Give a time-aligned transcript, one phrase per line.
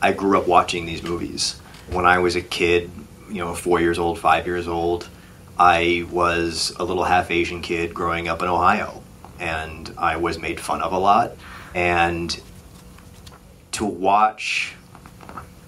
[0.00, 1.60] I grew up watching these movies.
[1.90, 2.90] When I was a kid,
[3.28, 5.08] you know, four years old, five years old,
[5.58, 9.02] I was a little half Asian kid growing up in Ohio,
[9.40, 11.32] and I was made fun of a lot.
[11.74, 12.40] And
[13.72, 14.74] to watch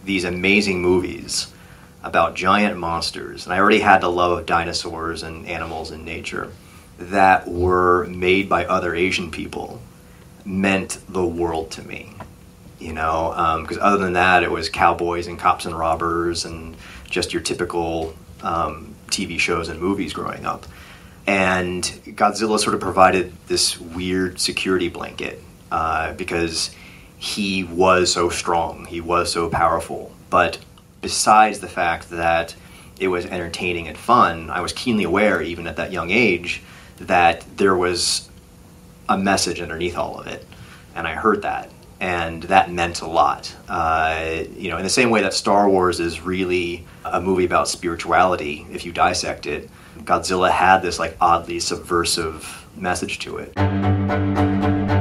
[0.05, 1.53] these amazing movies
[2.03, 6.53] about giant monsters, and I already had the love of dinosaurs and animals in nature
[6.99, 9.83] that were made by other Asian people
[10.45, 12.13] meant the world to me.
[12.81, 16.77] You know, because um, other than that, it was cowboys and cops and robbers and
[17.11, 20.67] just your typical um, TV shows and movies growing up.
[21.27, 26.75] And Godzilla sort of provided this weird security blanket uh, because
[27.19, 30.11] he was so strong, he was so powerful.
[30.31, 30.59] But
[31.03, 32.55] besides the fact that
[32.99, 36.63] it was entertaining and fun, I was keenly aware, even at that young age,
[36.99, 38.29] that there was
[39.09, 40.47] a message underneath all of it.
[40.95, 41.71] And I heard that.
[42.01, 43.55] And that meant a lot.
[43.69, 47.69] Uh, you know, in the same way that Star Wars is really a movie about
[47.69, 55.00] spirituality, if you dissect it, Godzilla had this like oddly subversive message to it.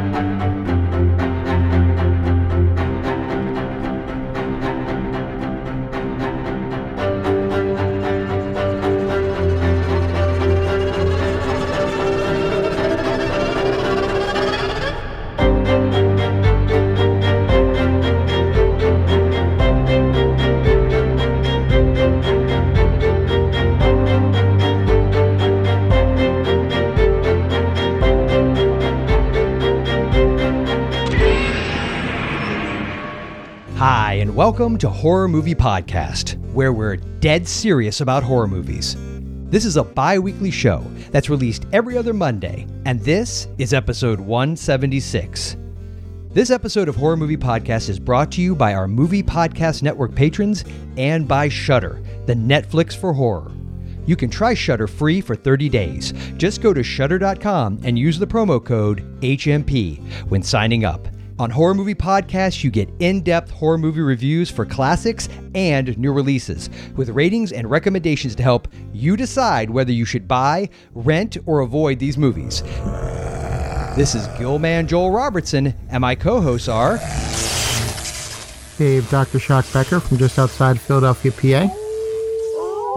[34.70, 38.96] Welcome to Horror Movie Podcast, where we're dead serious about horror movies.
[39.50, 44.20] This is a bi weekly show that's released every other Monday, and this is episode
[44.20, 45.58] 176.
[46.34, 50.14] This episode of Horror Movie Podcast is brought to you by our Movie Podcast Network
[50.14, 50.64] patrons
[50.98, 53.52] and by Shudder, the Netflix for horror.
[54.06, 56.14] You can try Shudder free for 30 days.
[56.38, 59.98] Just go to shudder.com and use the promo code HMP
[60.30, 61.08] when signing up.
[61.40, 66.12] On Horror Movie Podcast, you get in depth horror movie reviews for classics and new
[66.12, 71.62] releases, with ratings and recommendations to help you decide whether you should buy, rent, or
[71.62, 72.62] avoid these movies.
[73.96, 76.98] This is Gillman Joel Robertson, and my co hosts are
[78.78, 79.40] Dave Dr.
[79.40, 81.74] Shock Becker from just outside Philadelphia, PA,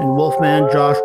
[0.00, 0.96] and Wolfman Josh.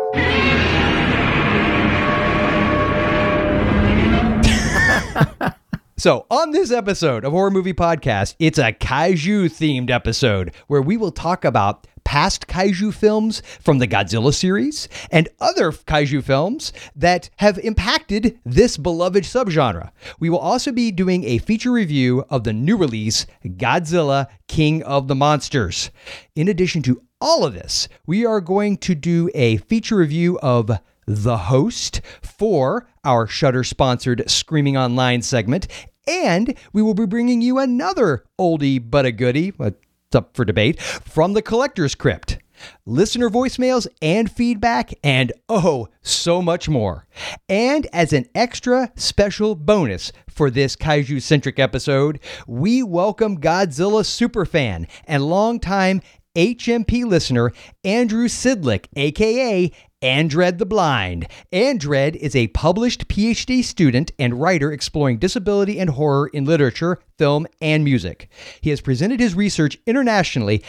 [5.98, 10.96] So, on this episode of Horror Movie Podcast, it's a kaiju themed episode where we
[10.96, 17.30] will talk about past kaiju films from the Godzilla series and other kaiju films that
[17.38, 19.90] have impacted this beloved subgenre.
[20.20, 25.08] We will also be doing a feature review of the new release, Godzilla King of
[25.08, 25.90] the Monsters.
[26.36, 30.70] In addition to all of this, we are going to do a feature review of
[31.08, 35.66] the host for our Shudder sponsored Screaming Online segment.
[36.06, 40.78] And we will be bringing you another oldie but a goodie, it's up for debate,
[40.78, 42.36] from the Collector's Crypt.
[42.84, 47.06] Listener voicemails and feedback, and oh, so much more.
[47.48, 54.86] And as an extra special bonus for this kaiju centric episode, we welcome Godzilla superfan
[55.06, 56.02] and longtime
[56.36, 57.52] HMP listener
[57.84, 61.26] Andrew Sidlick, aka Andred the Blind.
[61.50, 67.48] Andred is a published PhD student and writer exploring disability and horror in literature, film,
[67.60, 68.28] and music.
[68.60, 70.62] He has presented his research internationally.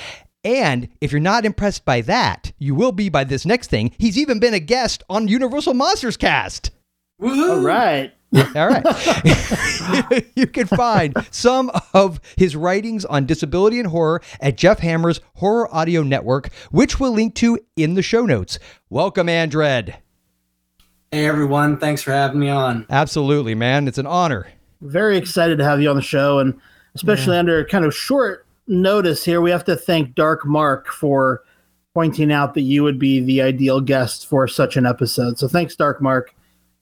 [0.43, 3.91] And if you're not impressed by that, you will be by this next thing.
[3.99, 6.71] He's even been a guest on Universal Monsters Cast.
[7.19, 7.51] Woo-hoo.
[7.51, 8.13] All right.
[8.35, 10.25] All right.
[10.35, 15.73] you can find some of his writings on disability and horror at Jeff Hammer's Horror
[15.73, 18.59] Audio Network, which we'll link to in the show notes.
[18.89, 19.95] Welcome, Andred.
[21.11, 21.77] Hey, everyone.
[21.77, 22.85] Thanks for having me on.
[22.89, 23.87] Absolutely, man.
[23.87, 24.47] It's an honor.
[24.81, 26.59] Very excited to have you on the show, and
[26.93, 27.39] especially yeah.
[27.39, 31.43] under kind of short notice here, we have to thank Dark Mark for
[31.95, 35.39] pointing out that you would be the ideal guest for such an episode.
[35.39, 36.35] So thanks, Dark Mark,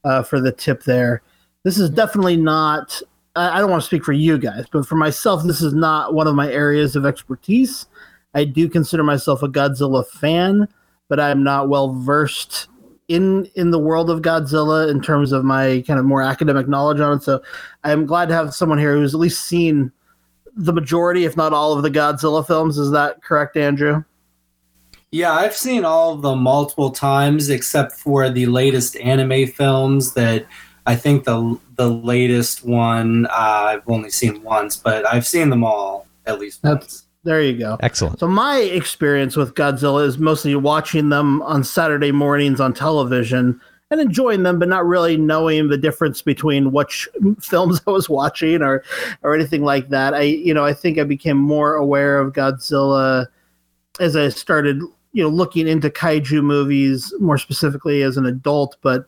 [0.04, 1.22] uh, for the tip there
[1.68, 3.02] this is definitely not
[3.36, 6.26] I don't want to speak for you guys, but for myself, this is not one
[6.26, 7.86] of my areas of expertise.
[8.34, 10.70] I do consider myself a Godzilla fan,
[11.10, 12.68] but I'm not well versed
[13.10, 17.02] in in the world of Godzilla in terms of my kind of more academic knowledge
[17.02, 17.24] on it.
[17.24, 17.42] So
[17.84, 19.92] I'm glad to have someone here who's at least seen
[20.56, 22.78] the majority, if not all, of the Godzilla films.
[22.78, 24.06] Is that correct, Andrew?
[25.12, 30.46] Yeah, I've seen all of them multiple times, except for the latest anime films that
[30.88, 35.64] I think the the latest one uh, I've only seen once, but I've seen them
[35.64, 37.04] all at least that's, once.
[37.24, 37.78] There you go.
[37.82, 38.20] Excellent.
[38.20, 43.60] So my experience with Godzilla is mostly watching them on Saturday mornings on television
[43.92, 47.08] and enjoying them, but not really knowing the difference between which
[47.42, 48.82] films I was watching or
[49.24, 50.14] or anything like that.
[50.14, 53.28] I you know I think I became more aware of Godzilla
[54.00, 54.80] as I started
[55.12, 59.06] you know looking into kaiju movies more specifically as an adult, but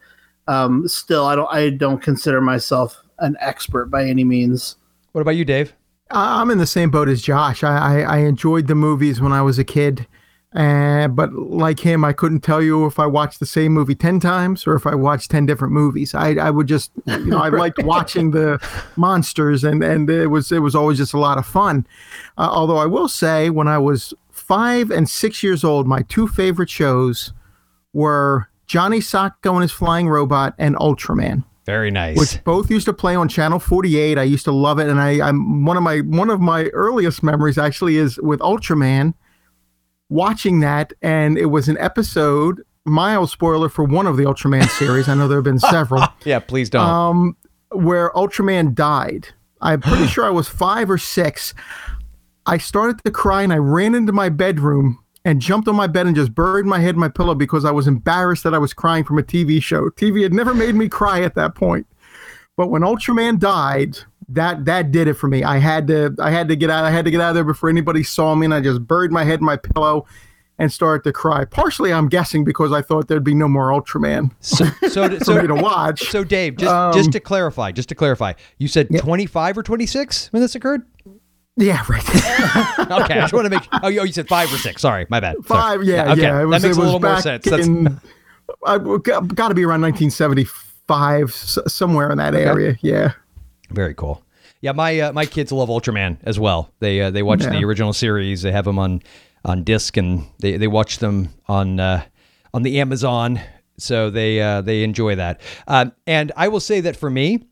[0.50, 4.76] um, still I don't I don't consider myself an expert by any means.
[5.12, 5.74] What about you, Dave?
[6.10, 7.64] I- I'm in the same boat as Josh.
[7.64, 10.08] I, I, I enjoyed the movies when I was a kid.
[10.56, 14.20] Uh, but like him, I couldn't tell you if I watched the same movie 10
[14.20, 16.16] times or if I watched 10 different movies.
[16.16, 18.60] I, I would just, you know, I liked watching the
[18.96, 21.86] monsters and, and it was, it was always just a lot of fun.
[22.36, 26.28] Uh, although I will say when I was five and six years old, my two
[26.28, 27.32] favorite shows
[27.94, 31.44] were Johnny Sokko and his flying robot and Ultraman.
[31.66, 32.18] Very nice.
[32.18, 35.22] which both used to play on channel 48 i used to love it and i
[35.28, 39.14] i'm one of my one of my earliest memories actually is with ultraman
[40.10, 45.08] watching that and it was an episode mild spoiler for one of the ultraman series.
[45.08, 46.04] I know there have been several.
[46.26, 46.82] Yeah, please don't.
[46.86, 47.38] um
[47.72, 49.28] where ultraman died.
[49.62, 51.54] I'm pretty sure i was five or six.
[52.48, 56.08] I started to cry and i ran into my bedroom and jumped on my bed
[56.08, 58.74] and just buried my head in my pillow because i was embarrassed that i was
[58.74, 59.90] crying from a tv show.
[59.90, 61.88] Tv had never made me cry at that point.
[62.58, 64.00] But when ultraman died
[64.30, 65.44] that that did it for me.
[65.44, 67.44] I had to i had to get out i had to get out of there
[67.44, 70.06] before anybody saw me and i just buried my head in my pillow
[70.60, 71.46] and started to cry.
[71.46, 74.32] Partially i'm guessing because i thought there'd be no more ultraman.
[74.40, 76.10] So, so, for so, me to watch.
[76.10, 80.32] so, Dave, just Um, just to clarify, just to clarify, you said 25 or 26
[80.32, 80.84] when this occurred?
[81.60, 82.04] Yeah right
[82.90, 83.68] Okay, I just want to make.
[83.84, 84.82] Oh, you oh, you said five or six.
[84.82, 85.36] Sorry, my bad.
[85.46, 85.78] Sorry.
[85.78, 86.22] Five, yeah, okay.
[86.22, 86.42] yeah.
[86.42, 87.46] It was, that makes a little more sense.
[87.46, 88.00] That's, In,
[88.66, 92.78] I got to be around 1975, somewhere in that area.
[92.82, 93.14] Yeah.
[93.70, 94.24] Very cool.
[94.62, 96.74] Yeah, my uh, my kids love Ultraman as well.
[96.80, 98.42] They uh, they watch the original series.
[98.42, 99.02] They have them on
[99.46, 102.04] on disc, and they, they watch them on uh,
[102.54, 103.40] on the Amazon.
[103.78, 105.40] So they uh, they enjoy that.
[105.68, 107.46] Um, and I will say that for me,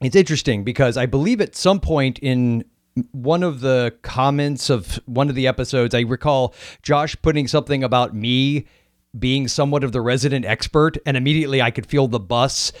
[0.00, 2.64] it's interesting because I believe at some point in
[3.12, 8.14] one of the comments of one of the episodes, I recall Josh putting something about
[8.14, 8.66] me
[9.18, 12.72] being somewhat of the resident expert, and immediately I could feel the bus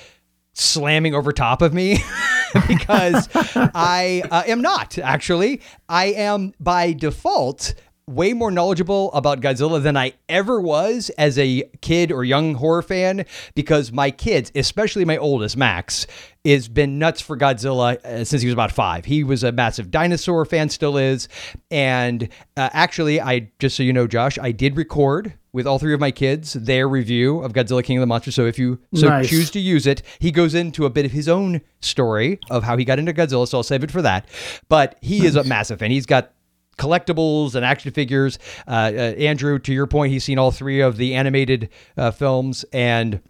[0.52, 1.98] slamming over top of me
[2.68, 5.60] because I uh, am not actually.
[5.88, 7.74] I am by default
[8.10, 12.82] way more knowledgeable about Godzilla than I ever was as a kid or young horror
[12.82, 13.24] fan
[13.54, 16.06] because my kids, especially my oldest Max,
[16.44, 19.04] has been nuts for Godzilla uh, since he was about 5.
[19.04, 21.28] He was a massive dinosaur fan still is
[21.70, 25.92] and uh, actually I just so you know Josh, I did record with all three
[25.94, 28.34] of my kids their review of Godzilla King of the Monsters.
[28.34, 29.28] So if you so Nice.
[29.28, 32.76] choose to use it, he goes into a bit of his own story of how
[32.76, 33.46] he got into Godzilla.
[33.46, 34.26] So I'll save it for that.
[34.68, 35.90] But he is a massive fan.
[35.90, 36.32] He's got
[36.80, 38.38] collectibles and action figures.
[38.66, 42.64] Uh, uh, Andrew, to your point, he's seen all three of the animated uh, films
[42.72, 43.20] and.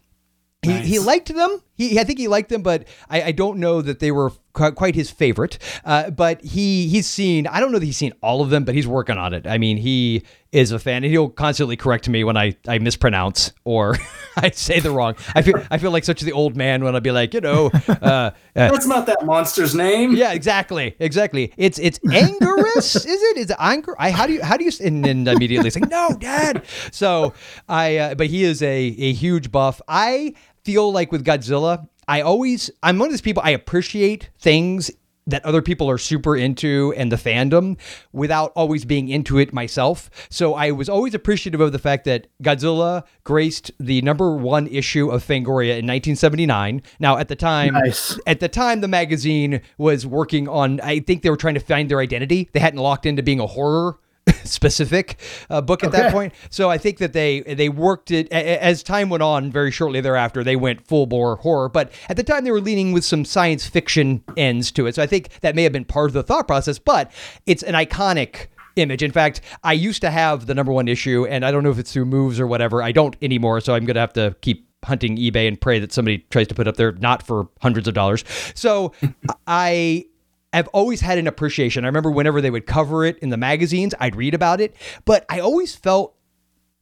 [0.63, 1.63] He, he liked them.
[1.81, 4.95] He, I think he liked them, but I, I don't know that they were quite
[4.95, 5.59] his favorite.
[5.85, 7.47] Uh, but he he's seen.
[7.47, 9.47] I don't know that he's seen all of them, but he's working on it.
[9.47, 10.23] I mean, he
[10.53, 13.97] is a fan, and he'll constantly correct me when I, I mispronounce or
[14.37, 15.15] I say the wrong.
[15.35, 17.71] I feel I feel like such the old man when I'll be like, you know,
[17.89, 20.13] uh, uh, That's not that monster's name.
[20.15, 21.53] yeah, exactly, exactly.
[21.57, 23.37] It's it's Anguirus, is it?
[23.39, 23.95] Is it Anger?
[23.99, 26.65] I how do you how do you and then immediately say no, Dad.
[26.93, 27.33] So
[27.69, 29.81] I, uh, but he is a a huge buff.
[29.89, 34.91] I feel like with Godzilla, I always I'm one of those people I appreciate things
[35.27, 37.79] that other people are super into and the fandom
[38.13, 40.11] without always being into it myself.
[40.29, 45.09] So I was always appreciative of the fact that Godzilla graced the number one issue
[45.09, 46.83] of Fangoria in 1979.
[46.99, 48.19] Now at the time, Nice.
[48.27, 51.89] at the time the magazine was working on i think they were trying to find
[51.91, 53.99] their identity they hadn't locked into being a horror
[54.45, 55.19] specific
[55.49, 59.09] uh, book at that point so i think that they they worked it as time
[59.09, 62.51] went on very shortly thereafter they went full bore horror but at the time they
[62.51, 65.73] were leaning with some science fiction ends to it so i think that may have
[65.73, 67.11] been part of the thought process but
[67.47, 69.03] it's an iconic image.
[69.03, 71.79] In fact, I used to have the number one issue, and I don't know if
[71.79, 72.83] it's through moves or whatever.
[72.83, 75.93] I don't anymore, so I'm going to have to keep hunting eBay and pray that
[75.93, 78.25] somebody tries to put up there, not for hundreds of dollars.
[78.55, 78.93] So
[79.47, 80.07] I
[80.53, 81.85] have always had an appreciation.
[81.85, 85.25] I remember whenever they would cover it in the magazines, I'd read about it, but
[85.29, 86.17] I always felt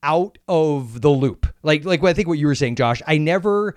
[0.02, 1.46] out of the loop.
[1.62, 3.02] Like like I think what you were saying, Josh.
[3.06, 3.74] I never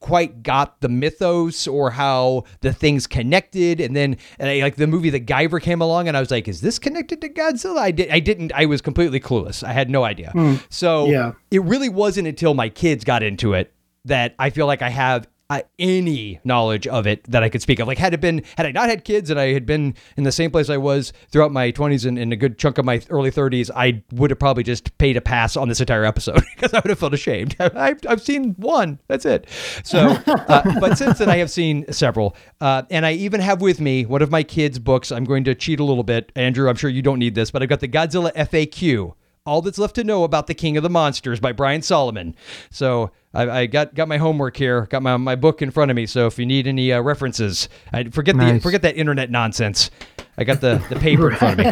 [0.00, 4.86] quite got the mythos or how the things connected and then and I, like the
[4.86, 7.90] movie the Guyver came along and I was like is this connected to Godzilla I
[7.90, 10.56] did I didn't I was completely clueless I had no idea hmm.
[10.68, 11.32] so Yeah.
[11.50, 13.72] it really wasn't until my kids got into it
[14.04, 17.78] that I feel like I have uh, any knowledge of it that I could speak
[17.78, 17.88] of.
[17.88, 20.32] Like, had it been, had I not had kids and I had been in the
[20.32, 23.30] same place I was throughout my 20s and, and a good chunk of my early
[23.30, 26.78] 30s, I would have probably just paid a pass on this entire episode because I
[26.80, 27.56] would have felt ashamed.
[27.60, 29.48] I've, I've seen one, that's it.
[29.84, 32.36] So, uh, but since then, I have seen several.
[32.60, 35.10] Uh, and I even have with me one of my kids' books.
[35.10, 36.30] I'm going to cheat a little bit.
[36.36, 39.14] Andrew, I'm sure you don't need this, but I've got the Godzilla FAQ
[39.48, 42.36] all that's left to know about the King of the Monsters by Brian Solomon.
[42.70, 45.96] So I, I got got my homework here, got my, my book in front of
[45.96, 46.06] me.
[46.06, 49.90] So if you need any uh, references, I forget the forget that internet nonsense.
[50.36, 51.66] I got the the paper in front of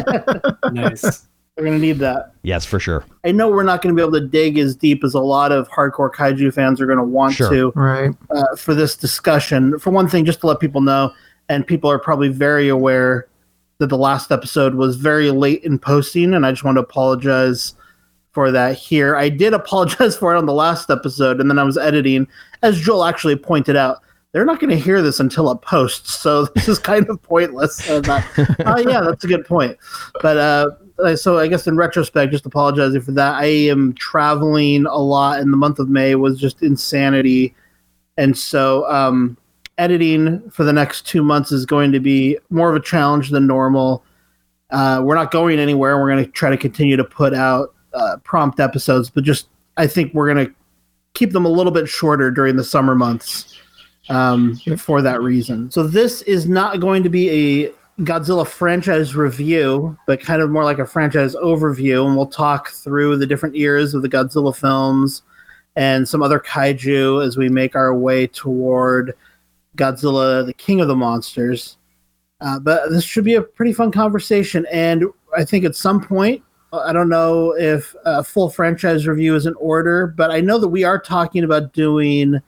[0.73, 0.81] me.
[0.81, 1.27] nice.
[1.57, 2.33] We're gonna need that.
[2.43, 3.03] Yes, for sure.
[3.25, 5.51] I know we're not going to be able to dig as deep as a lot
[5.51, 7.49] of hardcore kaiju fans are going to want Sure.
[7.49, 8.11] to Right.
[8.29, 9.79] uh, for this discussion.
[9.79, 11.11] For one thing, just to let people know,
[11.49, 13.27] and people are probably very aware
[13.79, 17.75] that the last episode was very late in posting, and I just want to apologize
[18.31, 19.15] for that here.
[19.15, 22.27] I did apologize for it on the last episode, and then I was editing,
[22.61, 23.97] as Joel actually pointed out.
[24.33, 27.87] They're not going to hear this until it posts, so this is kind of pointless.
[27.89, 28.21] Uh,
[28.65, 29.77] oh yeah, that's a good point.
[30.21, 30.69] But uh,
[31.03, 33.35] uh, so I guess in retrospect, just apologizing for that.
[33.35, 37.55] I am traveling a lot, and the month of May was just insanity,
[38.17, 39.37] and so um,
[39.77, 43.47] editing for the next two months is going to be more of a challenge than
[43.47, 44.03] normal.
[44.69, 45.97] Uh, we're not going anywhere.
[45.97, 49.87] We're going to try to continue to put out uh, prompt episodes, but just I
[49.87, 50.53] think we're going to
[51.13, 53.55] keep them a little bit shorter during the summer months
[54.09, 55.71] um, for that reason.
[55.71, 57.29] So this is not going to be
[57.65, 57.71] a
[58.03, 63.17] Godzilla franchise review, but kind of more like a franchise overview, and we'll talk through
[63.17, 65.23] the different eras of the Godzilla films
[65.75, 69.15] and some other kaiju as we make our way toward
[69.77, 71.77] Godzilla, the King of the Monsters.
[72.41, 75.05] Uh, but this should be a pretty fun conversation, and
[75.35, 76.43] I think at some point,
[76.73, 80.67] I don't know if a full franchise review is in order, but I know that
[80.67, 82.39] we are talking about doing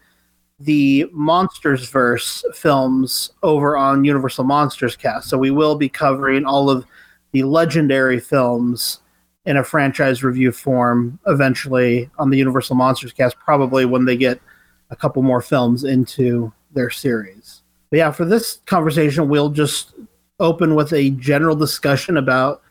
[0.59, 5.29] the Monsters Verse films over on Universal Monsters Cast.
[5.29, 6.85] So we will be covering all of
[7.31, 8.99] the legendary films
[9.45, 14.41] in a franchise review form eventually on the Universal Monsters Cast, probably when they get
[14.89, 17.61] a couple more films into their series.
[17.89, 19.93] But yeah, for this conversation, we'll just
[20.39, 22.61] open with a general discussion about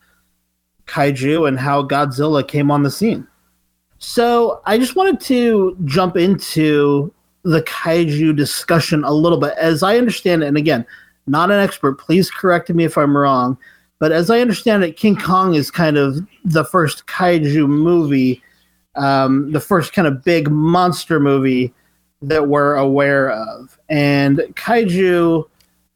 [0.87, 3.27] kaiju and how Godzilla came on the scene.
[3.99, 7.13] So I just wanted to jump into
[7.43, 9.55] the kaiju discussion a little bit.
[9.59, 10.87] As I understand it, and again,
[11.27, 13.59] not an expert, please correct me if I'm wrong,
[13.99, 18.43] but as I understand it, King Kong is kind of the first kaiju movie,
[18.95, 21.75] um, the first kind of big monster movie
[22.23, 23.78] that we're aware of.
[23.89, 25.49] And kaiju,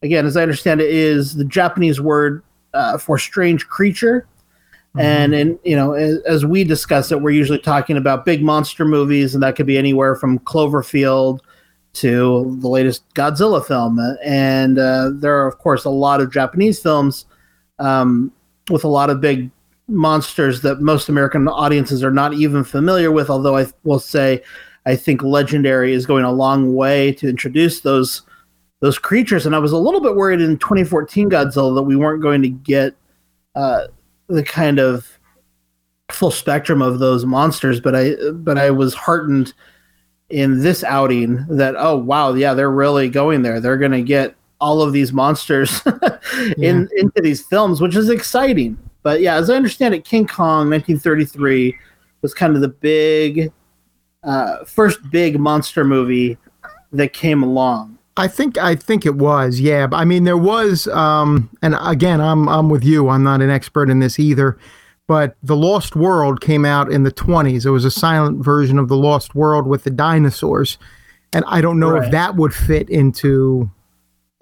[0.03, 2.43] again, as I understand it, is the Japanese word
[2.75, 4.27] uh, for strange creature.
[4.99, 8.85] And and you know, as, as we discuss it, we're usually talking about big monster
[8.85, 11.41] movies, and that could be anywhere from Cloverfield
[11.95, 13.99] to the latest Godzilla film.
[14.23, 17.25] And uh, there are, of course, a lot of Japanese films
[17.79, 18.33] um,
[18.71, 19.51] with a lot of big
[19.89, 23.31] monsters that most American audiences are not even familiar with.
[23.31, 24.43] Although I will say,
[24.87, 28.23] I think Legendary is going a long way to introduce those
[28.81, 29.47] those creatures.
[29.47, 32.49] And I was a little bit worried in 2014 Godzilla that we weren't going to
[32.49, 32.95] get.
[33.55, 33.87] Uh,
[34.29, 35.19] the kind of
[36.11, 39.55] full spectrum of those monsters but i but i was heartened
[40.29, 44.35] in this outing that oh wow yeah they're really going there they're going to get
[44.61, 45.81] all of these monsters
[46.59, 50.69] in into these films which is exciting but yeah as i understand it king kong
[50.71, 51.77] 1933
[52.21, 53.51] was kind of the big
[54.25, 56.37] uh, first big monster movie
[56.93, 59.87] that came along I think I think it was, yeah.
[59.87, 63.09] But I mean, there was, um, and again, I'm I'm with you.
[63.09, 64.59] I'm not an expert in this either.
[65.09, 67.65] But the Lost World came out in the 20s.
[67.65, 70.77] It was a silent version of the Lost World with the dinosaurs,
[71.33, 72.05] and I don't know Right.
[72.05, 73.71] if that would fit into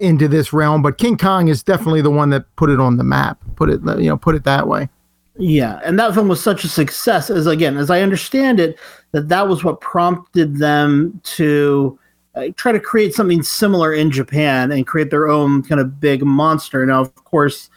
[0.01, 0.81] into this realm.
[0.81, 3.39] But King Kong is definitely the one that put it on the map.
[3.55, 4.89] Put it, you know, put it that way.
[5.37, 8.77] Yeah, and that film was such a success as again, as I understand it,
[9.11, 11.97] that that was what prompted them to
[12.35, 16.23] uh, try to create something similar in Japan and create their own kind of big
[16.23, 16.85] monster.
[16.85, 17.69] Now, of course,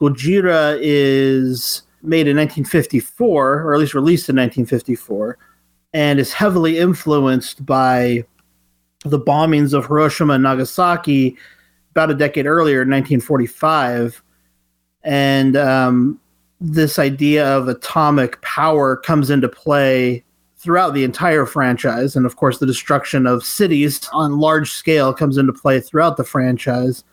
[0.00, 5.38] Gojira is made in 1954, or at least released in 1954,
[5.94, 8.24] and is heavily influenced by
[9.04, 11.36] the bombings of Hiroshima and Nagasaki
[11.92, 14.22] about a decade earlier, in 1945.
[15.02, 16.20] And um,
[16.60, 20.24] this idea of atomic power comes into play
[20.56, 22.16] throughout the entire franchise.
[22.16, 26.24] And of course, the destruction of cities on large scale comes into play throughout the
[26.24, 27.04] franchise.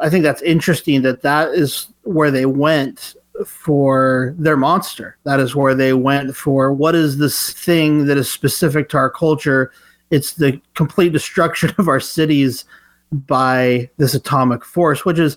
[0.00, 5.18] I think that's interesting that that is where they went for their monster.
[5.24, 9.10] That is where they went for what is this thing that is specific to our
[9.10, 9.72] culture
[10.10, 12.64] it's the complete destruction of our cities
[13.12, 15.36] by this atomic force, which is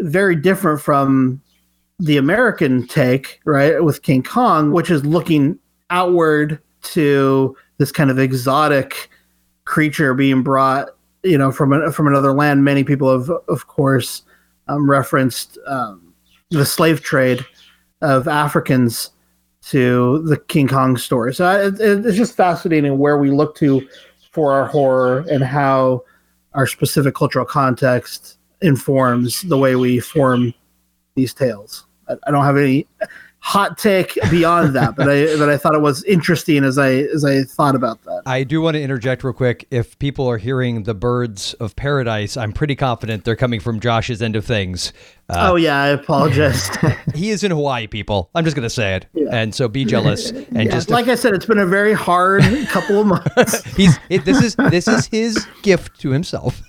[0.00, 1.40] very different from
[1.98, 5.58] the American take, right, with King Kong, which is looking
[5.90, 9.10] outward to this kind of exotic
[9.64, 10.88] creature being brought,
[11.22, 12.64] you know, from a, from another land.
[12.64, 14.22] Many people have, of course,
[14.68, 16.14] um, referenced um,
[16.50, 17.44] the slave trade
[18.02, 19.10] of Africans
[19.68, 21.32] to the King Kong story.
[21.34, 23.86] So it, it's just fascinating where we look to
[24.30, 26.02] for our horror and how
[26.52, 30.52] our specific cultural context informs the way we form
[31.14, 31.83] these tales.
[32.08, 32.86] I, don't have any
[33.44, 37.24] hot take beyond that, but I but I thought it was interesting as I as
[37.24, 38.22] I thought about that.
[38.26, 39.66] I do want to interject real quick.
[39.70, 44.22] If people are hearing the birds of paradise, I'm pretty confident they're coming from Josh's
[44.22, 44.92] end of things.
[45.28, 46.68] Uh, oh yeah, I apologize.
[47.14, 48.30] he is in Hawaii, people.
[48.34, 49.28] I'm just gonna say it, yeah.
[49.32, 50.32] and so be jealous.
[50.54, 53.64] And yeah, just like I said, it's been a very hard couple of months.
[53.76, 56.62] He's it, this is this is his gift to himself.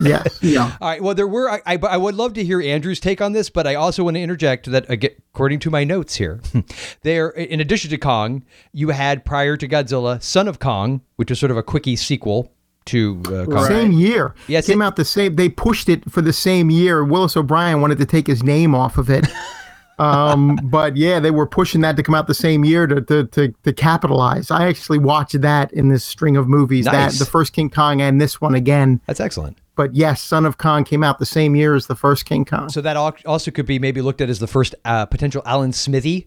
[0.00, 0.76] yeah, yeah.
[0.80, 1.02] All right.
[1.02, 3.66] Well, there were I, I, I would love to hear Andrew's take on this, but
[3.66, 6.40] I also want to interject that according to my notes here,
[7.02, 11.38] there in addition to Kong, you had prior to Godzilla, Son of Kong, which is
[11.38, 12.50] sort of a quickie sequel
[12.86, 13.66] to uh, right.
[13.66, 14.34] same year.
[14.48, 15.36] Yes, came it, out the same.
[15.36, 17.04] They pushed it for the same year.
[17.04, 19.26] Willis O'Brien wanted to take his name off of it.
[19.98, 23.26] um, but yeah, they were pushing that to come out the same year to, to
[23.26, 24.50] to, to capitalize.
[24.50, 26.86] I actually watched that in this string of movies.
[26.86, 27.18] Nice.
[27.18, 29.00] That the first King Kong and this one again.
[29.06, 29.58] That's excellent.
[29.74, 32.70] But yes, Son of Kong came out the same year as the first King Kong.
[32.70, 36.26] So that also could be maybe looked at as the first uh, potential Alan Smithee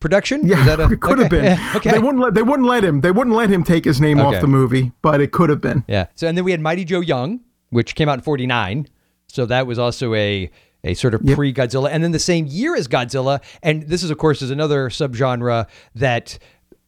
[0.00, 0.46] production?
[0.46, 1.22] Yeah, a, it could okay.
[1.22, 1.44] have been.
[1.44, 1.90] Yeah, okay.
[1.92, 3.00] They wouldn't let they wouldn't let him.
[3.00, 4.36] They wouldn't let him take his name okay.
[4.36, 5.84] off the movie, but it could have been.
[5.86, 6.06] Yeah.
[6.14, 7.40] So and then we had Mighty Joe Young,
[7.70, 8.88] which came out in '49.
[9.28, 10.50] So that was also a
[10.84, 11.36] a sort of yep.
[11.36, 13.40] pre Godzilla, and then the same year as Godzilla.
[13.62, 16.38] And this is, of course, is another subgenre that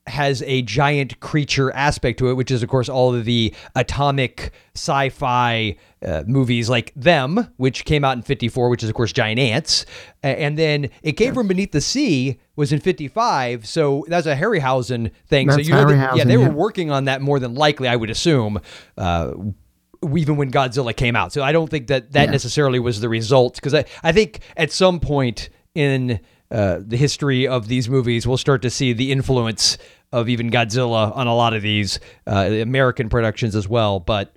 [0.08, 4.52] has a giant creature aspect to it, which is, of course, all of the atomic
[4.74, 9.12] sci fi uh, movies like Them, which came out in 54, which is, of course,
[9.12, 9.86] giant ants.
[10.22, 13.66] And then It Came From Beneath the Sea was in 55.
[13.66, 15.48] So that's a Harryhausen thing.
[15.48, 16.48] That's so you know that, yeah, they yeah.
[16.48, 18.60] were working on that more than likely, I would assume.
[18.96, 19.32] Uh,
[20.16, 21.32] even when Godzilla came out.
[21.32, 22.30] So I don't think that that yeah.
[22.30, 26.18] necessarily was the result because I, I think at some point in
[26.50, 29.78] uh, the history of these movies, we'll start to see the influence
[30.12, 34.00] of even Godzilla on a lot of these uh, American productions as well.
[34.00, 34.34] But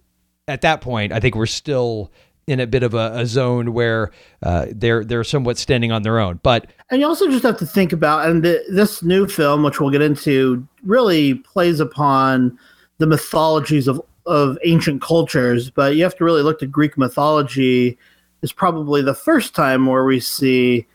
[0.47, 2.11] at that point, I think we're still
[2.47, 4.11] in a bit of a, a zone where
[4.43, 6.39] uh, they're they're somewhat standing on their own.
[6.43, 9.79] But and you also just have to think about and the, this new film, which
[9.79, 12.57] we'll get into, really plays upon
[12.99, 15.69] the mythologies of of ancient cultures.
[15.69, 17.97] But you have to really look to Greek mythology.
[18.41, 20.85] Is probably the first time where we see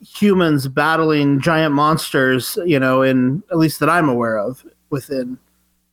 [0.00, 5.38] humans battling giant monsters, you know, in at least that I'm aware of within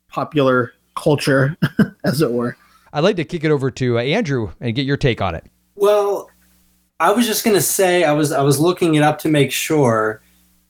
[0.10, 1.56] popular culture,
[2.04, 2.58] as it were.
[2.94, 5.46] I'd like to kick it over to uh, Andrew and get your take on it.
[5.76, 6.30] Well,
[7.00, 9.52] I was just going to say I was I was looking it up to make
[9.52, 10.22] sure,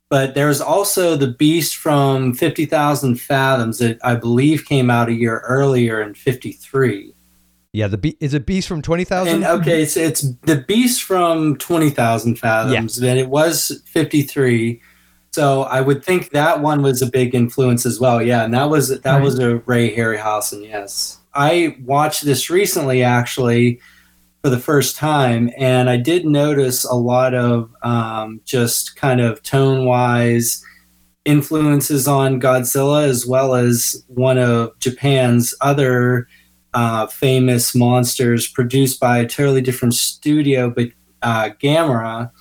[0.10, 5.14] but there's also the Beast from Fifty Thousand Fathoms that I believe came out a
[5.14, 7.14] year earlier in '53.
[7.72, 9.44] Yeah, the be- is it Beast from Twenty Thousand?
[9.44, 13.12] Okay, it's it's the Beast from Twenty Thousand Fathoms, yeah.
[13.12, 14.82] and it was fifty three.
[15.32, 18.22] So I would think that one was a big influence as well.
[18.22, 19.22] Yeah, and that was that right.
[19.22, 20.68] was a Ray Harryhausen.
[20.68, 23.80] Yes, I watched this recently actually
[24.44, 29.44] for the first time, and I did notice a lot of um, just kind of
[29.44, 30.63] tone wise
[31.26, 36.28] influences on Godzilla, as well as one of Japan's other
[36.74, 40.89] uh, famous monsters produced by a totally different studio, but
[41.22, 42.32] uh, Gamera.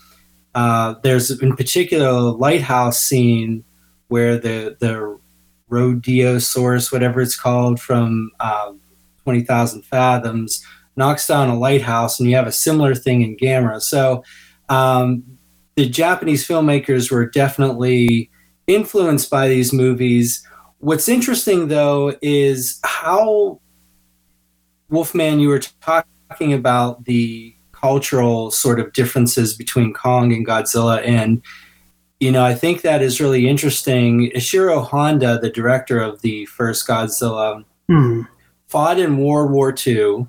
[0.54, 3.64] Uh, there's in particular a lighthouse scene
[4.08, 5.18] where the the
[5.70, 8.72] Rhedosaurus, whatever it's called, from uh,
[9.22, 10.64] Twenty Thousand Fathoms,
[10.96, 13.80] knocks down a lighthouse, and you have a similar thing in Gamera.
[13.80, 14.24] So
[14.68, 15.22] um,
[15.76, 18.30] the Japanese filmmakers were definitely
[18.66, 20.46] influenced by these movies.
[20.80, 23.60] What's interesting, though, is how
[24.90, 31.00] Wolfman, you were talking about the cultural sort of differences between Kong and Godzilla.
[31.04, 31.42] And,
[32.20, 34.30] you know, I think that is really interesting.
[34.32, 38.26] Ishiro Honda, the director of the first Godzilla, mm.
[38.66, 40.26] fought in World War II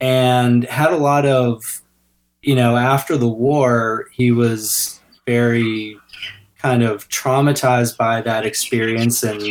[0.00, 1.80] and had a lot of,
[2.42, 5.98] you know, after the war, he was very
[6.58, 9.42] kind of traumatized by that experience and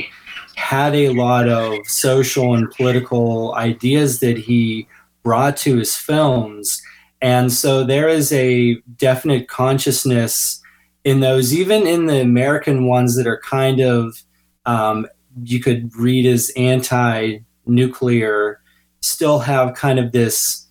[0.55, 4.87] had a lot of social and political ideas that he
[5.23, 6.81] brought to his films.
[7.21, 10.62] And so there is a definite consciousness
[11.03, 14.21] in those, even in the American ones that are kind of,
[14.65, 15.07] um,
[15.43, 18.61] you could read as anti nuclear
[19.01, 20.67] still have kind of this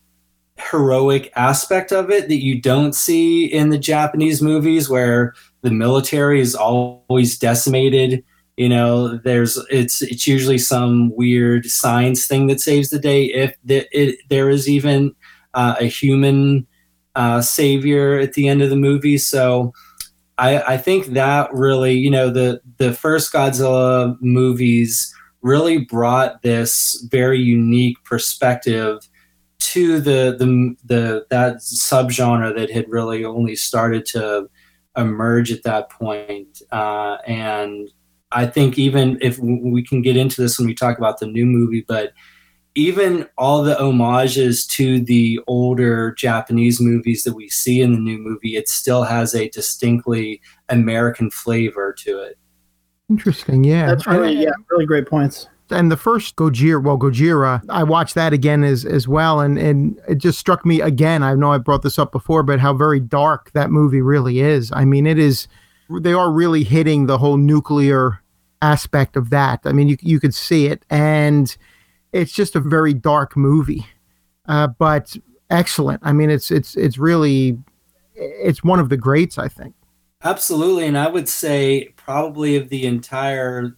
[0.57, 6.41] heroic aspect of it that you don't see in the Japanese movies where the military
[6.41, 8.23] is always decimated
[8.57, 13.57] you know there's it's it's usually some weird science thing that saves the day if
[13.65, 15.15] the, it, there is even
[15.55, 16.67] uh, a human
[17.15, 19.19] uh, savior at the end of the movie.
[19.19, 19.73] So
[20.39, 27.07] I, I think that really you know the the first godzilla movies really brought this
[27.11, 28.99] very unique perspective
[29.59, 34.49] to the the, the that subgenre that had really only started to
[34.97, 36.63] emerge at that point.
[36.71, 37.91] Uh, and
[38.33, 41.47] I think even if we can get into this when we talk about the new
[41.47, 42.13] movie, but
[42.75, 48.19] even all the homages to the older Japanese movies that we see in the new
[48.19, 52.39] movie, it still has a distinctly American flavor to it.
[53.11, 53.87] Interesting, yeah.
[53.87, 55.49] That's really yeah, really great points.
[55.71, 60.01] And the first Gojira, well, Gojira, I watched that again as as well, and and
[60.09, 61.23] it just struck me again.
[61.23, 64.71] I know I brought this up before, but how very dark that movie really is.
[64.75, 65.47] I mean, it is.
[66.01, 68.23] They are really hitting the whole nuclear
[68.63, 69.61] aspect of that.
[69.65, 71.55] I mean, you you could see it, and
[72.13, 73.87] it's just a very dark movie,
[74.47, 75.17] uh, but
[75.51, 76.01] excellent.
[76.05, 77.59] I mean, it's it's it's really
[78.15, 79.75] it's one of the greats, I think.
[80.25, 83.75] Absolutely, and I would say probably of the entire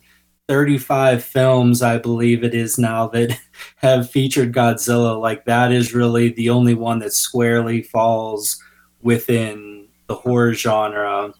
[0.48, 3.38] 35 films, I believe it is now, that
[3.76, 5.20] have featured Godzilla.
[5.20, 8.62] Like that is really the only one that squarely falls
[9.02, 11.32] within the horror genre.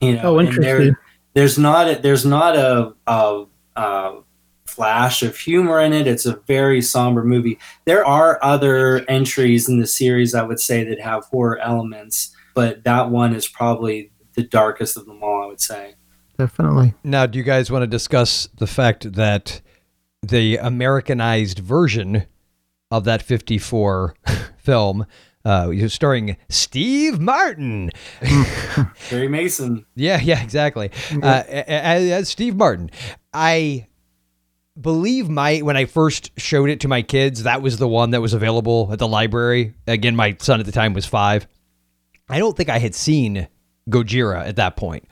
[0.00, 0.62] You know, oh, interesting.
[0.62, 1.00] There,
[1.34, 3.44] there's not a, there's not a, a,
[3.76, 4.20] a
[4.78, 6.06] flash of humor in it.
[6.06, 7.58] It's a very somber movie.
[7.84, 12.84] There are other entries in the series, I would say, that have horror elements, but
[12.84, 15.42] that one is probably the darkest of them all.
[15.42, 15.96] I would say
[16.38, 16.94] definitely.
[17.02, 19.60] Now, do you guys want to discuss the fact that
[20.22, 22.26] the Americanized version
[22.92, 24.14] of that 54
[24.56, 25.06] film,
[25.44, 27.90] uh, starring Steve Martin,
[29.10, 29.84] Perry Mason.
[29.96, 30.92] Yeah, yeah, exactly.
[31.20, 32.90] Uh, as, as Steve Martin,
[33.32, 33.88] I
[34.80, 38.20] believe my when I first showed it to my kids, that was the one that
[38.20, 39.74] was available at the library.
[39.86, 41.46] Again, my son at the time was five.
[42.28, 43.48] I don't think I had seen
[43.88, 45.04] Gojira at that point.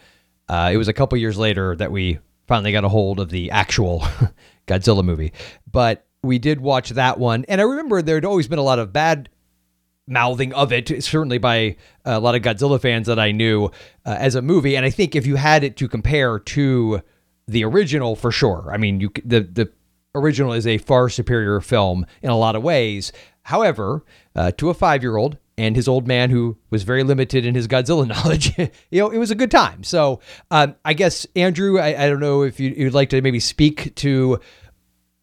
[0.48, 3.50] Uh, it was a couple years later that we finally got a hold of the
[3.50, 4.04] actual
[4.66, 5.32] Godzilla movie.
[5.70, 7.44] But we did watch that one.
[7.48, 9.28] And I remember there had always been a lot of bad
[10.06, 13.66] mouthing of it, certainly by a lot of Godzilla fans that I knew
[14.04, 14.76] uh, as a movie.
[14.76, 17.02] And I think if you had it to compare to
[17.48, 18.70] the original, for sure.
[18.72, 19.72] I mean, you the the
[20.14, 23.12] original is a far superior film in a lot of ways.
[23.42, 24.04] However,
[24.34, 27.54] uh, to a five year old, and his old man who was very limited in
[27.54, 29.84] his Godzilla knowledge, you know, it was a good time.
[29.84, 33.40] So um, I guess Andrew, I, I don't know if you, would like to maybe
[33.40, 34.40] speak to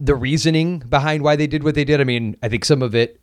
[0.00, 2.00] the reasoning behind why they did what they did.
[2.00, 3.20] I mean, I think some of it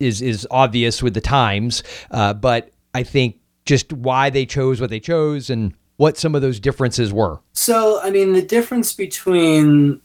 [0.00, 4.90] is is obvious with the times, uh, but I think just why they chose what
[4.90, 7.40] they chose and what some of those differences were.
[7.52, 10.00] So, I mean, the difference between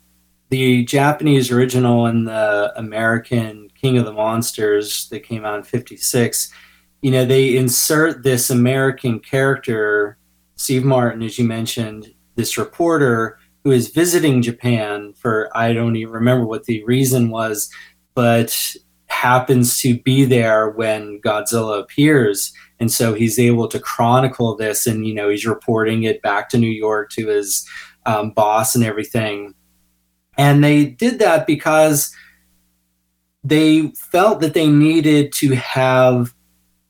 [0.50, 6.52] the Japanese original and the American King of the Monsters that came out in 56,
[7.02, 10.18] you know, they insert this American character,
[10.56, 16.14] Steve Martin, as you mentioned, this reporter who is visiting Japan for, I don't even
[16.14, 17.72] remember what the reason was,
[18.14, 18.76] but
[19.08, 22.54] happens to be there when Godzilla appears.
[22.82, 26.58] And so he's able to chronicle this and, you know, he's reporting it back to
[26.58, 27.64] New York to his
[28.08, 29.54] um, boss and everything.
[30.36, 32.12] And they did that because
[33.44, 36.34] they felt that they needed to have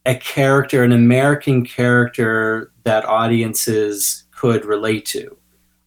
[0.05, 5.35] a character, an American character that audiences could relate to.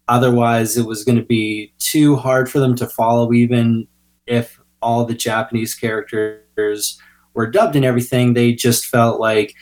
[0.07, 3.89] Otherwise, it was going to be too hard for them to follow, even
[4.27, 7.01] if all the Japanese characters
[7.33, 8.35] were dubbed and everything.
[8.35, 9.55] They just felt like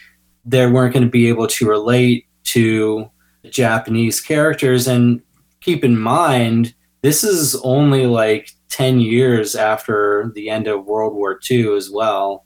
[0.44, 3.08] they weren't going to be able to relate to
[3.50, 4.86] Japanese characters.
[4.86, 5.22] And
[5.60, 11.38] keep in mind, this is only like 10 years after the end of World War
[11.50, 12.44] II as well.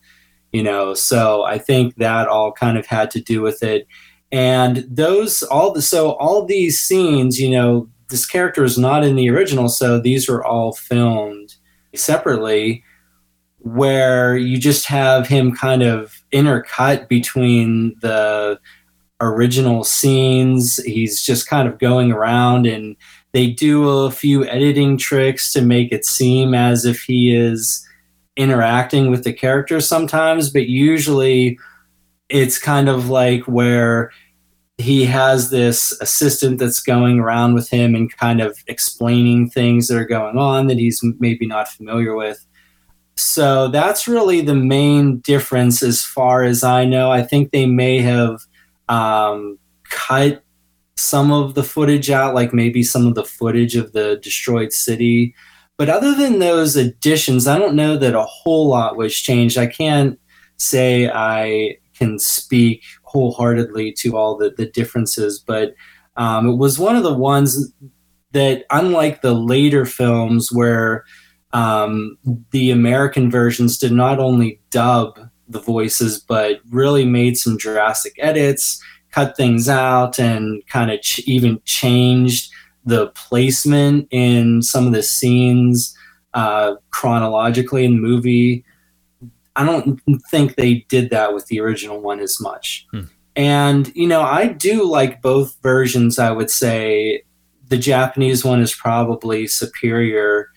[0.52, 3.86] You know, so I think that all kind of had to do with it.
[4.32, 9.16] And those, all the, so all these scenes, you know, this character is not in
[9.16, 11.54] the original, so these were all filmed
[11.94, 12.84] separately
[13.66, 18.60] where you just have him kind of intercut between the
[19.20, 20.76] original scenes.
[20.84, 22.94] He's just kind of going around and
[23.32, 27.84] they do a few editing tricks to make it seem as if he is
[28.36, 31.58] interacting with the character sometimes, but usually
[32.28, 34.12] it's kind of like where
[34.78, 39.96] he has this assistant that's going around with him and kind of explaining things that
[39.96, 42.45] are going on that he's maybe not familiar with.
[43.16, 47.10] So that's really the main difference as far as I know.
[47.10, 48.40] I think they may have
[48.88, 50.42] um, cut
[50.96, 55.34] some of the footage out, like maybe some of the footage of the destroyed city.
[55.78, 59.58] But other than those additions, I don't know that a whole lot was changed.
[59.58, 60.18] I can't
[60.56, 65.74] say I can speak wholeheartedly to all the, the differences, but
[66.16, 67.72] um, it was one of the ones
[68.32, 71.04] that, unlike the later films where
[71.56, 72.18] um,
[72.50, 78.78] the American versions did not only dub the voices, but really made some drastic edits,
[79.10, 82.52] cut things out, and kind of ch- even changed
[82.84, 85.96] the placement in some of the scenes
[86.34, 88.62] uh, chronologically in the movie.
[89.54, 89.98] I don't
[90.30, 92.86] think they did that with the original one as much.
[92.90, 93.04] Hmm.
[93.34, 97.22] And, you know, I do like both versions, I would say.
[97.68, 100.50] The Japanese one is probably superior,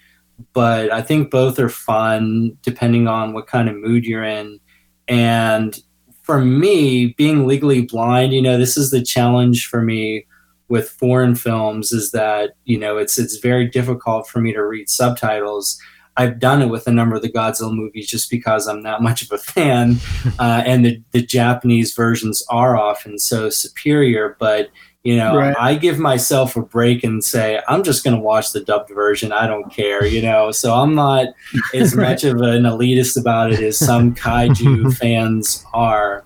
[0.54, 4.60] but I think both are fun depending on what kind of mood you're in.
[5.08, 5.80] And
[6.23, 10.25] for me, being legally blind, you know, this is the challenge for me
[10.67, 14.89] with foreign films is that, you know, it's it's very difficult for me to read
[14.89, 15.80] subtitles
[16.19, 19.21] I've done it with a number of the Godzilla movies just because I'm not much
[19.21, 19.95] of a fan,
[20.39, 24.36] uh, and the, the Japanese versions are often so superior.
[24.38, 24.69] But
[25.03, 25.55] you know, right.
[25.57, 29.31] I give myself a break and say I'm just going to watch the dubbed version.
[29.31, 30.51] I don't care, you know.
[30.51, 31.27] So I'm not
[31.73, 32.09] as right.
[32.09, 36.25] much of an elitist about it as some kaiju fans are.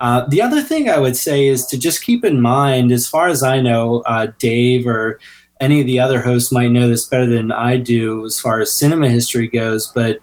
[0.00, 3.28] Uh, the other thing I would say is to just keep in mind, as far
[3.28, 5.18] as I know, uh, Dave or
[5.60, 8.72] any of the other hosts might know this better than I do as far as
[8.72, 10.18] cinema history goes, but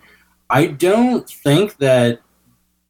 [0.49, 2.19] I don't think that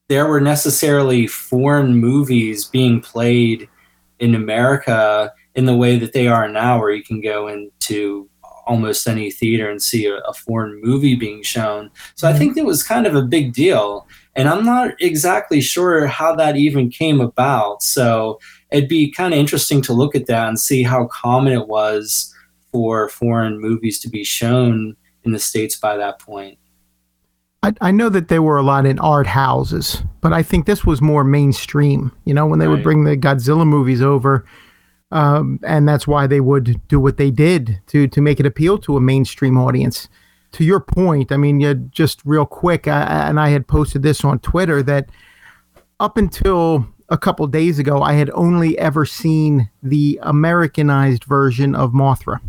[0.09, 3.69] there were necessarily foreign movies being played
[4.21, 8.29] in America in the way that they are now, where you can go into
[8.67, 11.89] almost any theater and see a, a foreign movie being shown.
[12.15, 12.39] So I mm-hmm.
[12.39, 14.07] think it was kind of a big deal.
[14.35, 17.83] And I'm not exactly sure how that even came about.
[17.83, 18.39] So
[18.71, 22.33] it'd be kind of interesting to look at that and see how common it was
[22.71, 26.57] for foreign movies to be shown in the states by that point.
[27.63, 30.83] I, I know that there were a lot in art houses, but I think this
[30.83, 32.11] was more mainstream.
[32.25, 32.75] You know, when they right.
[32.75, 34.45] would bring the Godzilla movies over,
[35.11, 38.77] um, and that's why they would do what they did to to make it appeal
[38.79, 40.09] to a mainstream audience.
[40.53, 44.25] To your point, I mean, you just real quick, I, and I had posted this
[44.25, 45.09] on Twitter that
[45.99, 51.91] up until a couple days ago, I had only ever seen the Americanized version of
[51.91, 52.39] Mothra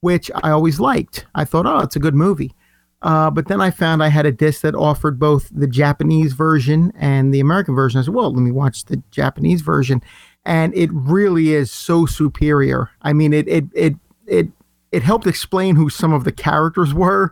[0.00, 1.26] which I always liked.
[1.34, 2.54] I thought, oh, it's a good movie.
[3.02, 6.92] Uh, but then I found I had a disc that offered both the Japanese version
[6.96, 7.98] and the American version.
[7.98, 10.02] I said, well, let me watch the Japanese version.
[10.44, 12.90] And it really is so superior.
[13.02, 13.94] I mean, it it it
[14.26, 14.48] it
[14.92, 17.30] it helped explain who some of the characters were.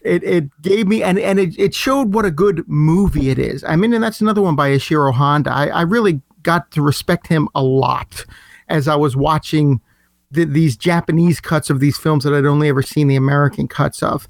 [0.00, 3.64] It it gave me and and it, it showed what a good movie it is.
[3.64, 5.52] I mean, and that's another one by Ishiro Honda.
[5.52, 8.24] I, I really got to respect him a lot
[8.68, 9.80] as I was watching
[10.30, 14.02] the, these Japanese cuts of these films that I'd only ever seen the American cuts
[14.02, 14.28] of.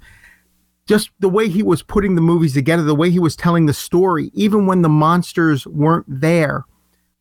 [0.91, 3.73] Just the way he was putting the movies together, the way he was telling the
[3.73, 6.65] story, even when the monsters weren't there,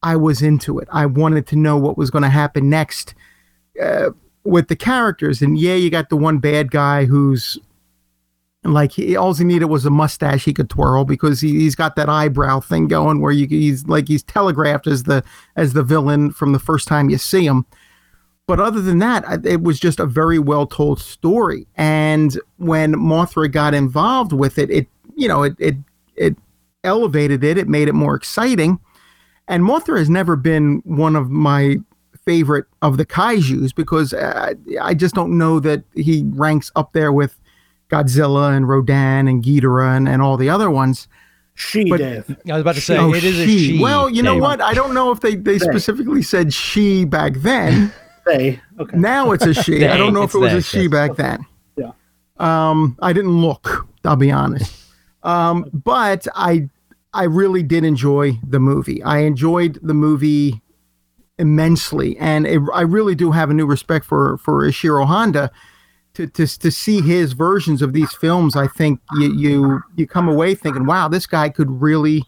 [0.01, 0.87] I was into it.
[0.91, 3.13] I wanted to know what was going to happen next
[3.79, 4.09] uh,
[4.43, 5.43] with the characters.
[5.43, 7.59] And yeah, you got the one bad guy who's
[8.63, 11.95] like he, all he needed was a mustache he could twirl because he, he's got
[11.95, 15.23] that eyebrow thing going where you he's like he's telegraphed as the
[15.55, 17.67] as the villain from the first time you see him
[18.49, 21.67] but other than that, it was just a very well told story.
[21.75, 25.75] And when Mothra got involved with it, it you know it it
[26.15, 26.35] it
[26.83, 27.59] elevated it.
[27.59, 28.79] It made it more exciting.
[29.47, 31.77] And Mothra has never been one of my
[32.25, 37.13] favorite of the kaiju's because I, I just don't know that he ranks up there
[37.13, 37.39] with
[37.91, 41.07] Godzilla and Rodan and Ghidorah and, and all the other ones.
[41.53, 42.35] She, but, Dave.
[42.49, 43.43] I was about to say, oh, it is she.
[43.43, 43.79] a she.
[43.79, 44.23] Well, you Dave.
[44.23, 44.59] know what?
[44.59, 47.93] I don't know if they, they specifically said she back then.
[48.29, 48.61] They.
[48.79, 48.97] Okay.
[48.97, 49.85] Now it's a she.
[49.87, 50.91] I don't know if it was they, a she yes.
[50.91, 51.45] back then.
[51.75, 51.91] Yeah.
[52.37, 53.87] Um, I didn't look.
[54.05, 54.75] I'll be honest.
[55.23, 56.69] Um, but I,
[57.13, 59.03] I really did enjoy the movie.
[59.03, 60.61] I enjoyed the movie
[61.37, 65.51] immensely, and it, I really do have a new respect for for Ishiro Honda.
[66.15, 70.27] To, to, to see his versions of these films, I think you, you you come
[70.27, 72.23] away thinking, wow, this guy could really,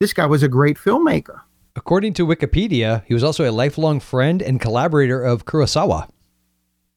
[0.00, 1.40] this guy was a great filmmaker.
[1.74, 6.08] According to Wikipedia, he was also a lifelong friend and collaborator of Kurosawa.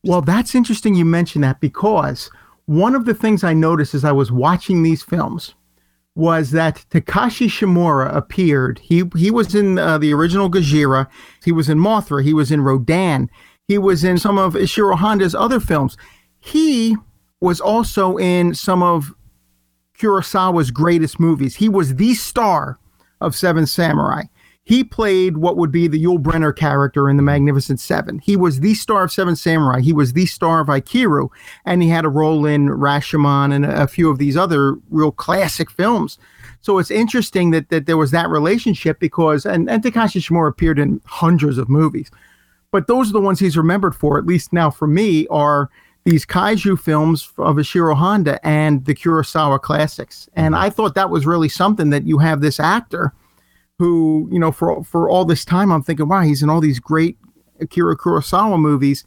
[0.04, 2.30] Well, that's interesting you mention that because
[2.66, 5.56] one of the things I noticed as I was watching these films
[6.16, 8.80] was that Takashi Shimura appeared.
[8.80, 11.08] He he was in uh, the original Gojira.
[11.44, 12.24] He was in Mothra.
[12.24, 13.30] He was in Rodan.
[13.68, 15.98] He was in some of Ishiro Honda's other films.
[16.40, 16.96] He
[17.42, 19.14] was also in some of
[20.00, 21.56] Kurosawa's greatest movies.
[21.56, 22.78] He was the star
[23.22, 24.24] of Seven Samurai.
[24.66, 28.18] He played what would be the Yul Brynner character in The Magnificent Seven.
[28.18, 29.82] He was the star of Seven Samurai.
[29.82, 31.30] He was the star of Ikiru,
[31.66, 35.70] and he had a role in Rashomon and a few of these other real classic
[35.70, 36.18] films.
[36.62, 40.80] So it's interesting that, that there was that relationship because, and, and Takashi Shimura appeared
[40.80, 42.10] in hundreds of movies,
[42.72, 45.70] but those are the ones he's remembered for, at least now for me, are
[46.06, 50.28] these kaiju films of Ishiro Honda and the Kurosawa classics.
[50.36, 50.64] And mm-hmm.
[50.64, 53.14] I thought that was really something that you have this actor–
[53.80, 56.80] who, you know, for for all this time, I'm thinking, wow, he's in all these
[56.80, 57.18] great
[57.60, 59.04] Akira Kurosawa movies,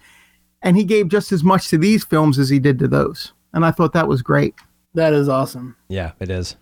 [0.62, 3.64] and he gave just as much to these films as he did to those, and
[3.64, 4.54] I thought that was great.
[4.94, 5.76] That is awesome.
[5.88, 6.56] Yeah, it is.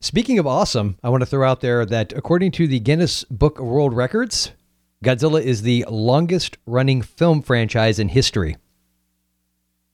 [0.00, 3.58] Speaking of awesome, I want to throw out there that according to the Guinness Book
[3.58, 4.52] of World Records,
[5.04, 8.56] Godzilla is the longest running film franchise in history.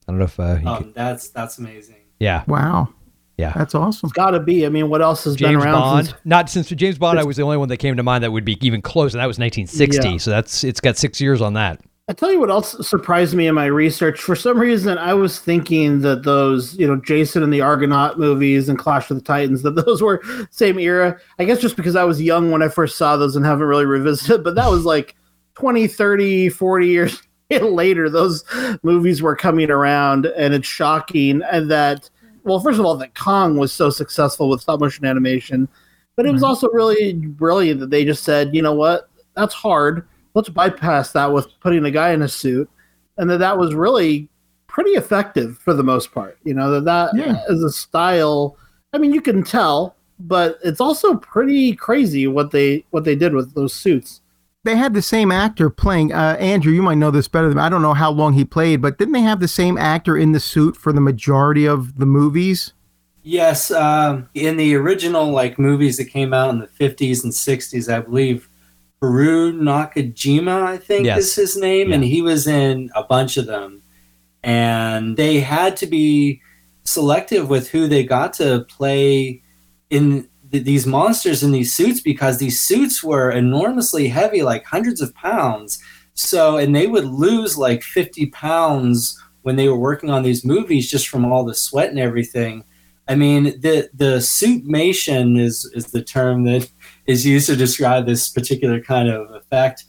[0.07, 0.95] I don't know if uh, um, could...
[0.95, 1.97] that's that's amazing.
[2.19, 2.45] Yeah.
[2.47, 2.91] Wow.
[3.39, 4.07] Yeah, that's awesome.
[4.07, 4.65] It's got to be.
[4.65, 5.81] I mean, what else has James been around?
[5.81, 6.07] Bond.
[6.07, 7.19] Since, Not since James Bond.
[7.19, 9.21] I was the only one that came to mind that would be even close, and
[9.21, 10.09] that was 1960.
[10.09, 10.17] Yeah.
[10.17, 11.81] So that's it's got six years on that.
[12.09, 14.21] I tell you what else surprised me in my research.
[14.21, 18.69] For some reason, I was thinking that those, you know, Jason and the Argonaut movies
[18.69, 21.19] and Clash of the Titans, that those were same era.
[21.41, 23.87] I guess just because I was young when I first saw those and haven't really
[23.87, 25.17] revisited, but that was like
[25.57, 28.45] 20, 30, 40 years later, those
[28.85, 32.09] movies were coming around, and it's shocking and that
[32.47, 35.69] well, first of all, that Kong was so successful with stop motion animation,
[36.15, 36.51] but it was mm-hmm.
[36.51, 40.07] also really brilliant that they just said, you know what, that's hard.
[40.35, 42.71] Let's bypass that with putting a guy in a suit,
[43.19, 44.29] and that that was really
[44.69, 46.39] pretty effective for the most part.
[46.45, 47.43] You know that that yeah.
[47.49, 48.57] is a style.
[48.93, 53.35] I mean, you can tell, but it's also pretty crazy what they what they did
[53.35, 54.21] with those suits
[54.67, 56.73] they had the same actor playing uh, Andrew.
[56.73, 59.13] You might know this better than I don't know how long he played, but didn't
[59.13, 62.73] they have the same actor in the suit for the majority of the movies?
[63.23, 67.89] Yes, um, in the original like movies that came out in the fifties and sixties,
[67.89, 68.49] I believe
[69.01, 71.19] Haru Nakajima, I think yes.
[71.19, 71.97] is his name, yeah.
[71.97, 73.83] and he was in a bunch of them.
[74.43, 76.41] And they had to be
[76.85, 79.43] selective with who they got to play
[79.91, 85.01] in th- these monsters in these suits because these suits were enormously heavy, like hundreds
[85.01, 85.83] of pounds.
[86.15, 90.91] So, and they would lose like 50 pounds when they were working on these movies
[90.91, 92.65] just from all the sweat and everything.
[93.09, 96.69] I mean, the the suitmation is is the term that
[97.07, 99.85] is used to describe this particular kind of effect,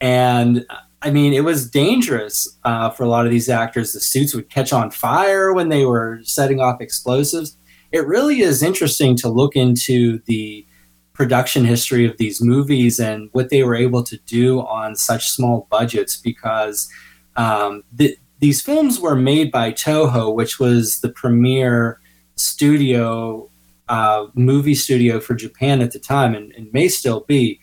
[0.00, 0.64] and
[1.02, 3.92] I mean, it was dangerous uh, for a lot of these actors.
[3.92, 7.58] The suits would catch on fire when they were setting off explosives
[7.92, 10.66] it really is interesting to look into the
[11.12, 15.66] production history of these movies and what they were able to do on such small
[15.70, 16.88] budgets because
[17.36, 22.00] um, the, these films were made by Toho, which was the premier
[22.36, 23.48] studio,
[23.88, 27.60] uh, movie studio for Japan at the time and, and may still be.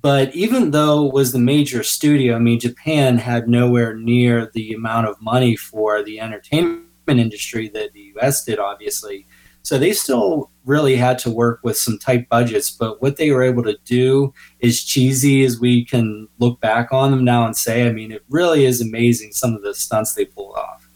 [0.00, 4.74] But even though it was the major studio, I mean, Japan had nowhere near the
[4.74, 9.26] amount of money for the entertainment industry that the US did, obviously.
[9.64, 13.42] So they still really had to work with some tight budgets, but what they were
[13.42, 17.88] able to do is cheesy as we can look back on them now and say,
[17.88, 20.86] I mean, it really is amazing some of the stunts they pulled off.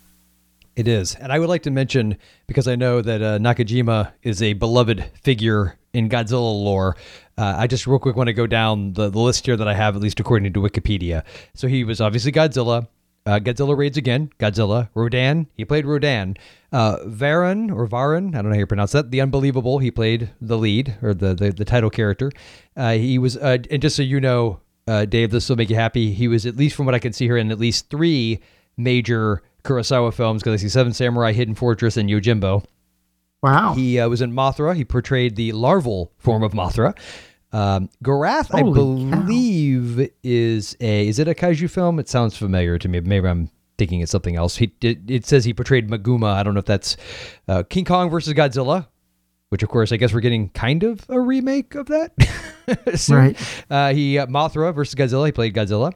[0.77, 1.15] It is.
[1.15, 5.03] And I would like to mention, because I know that uh, Nakajima is a beloved
[5.23, 6.97] figure in Godzilla lore,
[7.39, 9.75] uh, I just real quick want to go down the, the list here that I
[9.75, 11.25] have, at least according to Wikipedia.
[11.55, 12.87] So he was obviously Godzilla.
[13.27, 14.31] Uh, Godzilla raids again.
[14.39, 14.89] Godzilla.
[14.95, 15.49] Rodan.
[15.55, 16.37] He played Rodan.
[16.73, 18.35] Uh, Varan or Varan.
[18.35, 19.11] I don't know how you pronounce that.
[19.11, 19.79] The Unbelievable.
[19.79, 22.31] He played the lead or the the, the title character.
[22.77, 23.37] Uh, he was.
[23.37, 26.13] Uh, and just so you know, uh, Dave, this will make you happy.
[26.13, 28.41] He was at least from what I can see here in at least three
[28.77, 30.43] major Kurosawa films.
[30.43, 32.65] Because I see Seven Samurai, Hidden Fortress, and Yojimbo.
[33.43, 33.75] Wow.
[33.75, 34.75] He uh, was in Mothra.
[34.75, 36.97] He portrayed the larval form of Mothra.
[37.53, 40.15] Um, Gorath, Holy I believe, cow.
[40.23, 41.99] is a is it a kaiju film?
[41.99, 43.01] It sounds familiar to me.
[43.01, 44.57] Maybe I'm thinking it's something else.
[44.57, 46.35] He it, it says he portrayed Maguma.
[46.35, 46.97] I don't know if that's
[47.47, 48.89] uh, King Kong versus Godzilla,
[49.49, 52.13] which of course I guess we're getting kind of a remake of that.
[53.09, 53.65] right.
[53.71, 55.27] Uh, he uh, Mothra versus Godzilla.
[55.27, 55.95] He played Godzilla.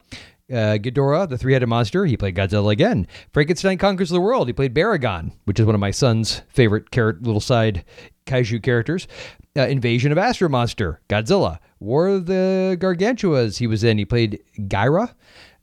[0.50, 3.06] Uh, Ghidorah, the three-headed monster, he played Godzilla again.
[3.32, 4.48] Frankenstein conquers the world.
[4.48, 7.84] He played Baragon, which is one of my son's favorite little side
[8.26, 9.08] kaiju characters
[9.56, 13.58] uh, Invasion of Astro Monster, Godzilla, War of the Gargantuas.
[13.58, 13.98] He was in.
[13.98, 15.14] He played Gaira,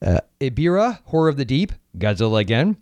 [0.01, 2.77] uh, Ebirah, Horror of the Deep, Godzilla again.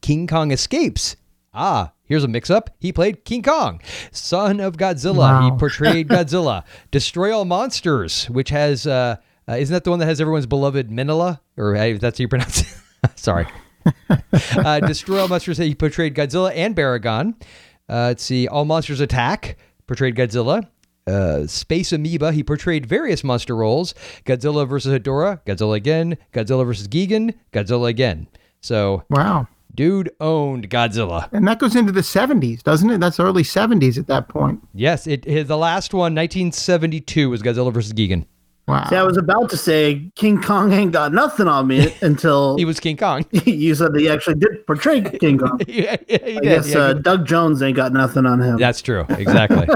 [0.00, 1.16] King Kong Escapes.
[1.54, 2.70] Ah, here's a mix up.
[2.80, 3.80] He played King Kong,
[4.10, 5.18] son of Godzilla.
[5.18, 5.42] Wow.
[5.50, 6.64] He portrayed Godzilla.
[6.90, 9.16] Destroy All Monsters, which has, uh,
[9.48, 11.40] uh, isn't that the one that has everyone's beloved Minilla?
[11.58, 12.68] Or uh, that's how you pronounce it?
[13.16, 13.46] Sorry.
[14.56, 17.34] uh, Destroy All Monsters, he portrayed Godzilla and Baragon.
[17.88, 20.66] Uh, let's see, All Monsters Attack, portrayed Godzilla.
[21.06, 23.92] Uh, Space Amoeba, he portrayed various monster roles
[24.24, 28.28] Godzilla versus Hedorah, Godzilla again, Godzilla versus Gigan, Godzilla again.
[28.60, 29.48] So, wow.
[29.74, 31.28] Dude owned Godzilla.
[31.32, 33.00] And that goes into the 70s, doesn't it?
[33.00, 34.60] That's early 70s at that point.
[34.74, 38.26] Yes, it the last one 1972 was Godzilla versus Gigan.
[38.68, 38.86] Wow.
[38.88, 42.64] See, I was about to say King Kong ain't got nothing on me until he
[42.64, 43.24] was King Kong.
[43.32, 45.60] you said that he actually did portray King Kong.
[45.66, 46.42] yeah, yeah, he I did.
[46.42, 48.58] guess yeah, uh, Doug Jones ain't got nothing on him.
[48.58, 49.04] That's true.
[49.08, 49.66] Exactly.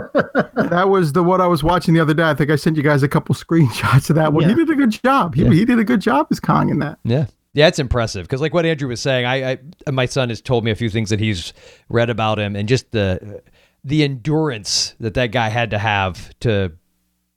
[0.55, 2.22] that was the what I was watching the other day.
[2.22, 4.45] I think I sent you guys a couple screenshots of that one.
[4.45, 4.51] Yeah.
[4.51, 5.34] He did a good job.
[5.34, 6.99] He, he did a good job as Kong in that.
[7.05, 7.26] Yeah.
[7.55, 9.53] Yeah, it's impressive because, like what Andrew was saying, I,
[9.87, 11.55] I my son has told me a few things that he's
[11.89, 13.43] read about him, and just the
[13.82, 16.72] the endurance that that guy had to have to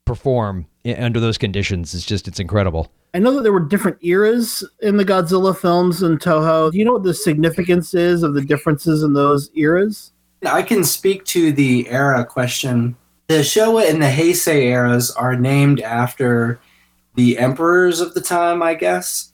[0.04, 2.92] perform under those conditions is just it's incredible.
[3.14, 6.72] I know that there were different eras in the Godzilla films in Toho.
[6.72, 10.12] Do you know what the significance is of the differences in those eras?
[10.46, 12.96] I can speak to the era question.
[13.28, 16.60] The Showa and the Heisei eras are named after
[17.16, 19.34] the emperors of the time, I guess.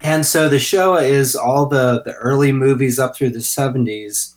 [0.00, 4.34] And so the Showa is all the, the early movies up through the 70s.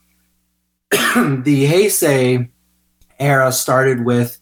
[0.91, 2.49] the Heisei
[3.19, 4.39] era started with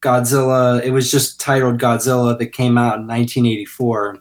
[0.00, 0.82] Godzilla.
[0.82, 4.18] It was just titled Godzilla that came out in 1984.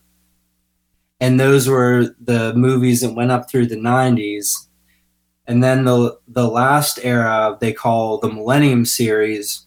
[1.20, 4.54] And those were the movies that went up through the 90s.
[5.48, 9.66] And then the the last era they call the Millennium series,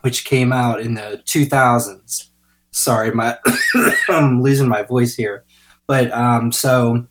[0.00, 2.30] which came out in the 2000s
[2.74, 3.38] sorry, my
[4.08, 5.44] I'm losing my voice here.
[5.86, 7.06] But um, so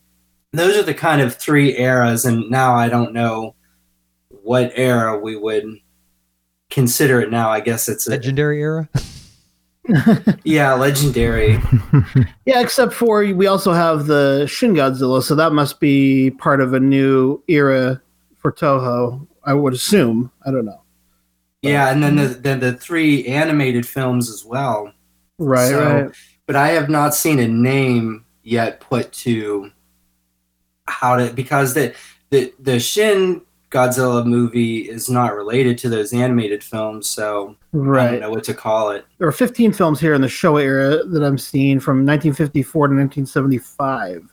[0.52, 3.56] those are the kind of three eras, and now I don't know
[4.30, 5.66] what era we would
[6.74, 7.50] consider it now.
[7.50, 8.90] I guess it's a legendary era.
[10.44, 11.60] yeah, legendary.
[12.46, 16.74] yeah, except for we also have the Shin Godzilla, so that must be part of
[16.74, 18.02] a new era
[18.38, 19.26] for Toho.
[19.46, 20.32] I would assume.
[20.46, 20.82] I don't know.
[21.62, 22.42] Yeah, and then the mm.
[22.42, 24.92] then the three animated films as well.
[25.38, 26.16] Right, so, right.
[26.46, 29.72] But I have not seen a name yet put to
[30.88, 31.94] how to because the
[32.32, 33.42] the the Shin
[33.74, 38.08] Godzilla movie is not related to those animated films, so right.
[38.08, 39.06] I don't know what to call it.
[39.18, 42.94] There are 15 films here in the Showa era that I'm seeing from 1954 to
[42.94, 44.32] 1975,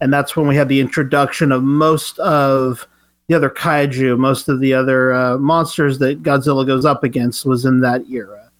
[0.00, 2.86] and that's when we had the introduction of most of
[3.26, 7.64] the other kaiju, most of the other uh, monsters that Godzilla goes up against was
[7.64, 8.50] in that era.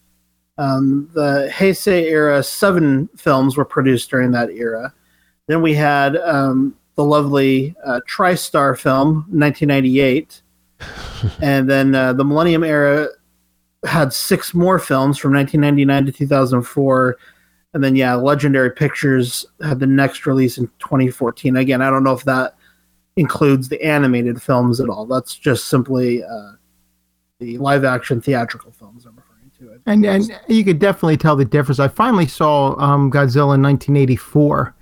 [0.59, 4.93] Um, the Heisei era seven films were produced during that era.
[5.47, 10.43] Then we had um, the lovely uh, TriStar film, 1998.
[11.41, 13.07] and then uh, the Millennium era
[13.87, 17.17] had six more films from 1999 to 2004.
[17.73, 21.55] And then, yeah, Legendary Pictures had the next release in 2014.
[21.55, 22.57] Again, I don't know if that
[23.15, 25.07] includes the animated films at all.
[25.07, 26.53] That's just simply uh,
[27.39, 29.81] the live action theatrical films I'm referring to.
[29.87, 31.79] And and you could definitely tell the difference.
[31.79, 34.75] I finally saw um, Godzilla in 1984,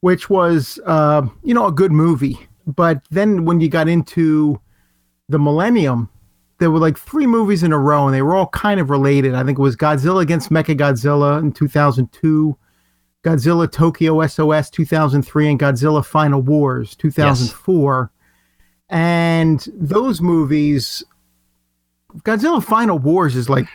[0.00, 2.38] which was uh, you know a good movie.
[2.66, 4.60] But then when you got into
[5.28, 6.08] the Millennium,
[6.58, 9.34] there were like three movies in a row, and they were all kind of related.
[9.34, 12.56] I think it was Godzilla against Mechagodzilla in 2002.
[13.24, 18.10] Godzilla Tokyo SOS 2003 and Godzilla Final Wars 2004.
[18.12, 18.16] Yes.
[18.88, 21.02] And those movies
[22.22, 23.66] Godzilla Final Wars is like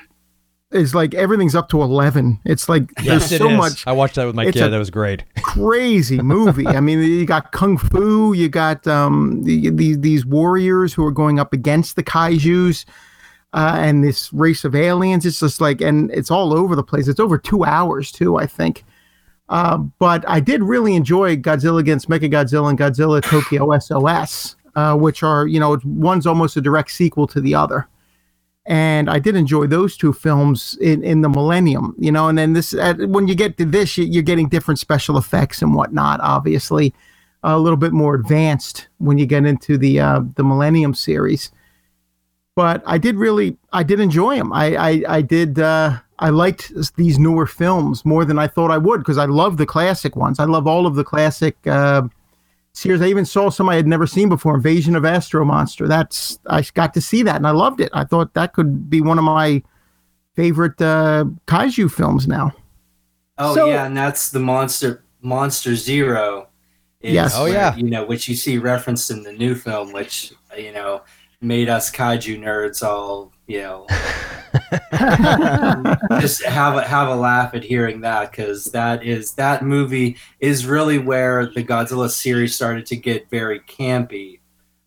[0.71, 4.25] is like everything's up to 11 it's like yes, there's so much i watched that
[4.25, 4.69] with my kid.
[4.69, 5.23] that was great.
[5.41, 6.67] crazy movie.
[6.67, 11.11] I mean you got kung fu you got um the, the, these warriors who are
[11.11, 12.85] going up against the kaijus
[13.53, 15.25] uh, and this race of aliens.
[15.25, 17.09] It's just like and it's all over the place.
[17.09, 18.85] It's over two hours too i think.
[19.49, 25.23] Uh, but i did really enjoy godzilla against mechagodzilla and godzilla tokyo sos uh, which
[25.23, 27.87] are you know one's almost a direct sequel to the other
[28.65, 32.27] and I did enjoy those two films in, in the Millennium, you know.
[32.27, 36.19] And then this, when you get to this, you're getting different special effects and whatnot.
[36.21, 36.93] Obviously,
[37.43, 41.51] a little bit more advanced when you get into the uh, the Millennium series.
[42.55, 44.53] But I did really, I did enjoy them.
[44.53, 45.59] I I, I did.
[45.59, 49.57] Uh, I liked these newer films more than I thought I would because I love
[49.57, 50.39] the classic ones.
[50.39, 51.57] I love all of the classic.
[51.65, 52.03] Uh,
[52.73, 53.01] Sears.
[53.01, 55.87] I even saw some I had never seen before, Invasion of Astro Monster.
[55.87, 57.89] That's I got to see that and I loved it.
[57.93, 59.61] I thought that could be one of my
[60.35, 62.53] favorite uh, kaiju films now.
[63.37, 66.47] Oh so, yeah, and that's the monster Monster Zero.
[67.01, 67.33] is Yes.
[67.35, 67.75] Oh, yeah.
[67.75, 71.01] you know, which you see referenced in the new film, which you know
[71.41, 73.31] made us kaiju nerds all
[76.19, 80.65] just have a have a laugh at hearing that because that is that movie is
[80.65, 84.39] really where the Godzilla series started to get very campy,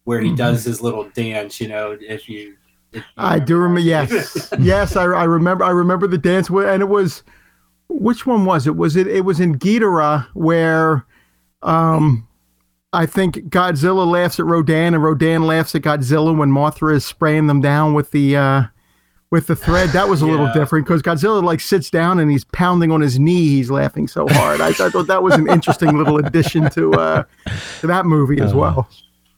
[0.05, 0.37] where he Mhm.
[0.37, 1.61] does his little dance.
[1.61, 2.57] You know, if you.
[2.93, 3.81] if you I do remember.
[3.81, 5.65] Yes, yes, I, I remember.
[5.65, 7.23] I remember the dance, and it was
[7.89, 8.77] which one was it?
[8.77, 9.07] Was it?
[9.07, 11.07] It was in Ghidorah where,
[11.63, 12.27] um,
[12.95, 17.49] I think Godzilla laughs at Rodan, and Rodan laughs at Godzilla when Mothra is spraying
[17.49, 18.63] them down with the uh,
[19.31, 19.91] with the thread.
[19.91, 23.19] That was a little different because Godzilla like sits down and he's pounding on his
[23.19, 23.49] knee.
[23.49, 24.61] He's laughing so hard.
[24.61, 27.25] I, I thought that was an interesting little addition to uh,
[27.81, 28.89] to that movie as well.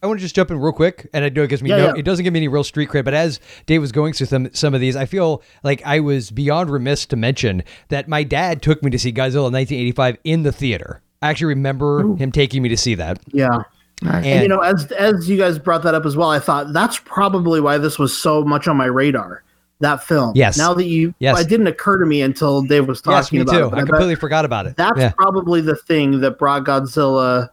[0.03, 1.77] I want to just jump in real quick, and I know it gives me Yeah,
[1.79, 1.95] no, yeah.
[1.97, 4.51] it doesn't give me any real street cred, but as Dave was going through some
[4.53, 8.61] some of these, I feel like I was beyond remiss to mention that my dad
[8.61, 11.01] took me to see Godzilla in 1985 in the theater.
[11.23, 13.19] I actually remember him taking me to see that.
[13.33, 13.63] Yeah.
[14.03, 14.25] Nice.
[14.27, 16.99] And, you know, as as you guys brought that up as well, I thought that's
[16.99, 19.43] probably why this was so much on my radar.
[19.81, 20.33] That film.
[20.35, 20.57] Yes.
[20.57, 21.39] Now that you, Yes.
[21.41, 23.67] it didn't occur to me until Dave was talking yes, me about too.
[23.67, 23.71] it.
[23.71, 24.77] but I bet completely forgot about it.
[24.77, 25.11] That's yeah.
[25.11, 27.51] probably the thing that brought Godzilla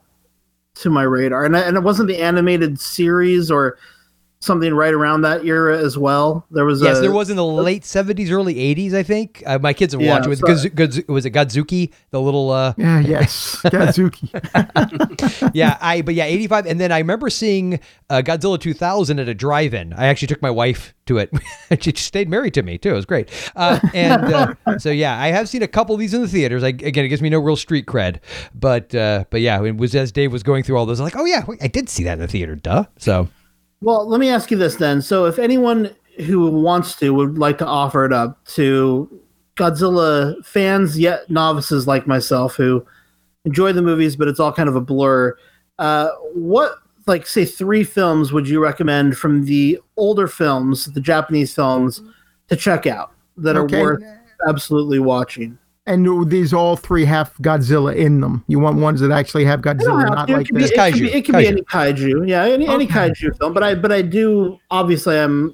[0.76, 3.78] to my radar, and I- and it wasn't the animated series or
[4.44, 6.46] something right around that era as well.
[6.52, 9.42] There was Yes, a, there was in the late 70s, early 80s, I think.
[9.46, 10.30] Uh, my kids have Yeah, watched it.
[10.30, 11.92] With so- Godz- Godz- was it Godzooky?
[12.12, 13.00] The little uh, Yeah.
[13.00, 13.62] Yes.
[13.66, 14.30] Gadzuki.
[15.54, 17.80] yeah, I but yeah, 85 and then I remember seeing
[18.10, 19.94] uh, Godzilla 2000 at a drive-in.
[19.94, 21.32] I actually took my wife to it.
[21.82, 22.90] she stayed married to me too.
[22.92, 23.30] It was great.
[23.56, 26.64] Uh, and uh, so yeah, I have seen a couple of these in the theaters.
[26.64, 28.20] I, again, it gives me no real street cred,
[28.56, 31.16] but uh, but yeah, it was as Dave was going through all those I'm like,
[31.16, 32.86] "Oh yeah, wait, I did see that in the theater." Duh.
[32.98, 33.28] So,
[33.84, 35.02] Well, let me ask you this then.
[35.02, 35.94] So, if anyone
[36.26, 39.10] who wants to would like to offer it up to
[39.58, 42.86] Godzilla fans, yet novices like myself who
[43.46, 45.36] enjoy the movies, but it's all kind of a blur,
[45.80, 46.76] uh, what,
[47.08, 52.02] like, say, three films would you recommend from the older films, the Japanese films,
[52.48, 53.82] to check out that Okay.
[53.82, 54.04] are worth
[54.48, 55.58] absolutely watching?
[55.86, 58.46] And these all three have Godzilla in them.
[58.48, 60.34] You want ones that actually have Godzilla, have not to.
[60.34, 60.68] It like could be- the.
[60.70, 61.00] Just it could kaiju.
[61.02, 63.54] be- It could be any kaiju, yeah, any, any kaiju film.
[63.54, 65.54] But I, but I do obviously I'm,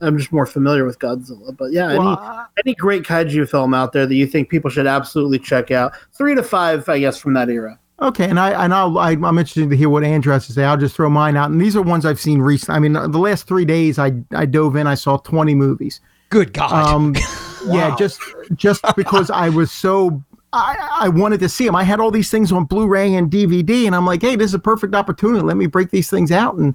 [0.00, 1.56] I'm just more familiar with Godzilla.
[1.56, 4.68] But yeah, Well, any, I- any great kaiju film out there that you think people
[4.68, 5.92] should absolutely check out?
[6.12, 7.78] Three to five, I guess, from that era.
[8.00, 10.64] Okay, and I and I'll, I, I'm interested to hear what Andrew has to say.
[10.64, 12.74] I'll just throw mine out, and these are ones I've seen recently.
[12.74, 14.88] I mean, the last three days, I I dove in.
[14.88, 16.00] I saw 20 movies.
[16.30, 16.72] good God.
[16.72, 17.14] Um,
[17.66, 18.20] yeah, just
[18.54, 21.76] just because I was so I I wanted to see them.
[21.76, 24.54] I had all these things on Blu-ray and DVD, and I'm like, hey, this is
[24.54, 25.42] a perfect opportunity.
[25.42, 26.74] Let me break these things out, and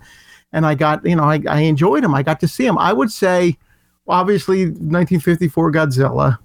[0.51, 2.15] and I got you know I I enjoyed them.
[2.15, 2.77] I got to see them.
[2.77, 3.57] I would say,
[4.07, 6.39] obviously, 1954 Godzilla.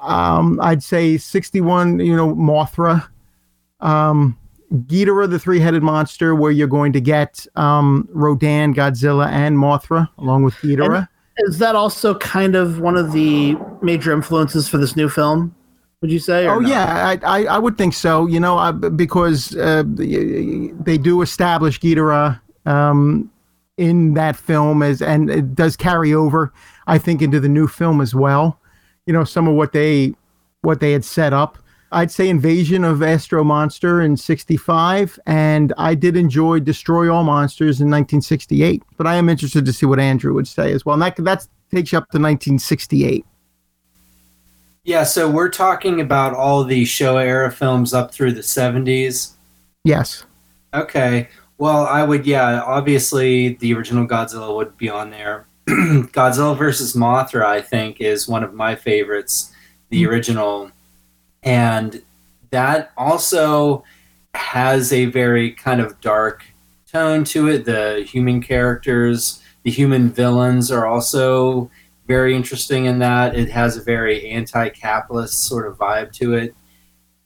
[0.00, 3.08] Um, I'd say 61, you know, Mothra.
[3.78, 4.36] Um,
[4.72, 10.42] Ghidorah, the three-headed monster, where you're going to get um, Rodan, Godzilla, and Mothra, along
[10.42, 11.08] with Ghidorah.
[11.38, 15.54] Is that also kind of one of the major influences for this new film?
[16.00, 16.46] Would you say?
[16.46, 16.68] or Oh not?
[16.68, 18.26] yeah, I, I I would think so.
[18.26, 23.30] You know, I, because uh, they do establish Ghidorah um,
[23.76, 26.52] in that film as, and it does carry over,
[26.86, 28.58] I think, into the new film as well.
[29.06, 30.14] You know, some of what they
[30.62, 31.58] what they had set up.
[31.92, 37.80] I'd say Invasion of Astro Monster in '65, and I did enjoy Destroy All Monsters
[37.80, 38.82] in 1968.
[38.96, 40.94] But I am interested to see what Andrew would say as well.
[40.94, 43.24] And that that takes you up to 1968.
[44.84, 49.34] Yeah, so we're talking about all the Showa era films up through the 70s.
[49.84, 50.24] Yes.
[50.74, 51.28] Okay.
[51.56, 55.46] Well, I would, yeah, obviously the original Godzilla would be on there.
[55.68, 59.52] Godzilla versus Mothra, I think, is one of my favorites,
[59.90, 60.10] the mm-hmm.
[60.12, 60.70] original.
[61.42, 62.02] And
[62.50, 63.84] that also
[64.34, 66.44] has a very kind of dark
[66.90, 67.64] tone to it.
[67.64, 71.70] The human characters, the human villains are also
[72.06, 73.36] very interesting in that.
[73.36, 76.54] It has a very anti capitalist sort of vibe to it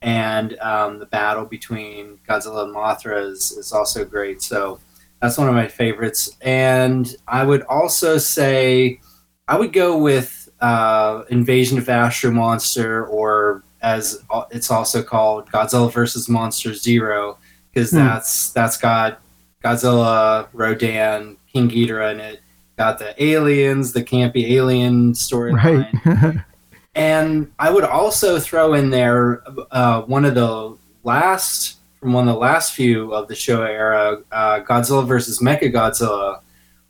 [0.02, 4.42] and um, the battle between Godzilla and Mothra is, is also great.
[4.42, 4.78] So
[5.20, 6.30] that's one of my favorites.
[6.42, 9.00] And I would also say
[9.48, 15.92] I would go with uh, Invasion of Astro Monster, or as it's also called, Godzilla
[15.92, 17.38] versus Monster Zero,
[17.72, 17.96] because Hmm.
[17.98, 19.20] that's that's got
[19.64, 22.40] Godzilla, Rodan, King Ghidorah in it.
[22.78, 25.88] Got the aliens, the campy alien storyline.
[26.04, 26.36] Right.
[26.94, 32.34] And I would also throw in there uh, one of the last from one of
[32.34, 36.40] the last few of the Showa era, uh, Godzilla versus Mechagodzilla,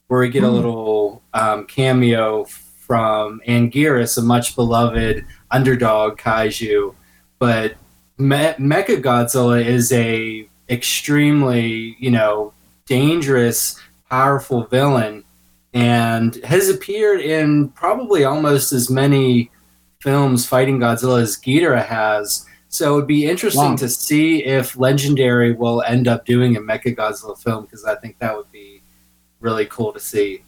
[0.07, 0.55] where we get a Hmm.
[0.55, 5.25] little um, cameo from Anguirus, a much beloved
[5.57, 6.95] underdog kaiju.
[7.39, 7.77] But
[8.19, 12.53] Me- Mechagodzilla is a extremely, you know,
[12.87, 15.25] dangerous, powerful villain
[15.77, 19.51] and has appeared in probably almost as many
[20.01, 22.47] films fighting Godzilla as Ghidorah has.
[22.69, 23.77] So it'd be interesting wow.
[23.77, 28.19] to see if Legendary will end up doing a Mecha Godzilla film because I think
[28.19, 28.81] that would be
[29.41, 30.43] really cool to see.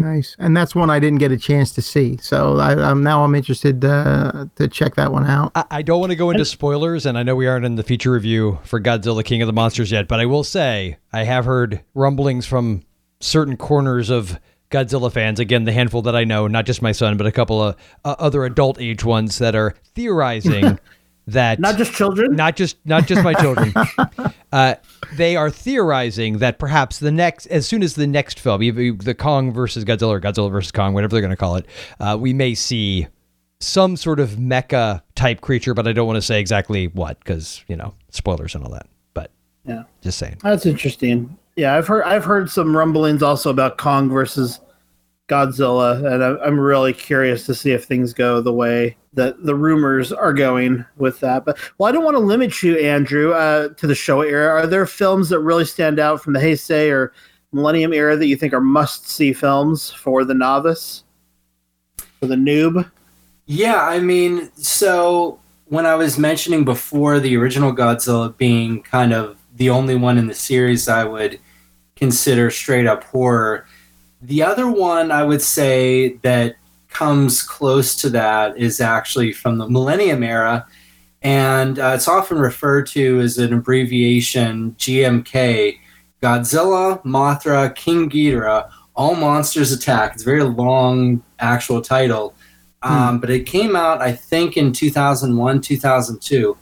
[0.00, 3.24] Nice, and that's one I didn't get a chance to see, so I, am now
[3.24, 5.50] I'm interested uh, to check that one out.
[5.56, 7.82] I, I don't want to go into spoilers, and I know we aren't in the
[7.82, 11.46] feature review for Godzilla King of the Monsters yet, but I will say I have
[11.46, 12.84] heard rumblings from
[13.18, 14.38] certain corners of
[14.70, 17.60] Godzilla fans, again, the handful that I know, not just my son, but a couple
[17.60, 20.78] of uh, other adult age ones that are theorizing
[21.28, 23.72] that not just children, not just not just my children.
[24.52, 24.74] uh,
[25.14, 29.52] they are theorizing that perhaps the next, as soon as the next film, the Kong
[29.52, 31.66] versus Godzilla or Godzilla versus Kong, whatever they're going to call it,
[32.00, 33.06] uh, we may see
[33.60, 37.62] some sort of mecha type creature, but I don't want to say exactly what because
[37.68, 38.86] you know spoilers and all that.
[39.12, 39.30] But
[39.66, 40.38] yeah, just saying.
[40.42, 41.36] That's interesting.
[41.56, 44.60] Yeah, I've heard I've heard some rumblings also about Kong versus
[45.28, 50.10] Godzilla, and I'm really curious to see if things go the way that the rumors
[50.10, 51.44] are going with that.
[51.44, 54.48] But well, I don't want to limit you, Andrew, uh, to the Showa era.
[54.48, 57.12] Are there films that really stand out from the Heisei or
[57.52, 61.04] Millennium era that you think are must-see films for the novice,
[62.20, 62.90] for the noob?
[63.46, 69.36] Yeah, I mean, so when I was mentioning before the original Godzilla being kind of
[69.56, 71.38] the only one in the series I would
[71.96, 73.66] consider straight up horror
[74.22, 76.56] the other one I would say that
[76.88, 80.66] comes close to that is actually from the Millennium era,
[81.22, 85.78] and uh, it's often referred to as an abbreviation GMK
[86.22, 90.14] Godzilla, Mothra, King Ghidorah, All Monsters Attack.
[90.14, 92.34] It's a very long actual title,
[92.82, 93.20] um, hmm.
[93.20, 96.56] but it came out, I think, in 2001, 2002,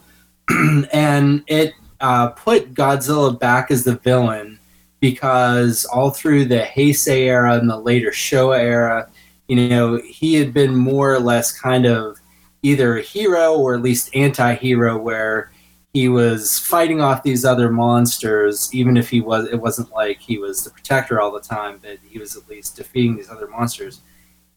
[0.93, 4.56] and it uh, put Godzilla back as the villain
[4.99, 9.09] because all through the Heisei era and the later Showa era,
[9.47, 12.19] you know, he had been more or less kind of
[12.63, 15.51] either a hero or at least anti-hero where
[15.93, 20.37] he was fighting off these other monsters even if he was it wasn't like he
[20.37, 24.01] was the protector all the time but he was at least defeating these other monsters.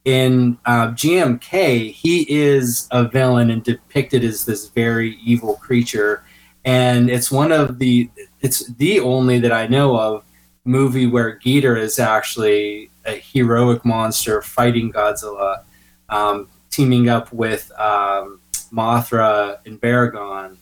[0.04, 6.24] In uh, gmk he is a villain and depicted as this very evil creature
[6.64, 8.10] and it's one of the
[8.40, 10.24] it's the only that i know of
[10.64, 15.64] movie where Ghidorah is actually a heroic monster fighting Godzilla,
[16.08, 18.40] um, teaming up with um,
[18.72, 20.56] Mothra and Baragon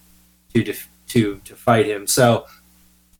[0.54, 2.06] to def- to to fight him.
[2.06, 2.46] So,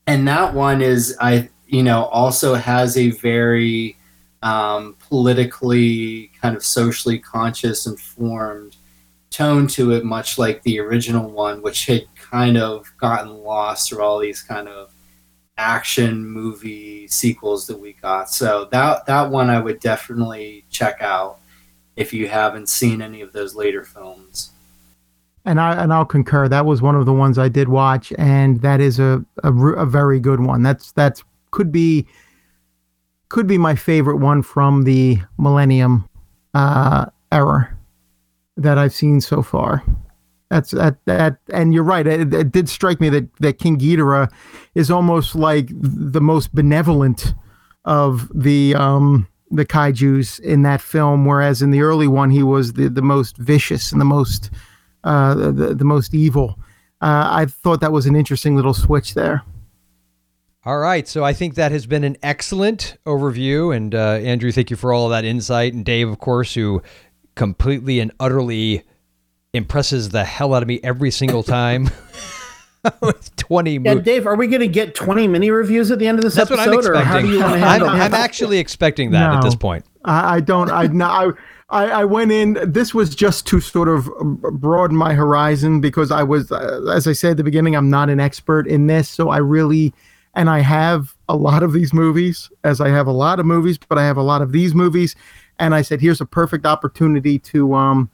[0.07, 3.97] and that one is I you know also has a very
[4.43, 8.77] um, politically kind of socially conscious and formed
[9.31, 14.03] tone to it, much like the original one, which had kind of gotten lost through
[14.03, 14.91] all these kind of
[15.59, 18.31] action movie sequels that we got.
[18.31, 21.39] So that that one I would definitely check out
[21.97, 24.53] if you haven't seen any of those later films.
[25.45, 26.49] And I and I'll concur.
[26.49, 29.87] That was one of the ones I did watch, and that is a a, a
[29.87, 30.63] very good one.
[30.63, 32.07] That's that's could be
[33.29, 36.09] could be my favorite one from the Millennium
[36.55, 37.77] uh, era
[38.57, 39.83] that I've seen so far.
[40.51, 42.07] That's that that, and you're right.
[42.07, 44.33] It, it, did strike me that that King Ghidorah
[44.75, 47.35] is almost like the most benevolent
[47.85, 52.73] of the um the kaiju's in that film, whereas in the early one he was
[52.75, 54.51] the the most vicious and the most
[55.05, 56.59] uh the the most evil.
[57.01, 59.43] Uh, I thought that was an interesting little switch there.
[60.65, 64.71] All right, so I think that has been an excellent overview, and uh, Andrew, thank
[64.71, 66.83] you for all of that insight, and Dave, of course, who
[67.37, 68.83] completely and utterly
[69.59, 71.91] impresses the hell out of me every single time.
[73.03, 76.19] with 20 yeah, Dave, are we going to get 20 mini reviews at the end
[76.19, 76.77] of this That's episode?
[76.77, 77.43] What I'm expecting.
[77.43, 79.85] I'm, I'm, actually expecting that no, at this point.
[80.05, 80.71] I, I don't.
[80.71, 81.35] I, no,
[81.71, 82.59] I, I went in.
[82.65, 87.13] This was just to sort of broaden my horizon because I was, uh, as I
[87.13, 89.09] said at the beginning, I'm not an expert in this.
[89.09, 89.93] So I really,
[90.35, 93.77] and I have a lot of these movies, as I have a lot of movies,
[93.77, 95.15] but I have a lot of these movies.
[95.59, 98.11] And I said, here's a perfect opportunity to, um,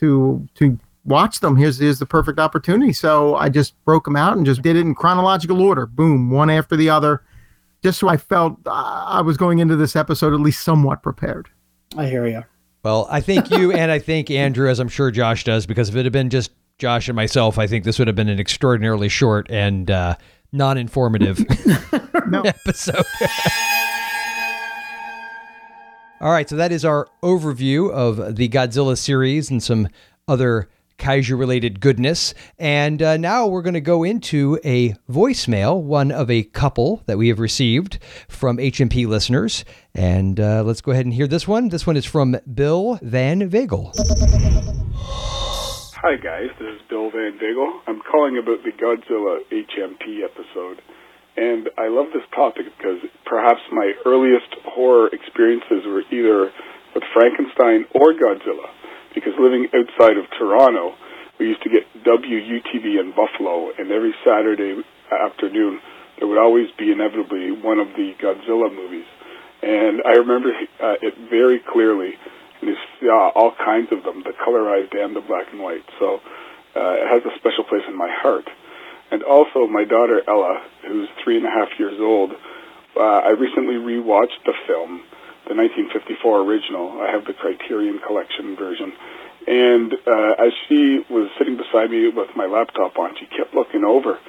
[0.00, 1.56] to to watch them.
[1.56, 2.92] Here's here's the perfect opportunity.
[2.92, 5.86] So I just broke them out and just did it in chronological order.
[5.86, 7.22] Boom, one after the other,
[7.82, 11.48] just so I felt I was going into this episode at least somewhat prepared.
[11.96, 12.44] I hear you.
[12.84, 15.96] Well, I thank you, and I thank Andrew, as I'm sure Josh does, because if
[15.96, 19.08] it had been just Josh and myself, I think this would have been an extraordinarily
[19.08, 20.16] short and uh,
[20.52, 21.40] non-informative
[22.44, 23.04] episode.
[26.20, 29.86] All right, so that is our overview of the Godzilla series and some
[30.26, 32.34] other kaiju related goodness.
[32.58, 37.18] And uh, now we're going to go into a voicemail, one of a couple that
[37.18, 39.64] we have received from HMP listeners.
[39.94, 41.68] And uh, let's go ahead and hear this one.
[41.68, 43.92] This one is from Bill Van Vagel.
[46.02, 46.48] Hi, guys.
[46.58, 47.80] This is Bill Van Vagel.
[47.86, 50.82] I'm calling about the Godzilla HMP episode.
[51.38, 56.50] And I love this topic because perhaps my earliest horror experiences were either
[56.94, 58.74] with Frankenstein or Godzilla
[59.14, 60.94] because living outside of Toronto,
[61.38, 65.80] we used to get WUTV in Buffalo, and every Saturday afternoon
[66.18, 69.06] there would always be inevitably one of the Godzilla movies.
[69.62, 70.50] And I remember
[70.82, 72.14] uh, it very clearly.
[72.60, 75.86] And you saw all kinds of them, the colorized and the black and white.
[76.00, 76.18] So
[76.74, 78.50] uh, it has a special place in my heart.
[79.10, 82.32] And also, my daughter Ella, who's three and a half years old,
[82.96, 85.02] uh, I recently rewatched the film
[85.48, 87.00] the 1954 original.
[87.00, 88.92] I have the Criterion Collection version.
[89.48, 93.80] And uh, as she was sitting beside me with my laptop on, she kept looking
[93.80, 94.20] over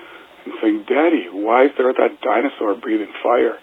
[0.46, 3.60] and saying, Daddy, why is there that dinosaur breathing fire?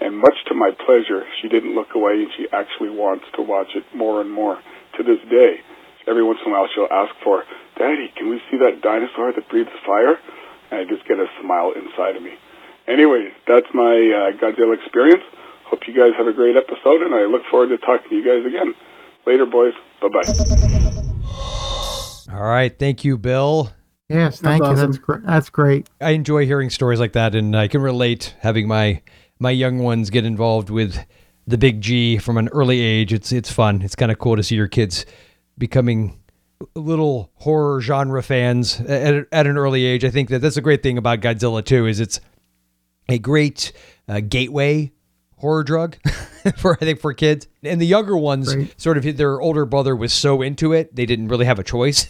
[0.00, 3.74] And much to my pleasure, she didn't look away and she actually wants to watch
[3.74, 4.62] it more and more
[4.96, 5.58] to this day.
[6.06, 7.42] Every once in a while she'll ask for,
[7.76, 10.14] Daddy, can we see that dinosaur that breathes fire?
[10.70, 12.34] And I just get a smile inside of me.
[12.88, 15.22] Anyway, that's my uh, Godzilla experience.
[15.64, 18.24] Hope you guys have a great episode, and I look forward to talking to you
[18.24, 18.74] guys again.
[19.26, 19.74] Later, boys.
[20.00, 20.32] Bye bye.
[22.32, 22.76] All right.
[22.76, 23.72] Thank you, Bill.
[24.08, 24.74] Yes, thank That's you.
[24.76, 24.90] awesome.
[24.90, 25.26] That's great.
[25.26, 25.90] That's great.
[26.00, 29.02] I enjoy hearing stories like that, and I can relate having my
[29.38, 31.04] my young ones get involved with
[31.46, 33.12] the big G from an early age.
[33.12, 33.82] It's it's fun.
[33.82, 35.06] It's kind of cool to see your kids
[35.58, 36.19] becoming
[36.74, 40.04] little horror genre fans at, at an early age.
[40.04, 41.86] I think that that's a great thing about Godzilla too.
[41.86, 42.20] Is it's
[43.08, 43.72] a great
[44.08, 44.92] uh, gateway
[45.36, 45.96] horror drug
[46.56, 47.48] for I think for kids.
[47.62, 48.74] And the younger ones, Right.
[48.80, 52.06] sort of their older brother was so into it, they didn't really have a choice.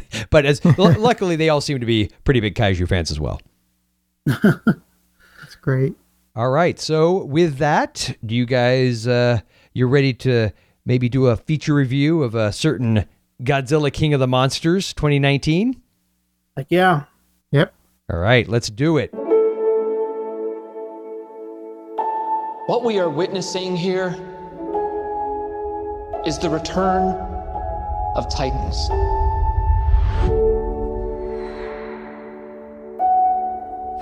[0.30, 3.40] but as lu- luckily, they all seem to be pretty big kaiju fans as well.
[4.26, 5.94] That's great.
[6.34, 6.78] All right.
[6.78, 9.40] So with that, do you guys uh
[9.72, 10.50] you're ready to
[10.84, 13.06] maybe do a feature review of a certain
[13.42, 15.80] Godzilla King of the Monsters 2019?
[16.56, 17.04] Like, yeah.
[17.52, 17.74] Yep.
[18.10, 19.10] All right, let's do it.
[22.66, 24.08] What we are witnessing here
[26.26, 27.14] is the return
[28.16, 28.88] of Titans.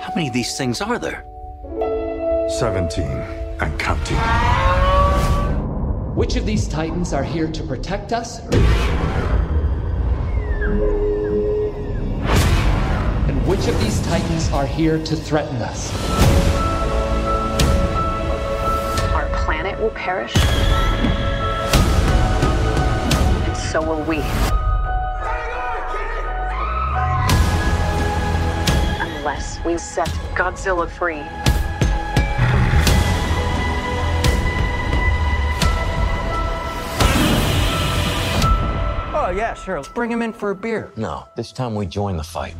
[0.01, 1.25] How many of these things are there?
[2.57, 3.03] 17
[3.59, 4.74] and counting.
[6.15, 8.39] Which of these Titans are here to protect us?
[13.27, 15.91] And which of these Titans are here to threaten us?
[19.13, 20.33] Our planet will perish.
[23.45, 24.19] And so will we.
[29.01, 31.44] Unless we set Godzilla free.
[39.27, 39.77] Oh, yeah, sure.
[39.77, 40.91] Let's bring him in for a beer.
[40.95, 42.53] No, this time we join the fight.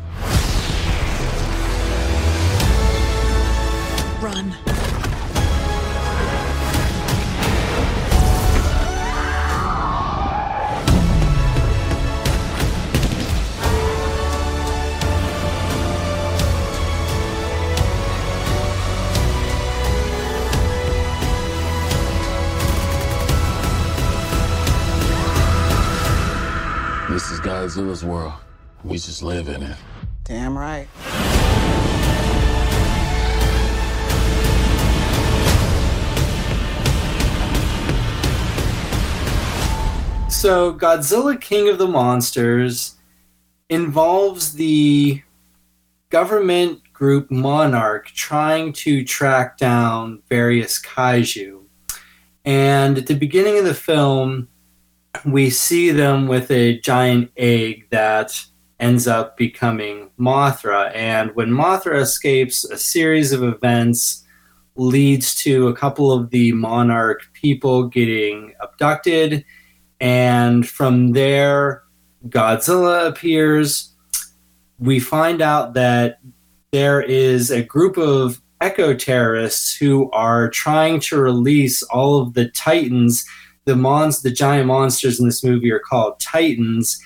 [4.20, 4.75] Run.
[27.76, 28.32] This is Godzilla's world.
[28.84, 29.76] We just live in it.
[30.24, 30.88] Damn right.
[40.30, 42.94] So, Godzilla King of the Monsters
[43.68, 45.22] involves the
[46.08, 51.62] government group Monarch trying to track down various kaiju.
[52.42, 54.48] And at the beginning of the film,
[55.24, 58.44] we see them with a giant egg that
[58.78, 60.94] ends up becoming Mothra.
[60.94, 64.24] And when Mothra escapes, a series of events
[64.76, 69.44] leads to a couple of the Monarch people getting abducted.
[70.00, 71.82] And from there,
[72.28, 73.94] Godzilla appears.
[74.78, 76.18] We find out that
[76.72, 82.48] there is a group of eco terrorists who are trying to release all of the
[82.50, 83.24] Titans.
[83.66, 86.98] The mons- the giant monsters in this movie are called Titans,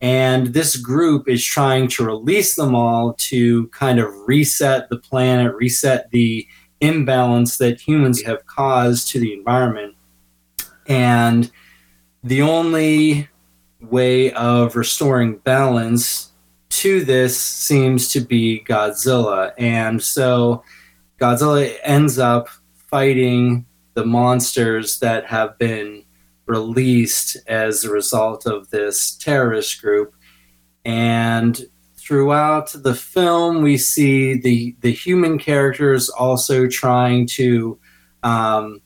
[0.00, 5.54] and this group is trying to release them all to kind of reset the planet,
[5.54, 6.46] reset the
[6.80, 9.94] imbalance that humans have caused to the environment.
[10.86, 11.50] And
[12.22, 13.28] the only
[13.80, 16.32] way of restoring balance
[16.70, 19.52] to this seems to be Godzilla.
[19.58, 20.62] And so
[21.20, 22.48] Godzilla ends up
[22.90, 26.04] fighting the monsters that have been
[26.46, 30.14] released as a result of this terrorist group.
[30.84, 31.60] And
[31.96, 37.78] throughout the film, we see the, the human characters also trying to
[38.22, 38.80] um,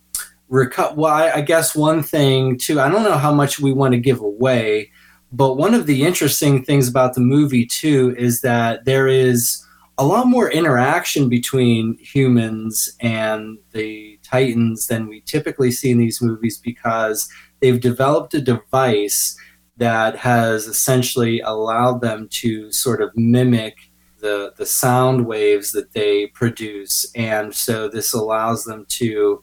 [0.49, 0.95] recover.
[0.95, 4.01] Well, I, I guess one thing, too, I don't know how much we want to
[4.01, 4.91] give away,
[5.33, 9.65] but one of the interesting things about the movie, too, is that there is
[9.99, 16.23] a lot more interaction between humans and the Titans than we typically see in these
[16.23, 17.29] movies because
[17.61, 19.37] they've developed a device
[19.77, 23.91] that has essentially allowed them to sort of mimic
[24.21, 29.43] the the sound waves that they produce, and so this allows them to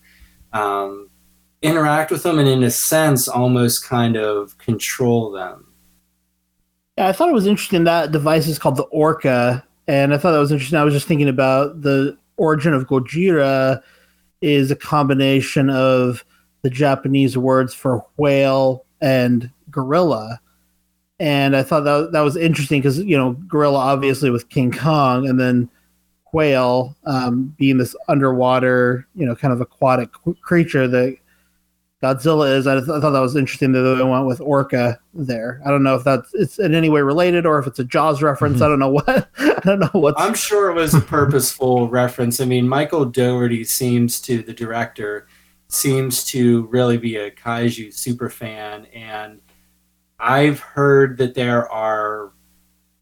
[0.53, 1.09] um,
[1.61, 5.74] interact with them and, in a sense, almost kind of control them.
[6.97, 10.32] Yeah, I thought it was interesting that device is called the Orca, and I thought
[10.32, 10.80] that was interesting.
[10.80, 13.82] I was just thinking about the origin of Gojira
[14.41, 16.24] is a combination of
[16.62, 20.39] the Japanese words for whale and gorilla.
[21.20, 25.28] And I thought that that was interesting because you know gorilla obviously with King Kong,
[25.28, 25.70] and then
[26.34, 30.10] whale um, being this underwater, you know, kind of aquatic
[30.41, 31.18] creature that
[32.03, 32.68] Godzilla is.
[32.68, 35.62] I, th- I, thought that was interesting that they went with orca there.
[35.66, 38.22] I don't know if that's it's in any way related or if it's a Jaws
[38.22, 38.58] reference.
[38.58, 38.64] Mm-hmm.
[38.64, 39.30] I don't know what.
[39.39, 40.14] I don't know what.
[40.18, 42.39] I'm sure it was a purposeful reference.
[42.39, 45.28] I mean, Michael Dougherty seems to the director
[45.70, 49.41] seems to really be a kaiju super fan and
[50.20, 52.34] I've heard that there are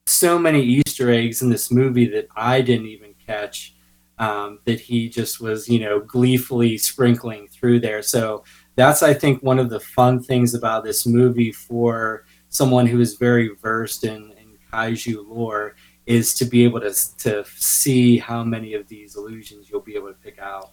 [0.05, 3.73] so many Easter eggs in this movie that I didn't even catch.
[4.17, 8.01] Um, that he just was, you know, gleefully sprinkling through there.
[8.01, 8.45] So
[8.75, 13.15] that's, I think, one of the fun things about this movie for someone who is
[13.15, 18.73] very versed in, in kaiju lore is to be able to to see how many
[18.73, 20.71] of these illusions you'll be able to pick out.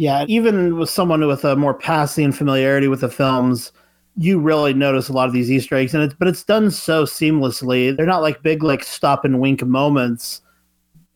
[0.00, 3.70] Yeah, even with someone with a more passing familiarity with the films,
[4.16, 7.04] you really notice a lot of these Easter eggs, and it's but it's done so
[7.04, 7.94] seamlessly.
[7.94, 10.40] They're not like big like stop and wink moments.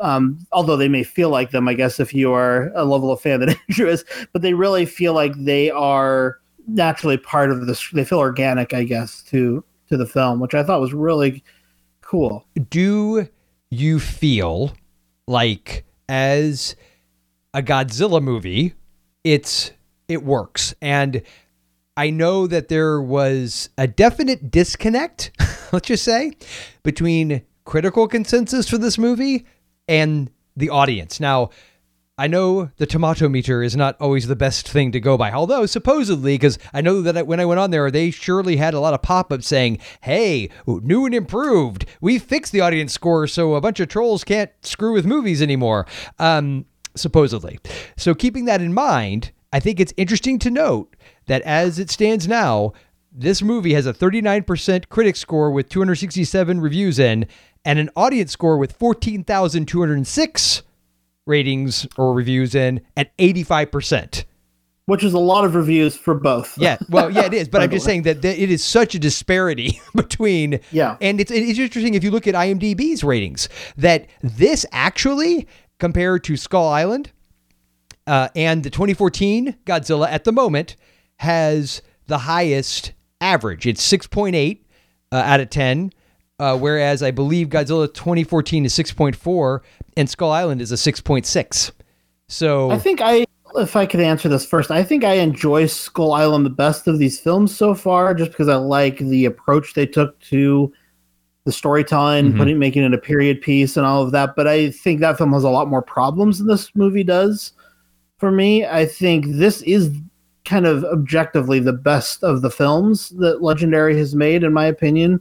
[0.01, 3.23] Um, although they may feel like them, I guess, if you are a level of
[3.23, 4.05] fan that Andrew is,
[4.35, 7.89] but they really feel like they are naturally part of this.
[7.91, 11.43] They feel organic, I guess, to to the film, which I thought was really
[12.03, 12.47] cool.
[12.69, 13.29] Do
[13.71, 14.77] you feel
[15.27, 16.77] like as
[17.55, 18.75] a Godzilla movie,
[19.25, 19.73] it's
[20.07, 21.23] it works and
[21.97, 25.31] I know that there was a definite disconnect,
[25.73, 26.33] let's just say,
[26.83, 29.47] between critical consensus for this movie
[29.87, 31.21] and the audience.
[31.21, 31.51] Now,
[32.19, 35.67] I know the tomato meter is not always the best thing to go by, although
[35.67, 38.95] supposedly, because I know that when I went on there, they surely had a lot
[38.95, 41.87] of pop ups saying, hey, new and improved.
[42.01, 45.87] We fixed the audience score so a bunch of trolls can't screw with movies anymore.
[46.21, 47.59] Um, supposedly.
[47.97, 52.27] So, keeping that in mind, I think it's interesting to note that as it stands
[52.27, 52.73] now,
[53.13, 57.27] this movie has a 39% critic score with 267 reviews in
[57.65, 60.63] and an audience score with 14,206
[61.27, 64.25] ratings or reviews in at 85%.
[64.87, 66.59] Which is a lot of reviews for both.
[66.59, 67.49] yeah, well, yeah, it is.
[67.49, 70.61] But I'm just saying that, that it is such a disparity between.
[70.73, 70.99] Yeah.
[71.01, 75.49] And it's, it's interesting if you look at IMDb's ratings that this actually,
[75.79, 77.11] compared to Skull Island
[78.07, 80.77] uh, and the 2014 Godzilla at the moment,
[81.19, 83.67] has the highest average.
[83.67, 84.61] It's 6.8
[85.13, 85.93] uh, out of 10,
[86.39, 89.61] uh, whereas I believe Godzilla 2014 is 6.4
[89.97, 91.71] and Skull Island is a 6.6.
[92.29, 93.25] So I think I,
[93.57, 96.99] if I could answer this first, I think I enjoy Skull Island the best of
[96.99, 100.73] these films so far, just because I like the approach they took to
[101.45, 102.39] the storytelling, mm-hmm.
[102.39, 104.35] putting making it a period piece and all of that.
[104.35, 107.53] But I think that film has a lot more problems than this movie does.
[108.19, 109.91] For me, I think this is
[110.45, 115.21] kind of objectively the best of the films that Legendary has made, in my opinion.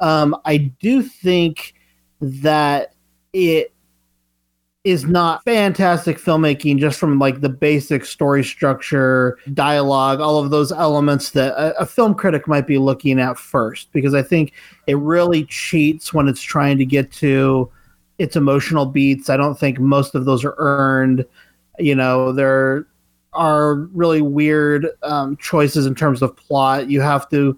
[0.00, 1.74] Um, I do think
[2.20, 2.94] that
[3.32, 3.72] it
[4.84, 10.72] is not fantastic filmmaking just from like the basic story structure, dialogue, all of those
[10.72, 14.52] elements that a, a, film critic might be looking at first because I think
[14.88, 17.70] it really cheats when it's trying to get to
[18.18, 19.30] its emotional beats.
[19.30, 21.24] I don't think most of those are earned.
[21.78, 22.88] You know, there
[23.34, 26.90] are really weird um, choices in terms of plot.
[26.90, 27.56] You have to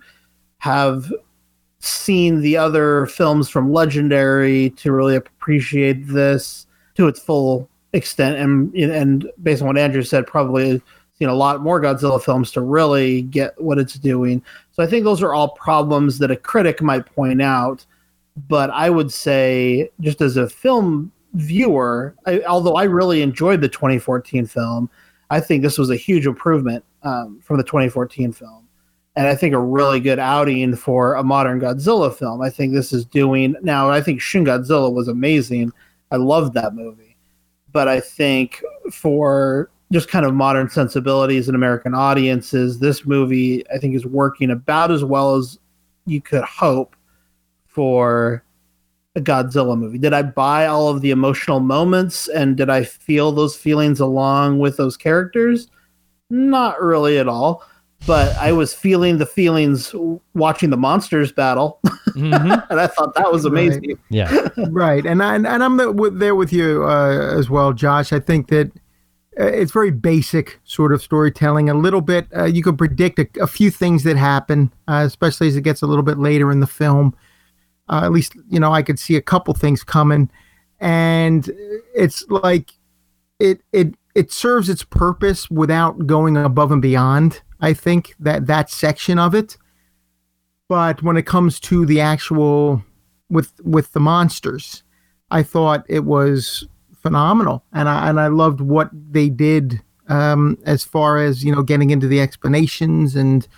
[0.59, 1.11] have
[1.79, 6.67] seen the other films from Legendary to really appreciate this
[6.97, 8.37] to its full extent.
[8.37, 10.83] And and based on what Andrew said, probably
[11.19, 14.43] seen a lot more Godzilla films to really get what it's doing.
[14.73, 17.87] So I think those are all problems that a critic might point out.
[18.49, 23.69] But I would say, just as a film viewer, I, although I really enjoyed the
[23.69, 24.91] 2014 film,
[25.31, 28.67] I think this was a huge improvement um, from the 2014 film.
[29.17, 32.43] And I think a really good outing for a modern Godzilla film.
[32.43, 33.89] I think this is doing now.
[33.89, 35.73] I think Shin Godzilla was amazing.
[36.15, 37.17] I loved that movie,
[37.73, 38.63] but I think
[38.93, 44.51] for just kind of modern sensibilities and American audiences, this movie I think is working
[44.51, 45.59] about as well as
[46.07, 46.95] you could hope
[47.67, 48.45] for
[49.17, 49.99] a Godzilla movie.
[49.99, 54.61] Did I buy all of the emotional moments and did I feel those feelings along
[54.61, 55.69] with those characters?
[56.31, 57.65] Not really at all.
[58.07, 59.95] But I was feeling the feelings
[60.35, 62.61] watching the monsters battle, mm-hmm.
[62.71, 63.89] and I thought that was amazing.
[63.89, 63.99] Right.
[64.11, 65.07] Yeah, right.
[65.07, 65.77] And I, and I'm
[66.19, 68.13] there with you uh, as well, Josh.
[68.13, 68.71] I think that
[69.39, 71.69] uh, it's very basic sort of storytelling.
[71.69, 75.49] A little bit, uh, you could predict a, a, few things that happen, uh, especially
[75.49, 77.17] as it gets a little bit later in the film.
[77.89, 80.31] Uh, at least, you know, I could see a couple things coming,
[80.79, 81.51] and
[81.95, 82.73] it's like
[83.41, 87.43] it it it serves its purpose without going above and beyond.
[87.65, 89.57] I think that that section of it,
[90.69, 92.83] but when it comes to the actual
[93.31, 94.83] with with the monsters,
[95.31, 100.85] I thought it was phenomenal, and I and I loved what they did um, as
[100.85, 103.49] far as you know getting into the explanations and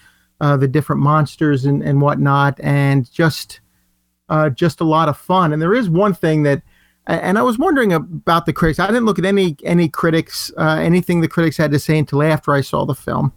[0.41, 3.59] uh, the different monsters and and whatnot, and just
[4.29, 5.53] uh, just a lot of fun.
[5.53, 6.63] And there is one thing that,
[7.09, 8.79] and I was wondering about the critics.
[8.79, 12.23] I didn't look at any any critics, uh, anything the critics had to say until
[12.23, 13.33] after I saw the film.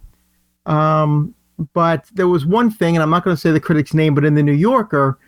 [0.69, 1.35] Um,
[1.73, 4.23] but there was one thing, and I'm not going to say the critic's name, but
[4.23, 5.19] in the New Yorker,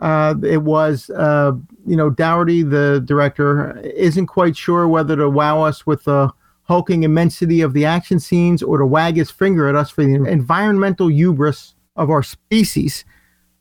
[0.00, 1.52] uh, it was, uh,
[1.86, 6.30] you know, Dougherty, the director, isn't quite sure whether to wow us with the
[6.62, 10.14] hulking immensity of the action scenes or to wag his finger at us for the
[10.14, 13.04] environmental hubris of our species.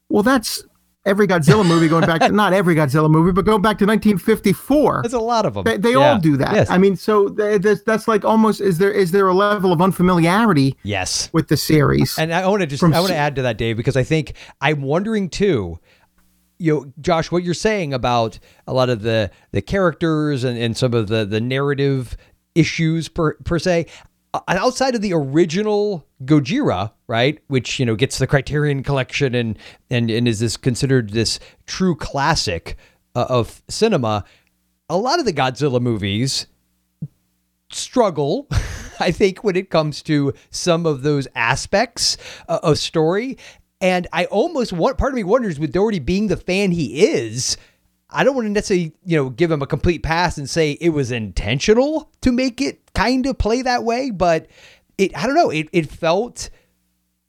[0.08, 0.64] Well, that's
[1.06, 5.02] every Godzilla movie going back to not every Godzilla movie, but going back to 1954.
[5.04, 5.64] There's a lot of them.
[5.64, 6.14] They, they yeah.
[6.14, 6.54] all do that.
[6.54, 6.70] Yes.
[6.70, 10.78] I mean, so that's, that's like almost is there is there a level of unfamiliarity?
[10.84, 12.18] Yes, with the series.
[12.18, 14.34] And I want to just I want to add to that, Dave, because I think
[14.62, 15.80] I'm wondering too
[16.60, 20.78] you know, Josh, what you're saying about a lot of the the characters and, and
[20.78, 22.16] some of the the narrative
[22.56, 23.88] issues per per se,
[24.34, 29.60] uh, outside of the original Gojira, right, which you know gets the Criterion Collection and
[29.92, 32.76] and and is this considered this true classic
[33.16, 34.24] uh, of cinema,
[34.90, 36.48] a lot of the Godzilla movies
[37.70, 38.48] struggle.
[39.00, 42.18] I think when it comes to some of those aspects
[42.50, 43.38] uh, of story,
[43.80, 47.58] and I almost want part of me wonders with Dougherty being the fan he is.
[48.10, 50.90] I don't want to necessarily, you know, give him a complete pass and say it
[50.90, 54.48] was intentional to make it kind of play that way, but
[54.98, 56.50] it I don't know, it it felt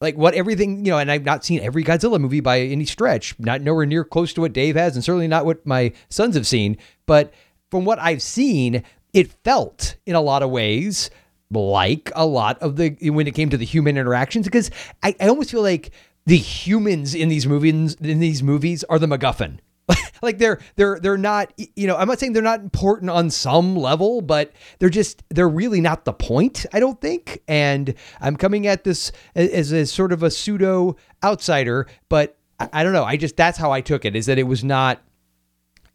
[0.05, 3.35] like what everything, you know, and I've not seen every Godzilla movie by any stretch,
[3.41, 6.47] not nowhere near close to what Dave has and certainly not what my sons have
[6.47, 6.77] seen,
[7.07, 7.33] but
[7.71, 11.11] from what I've seen, it felt in a lot of ways
[11.51, 14.71] like a lot of the when it came to the human interactions because
[15.03, 15.91] I, I almost feel like
[16.27, 19.59] the humans in these movies in these movies are the MacGuffin.
[20.23, 23.77] like they're they're they're not you know I'm not saying they're not important on some
[23.77, 26.67] level, but they're just they're really not the point.
[26.73, 27.41] I don't think.
[27.49, 32.93] And I'm coming at this as a sort of a pseudo outsider, but I don't
[32.93, 33.05] know.
[33.05, 34.17] I just that's how I took it.
[34.17, 35.03] Is that it was not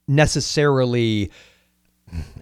[0.08, 1.32] necessarily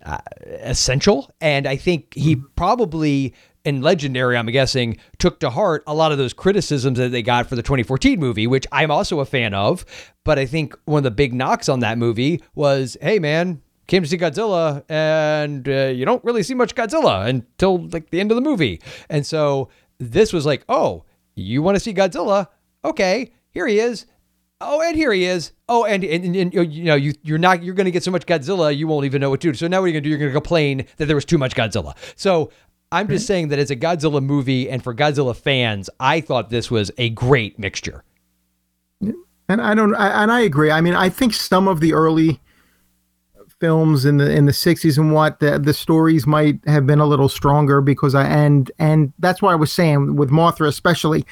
[0.04, 2.46] uh, essential, and I think he mm-hmm.
[2.56, 3.34] probably
[3.68, 7.48] and Legendary, I'm guessing, took to heart a lot of those criticisms that they got
[7.48, 9.86] for the 2014 movie, which I'm also a fan of.
[10.24, 14.04] But I think one of the big knocks on that movie was, hey, man, came
[14.04, 18.32] to see Godzilla, and uh, you don't really see much Godzilla until like the end
[18.32, 18.82] of the movie.
[19.10, 21.04] And so this was like, oh,
[21.36, 22.48] you want to see Godzilla?
[22.86, 24.06] Okay, here he is.
[24.60, 25.52] Oh, and here he is.
[25.70, 28.26] Oh, and and, and, you know you you're not you're going to get so much
[28.26, 29.54] Godzilla you won't even know what to do.
[29.54, 30.10] So now what are you going to do?
[30.10, 31.96] You're going to complain that there was too much Godzilla.
[32.16, 32.52] So
[32.92, 36.72] I'm just saying that as a Godzilla movie and for Godzilla fans, I thought this
[36.72, 38.04] was a great mixture.
[39.02, 40.72] And I don't, I, and I agree.
[40.72, 42.40] I mean, I think some of the early
[43.60, 47.06] films in the in the 60s and what the, the stories might have been a
[47.06, 51.26] little stronger because I and and that's why I was saying with Mothra especially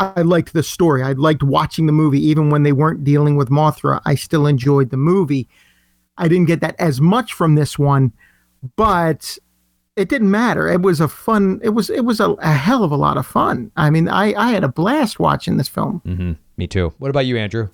[0.00, 1.02] I liked the story.
[1.02, 4.00] I liked watching the movie even when they weren't dealing with Mothra.
[4.06, 5.46] I still enjoyed the movie.
[6.16, 8.12] I didn't get that as much from this one,
[8.76, 9.38] but
[10.00, 10.68] it didn't matter.
[10.68, 11.60] It was a fun.
[11.62, 13.70] It was it was a, a hell of a lot of fun.
[13.76, 16.02] I mean, I I had a blast watching this film.
[16.06, 16.32] Mm-hmm.
[16.56, 16.92] Me too.
[16.98, 17.68] What about you, Andrew?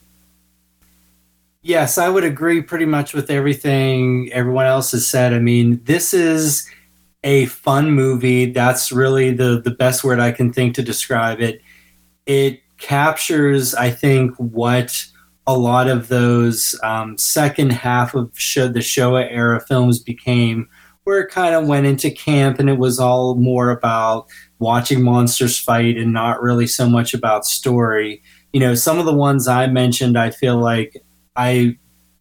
[1.63, 5.33] Yes, I would agree pretty much with everything everyone else has said.
[5.33, 6.69] I mean, this is
[7.25, 8.53] a fun movie.
[8.53, 11.63] That's really the the best word I can think to describe it.
[12.27, 15.07] It captures, I think, what
[15.47, 20.69] a lot of those um, second half of show, the Showa era films became,
[21.07, 24.27] where it kind of went into camp and it was all more about
[24.59, 28.21] watching monsters fight and not really so much about story.
[28.53, 31.01] You know, some of the ones I mentioned, I feel like
[31.37, 31.79] I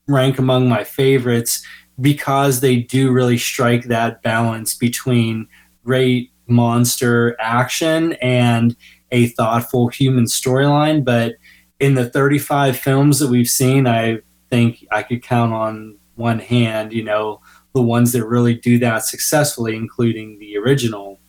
[0.08, 1.66] rank among my favorites
[2.00, 5.48] because they do really strike that balance between
[5.84, 8.76] great monster action and
[9.10, 11.04] a thoughtful human storyline.
[11.04, 11.38] But
[11.80, 14.20] in the 35 films that we've seen, I
[14.52, 17.42] think I could count on one hand, you know,
[17.76, 21.20] the ones that really do that successfully, including the original.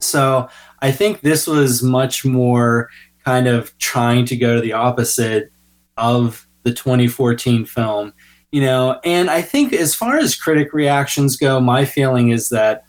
[0.00, 0.48] So
[0.80, 2.90] I think this was much more
[3.24, 5.50] kind of trying to go to the opposite
[5.96, 8.12] of the 2014 film,
[8.50, 12.84] you know, and I think as far as critic reactions go, my feeling is that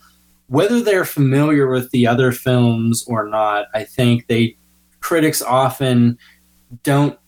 [0.48, 4.56] whether they're familiar with the other films or not, I think they
[4.98, 6.18] critics often
[6.82, 7.18] don't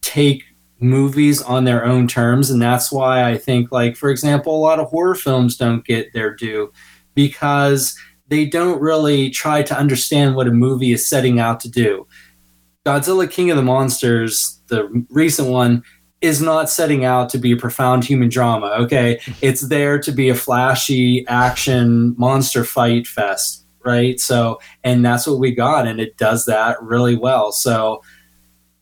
[0.00, 0.44] take
[0.80, 4.78] movies on their own terms and that's why I think like for example a lot
[4.78, 6.72] of horror films don't get their due
[7.14, 7.96] because
[8.28, 12.06] they don't really try to understand what a movie is setting out to do.
[12.86, 15.82] Godzilla King of the Monsters, the recent one,
[16.20, 18.68] is not setting out to be a profound human drama.
[18.80, 24.20] Okay, it's there to be a flashy action monster fight fest, right?
[24.20, 27.52] So, and that's what we got, and it does that really well.
[27.52, 28.02] So,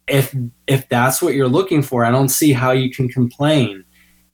[0.09, 0.35] if
[0.67, 3.85] if that's what you're looking for, I don't see how you can complain.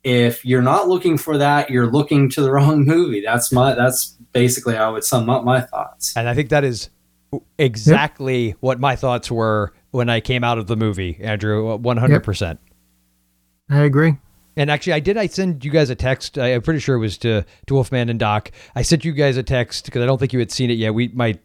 [0.02, 3.20] If you're not looking for that, you're looking to the wrong movie.
[3.20, 6.16] That's my that's basically how I would sum up my thoughts.
[6.16, 6.90] And I think that is
[7.58, 8.56] exactly yep.
[8.60, 11.76] what my thoughts were when I came out of the movie, Andrew.
[11.76, 12.60] One hundred percent.
[13.70, 14.16] I agree.
[14.56, 15.16] And actually, I did.
[15.16, 16.38] I send you guys a text.
[16.38, 18.52] I, am pretty sure it was to to Wolfman and Doc.
[18.74, 20.94] I sent you guys a text because I don't think you had seen it yet.
[20.94, 21.38] We my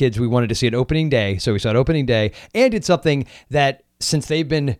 [0.00, 2.72] kids we wanted to see it opening day, so we saw it opening day, and
[2.72, 4.78] it's something that since they've been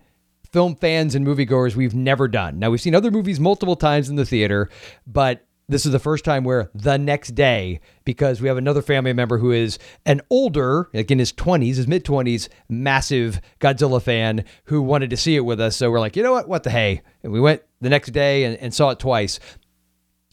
[0.50, 2.58] film fans and moviegoers, we've never done.
[2.58, 4.70] Now we've seen other movies multiple times in the theater,
[5.06, 9.12] but this is the first time where the next day, because we have another family
[9.12, 14.46] member who is an older, like in his 20s, his mid 20s, massive Godzilla fan
[14.64, 15.76] who wanted to see it with us.
[15.76, 16.48] So we're like, you know what?
[16.48, 17.02] What the hey?
[17.22, 19.38] And we went the next day and, and saw it twice.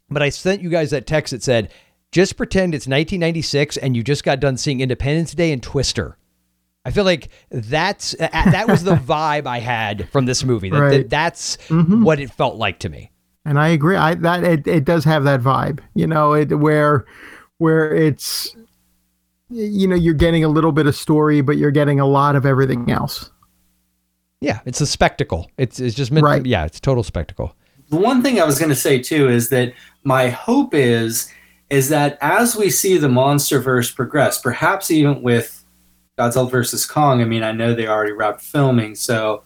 [0.09, 1.71] But I sent you guys that text that said,
[2.11, 6.17] just pretend it's 1996 and you just got done seeing Independence Day and Twister.
[6.85, 10.69] I feel like that's that was the vibe I had from this movie.
[10.69, 10.97] That, right.
[10.97, 12.03] that that's mm-hmm.
[12.03, 13.11] what it felt like to me.
[13.43, 13.97] And I agree.
[13.97, 17.05] I that it, it does have that vibe, you know, it where
[17.57, 18.55] where it's
[19.49, 22.45] you know, you're getting a little bit of story, but you're getting a lot of
[22.45, 23.31] everything else.
[24.41, 25.49] Yeah, it's a spectacle.
[25.57, 26.43] It's it's just meant right.
[26.43, 27.55] To, yeah, it's total spectacle.
[27.89, 31.31] The one thing I was going to say too is that my hope is
[31.69, 35.57] is that as we see the MonsterVerse progress, perhaps even with
[36.17, 37.21] Godzilla versus Kong.
[37.21, 39.43] I mean, I know they already wrapped filming, so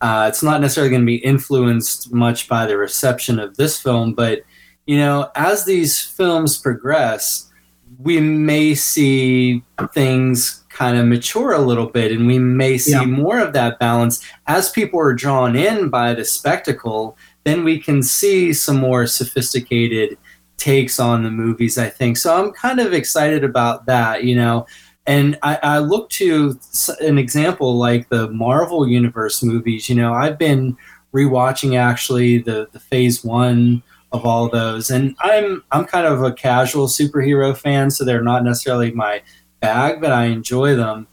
[0.00, 4.14] uh, it's not necessarily going to be influenced much by the reception of this film,
[4.14, 4.42] but
[4.86, 7.50] you know, as these films progress,
[7.98, 9.62] we may see
[9.92, 13.04] things kind of mature a little bit, and we may see yeah.
[13.04, 17.16] more of that balance as people are drawn in by the spectacle.
[17.44, 20.18] Then we can see some more sophisticated
[20.60, 21.78] takes on the movies.
[21.78, 22.36] I think so.
[22.36, 24.22] I'm kind of excited about that.
[24.22, 24.66] You know,
[25.06, 26.58] and I, I look to
[27.00, 29.88] an example like the Marvel Universe movies.
[29.88, 30.76] You know, I've been
[31.12, 33.82] rewatching actually the the Phase One
[34.12, 38.44] of all those, and I'm I'm kind of a casual superhero fan, so they're not
[38.44, 39.22] necessarily my
[39.60, 41.08] bag, but I enjoy them.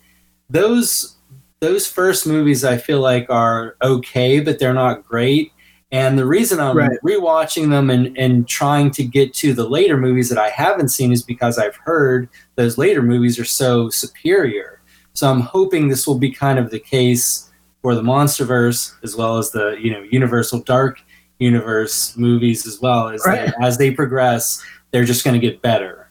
[0.49, 1.15] Those
[1.59, 5.51] those first movies I feel like are okay, but they're not great.
[5.91, 6.99] And the reason I'm right.
[7.03, 11.13] rewatching them and, and trying to get to the later movies that I haven't seen
[11.13, 14.81] is because I've heard those later movies are so superior.
[15.13, 17.49] So I'm hoping this will be kind of the case
[17.81, 20.99] for the MonsterVerse as well as the you know Universal Dark
[21.39, 23.07] Universe movies as well.
[23.07, 23.47] Is right.
[23.47, 24.61] that as they progress,
[24.91, 26.09] they're just going to get better.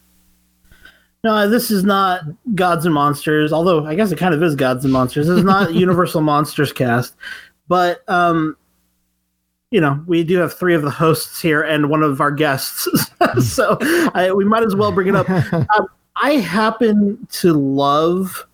[1.22, 2.22] No, this is not
[2.54, 3.52] Gods and Monsters.
[3.52, 5.26] Although I guess it kind of is Gods and Monsters.
[5.26, 7.14] This is not Universal Monsters cast,
[7.68, 8.56] but um,
[9.70, 12.88] you know, we do have three of the hosts here and one of our guests,
[13.40, 13.76] so
[14.14, 15.26] I, we might as well bring it up.
[15.76, 15.88] Um,
[16.22, 18.46] I happen to love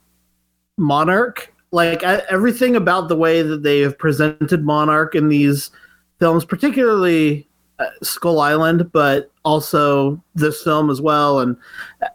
[0.79, 1.53] Monarch.
[1.71, 5.71] Like I, everything about the way that they have presented Monarch in these
[6.19, 7.47] films, particularly
[7.79, 11.41] uh, Skull Island, but also this film as well.
[11.41, 11.57] And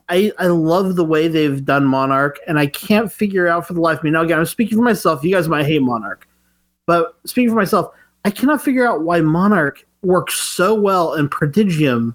[0.10, 3.82] I I love the way they've done Monarch, and I can't figure out for the
[3.82, 4.12] life of me.
[4.12, 5.24] Now again, I'm speaking for myself.
[5.24, 6.28] You guys might hate Monarch,
[6.86, 7.94] but speaking for myself,
[8.28, 12.14] I cannot figure out why Monarch works so well and Prodigium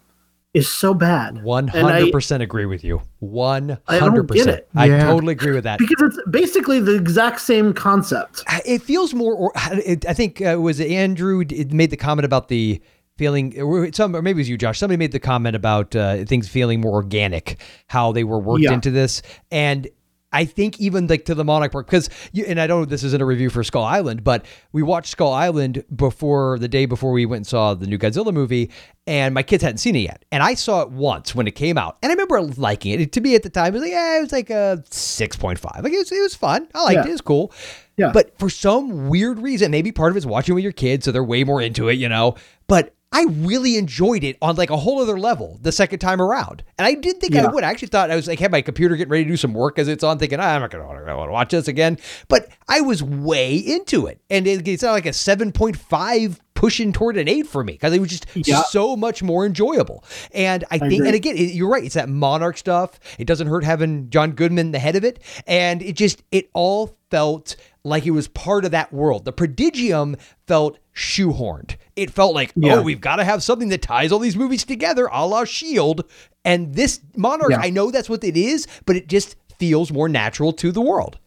[0.53, 1.37] is so bad.
[1.37, 3.01] 100% I, agree with you.
[3.23, 3.81] 100%.
[3.89, 4.69] I don't get it.
[4.75, 5.07] I yeah.
[5.07, 5.79] totally agree with that.
[5.79, 8.45] Because it's basically the exact same concept.
[8.67, 12.83] It feels more, or I think uh, was Andrew it made the comment about the
[13.17, 16.49] feeling some or maybe it was you josh somebody made the comment about uh, things
[16.49, 18.73] feeling more organic how they were worked yeah.
[18.73, 19.21] into this
[19.51, 19.87] and
[20.33, 22.09] I think even like to the Monarch Park because
[22.47, 25.33] and I don't know this isn't a review for Skull Island, but we watched Skull
[25.33, 28.71] Island before the day before we went and saw the new Godzilla movie,
[29.07, 31.77] and my kids hadn't seen it yet, and I saw it once when it came
[31.77, 33.13] out, and I remember liking it.
[33.13, 35.59] to me at the time, it was like yeah, it was like a six point
[35.59, 35.83] five.
[35.83, 36.69] Like it was, it was fun.
[36.75, 37.05] I liked yeah.
[37.05, 37.09] it.
[37.09, 37.53] It was cool.
[37.97, 38.11] Yeah.
[38.13, 41.23] But for some weird reason, maybe part of it's watching with your kids, so they're
[41.23, 42.37] way more into it, you know.
[42.67, 46.65] But I really enjoyed it on like a whole other level the second time around.
[46.79, 47.47] And I didn't think yeah.
[47.47, 47.63] I would.
[47.63, 49.79] I actually thought I was like, had my computer getting ready to do some work
[49.79, 51.99] as it's on, thinking, ah, I'm not going to want to watch this again.
[52.29, 54.21] But I was way into it.
[54.31, 58.01] And it, it's not like a 7.5 pushing toward an eight for me because it
[58.01, 58.63] was just yeah.
[58.63, 60.05] so much more enjoyable.
[60.33, 61.09] And I, I think, agree.
[61.09, 61.85] and again, it, you're right.
[61.85, 62.99] It's that monarch stuff.
[63.19, 65.21] It doesn't hurt having John Goodman the head of it.
[65.47, 69.25] And it just, it all felt like it was part of that world.
[69.25, 70.17] The prodigium
[70.47, 71.77] felt shoehorned.
[71.97, 72.77] It felt like, yeah.
[72.77, 76.05] oh, we've got to have something that ties all these movies together, a la Shield.
[76.45, 77.61] And this Monarch, yeah.
[77.61, 81.19] I know that's what it is, but it just feels more natural to the world.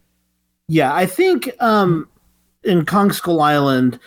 [0.68, 2.08] Yeah, I think um,
[2.64, 3.98] in Kong Skull Island,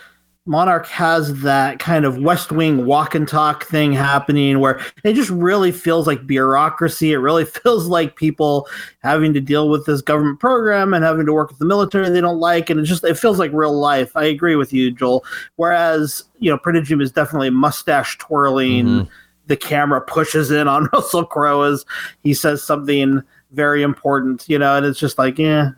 [0.46, 5.30] Monarch has that kind of West Wing walk and talk thing happening where it just
[5.30, 7.12] really feels like bureaucracy.
[7.12, 8.66] It really feels like people
[9.02, 12.22] having to deal with this government program and having to work with the military they
[12.22, 12.70] don't like.
[12.70, 14.16] And it just, it feels like real life.
[14.16, 15.24] I agree with you, Joel.
[15.56, 18.86] Whereas, you know, Prodigium is definitely mustache twirling.
[18.86, 19.10] Mm-hmm.
[19.46, 21.84] The camera pushes in on Russell Crowe as
[22.22, 23.22] he says something
[23.52, 25.70] very important, you know, and it's just like, yeah,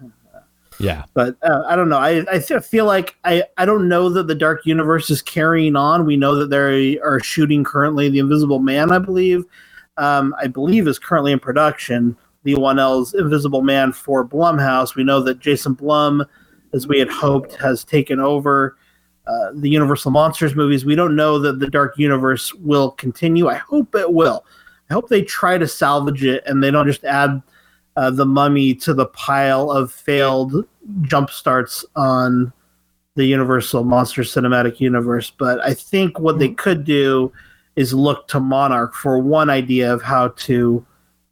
[0.83, 1.05] yeah.
[1.15, 1.99] But uh, I don't know.
[1.99, 6.05] I, I feel like I, I don't know that the Dark Universe is carrying on.
[6.05, 9.45] We know that they are shooting currently The Invisible Man, I believe.
[9.97, 12.17] Um, I believe is currently in production.
[12.45, 14.97] Leigh Whannell's Invisible Man for Blumhouse.
[14.97, 16.25] We know that Jason Blum,
[16.73, 18.77] as we had hoped, has taken over
[19.29, 20.85] uh, the Universal Monsters movies.
[20.85, 23.49] We don't know that the Dark Universe will continue.
[23.49, 24.45] I hope it will.
[24.91, 27.41] I hope they try to salvage it and they don't just add
[27.97, 30.67] uh, the mummy to the pile of failed
[31.03, 32.53] jump starts on
[33.15, 35.31] the Universal Monster Cinematic Universe.
[35.31, 37.33] But I think what they could do
[37.77, 40.85] is look to Monarch for one idea of how to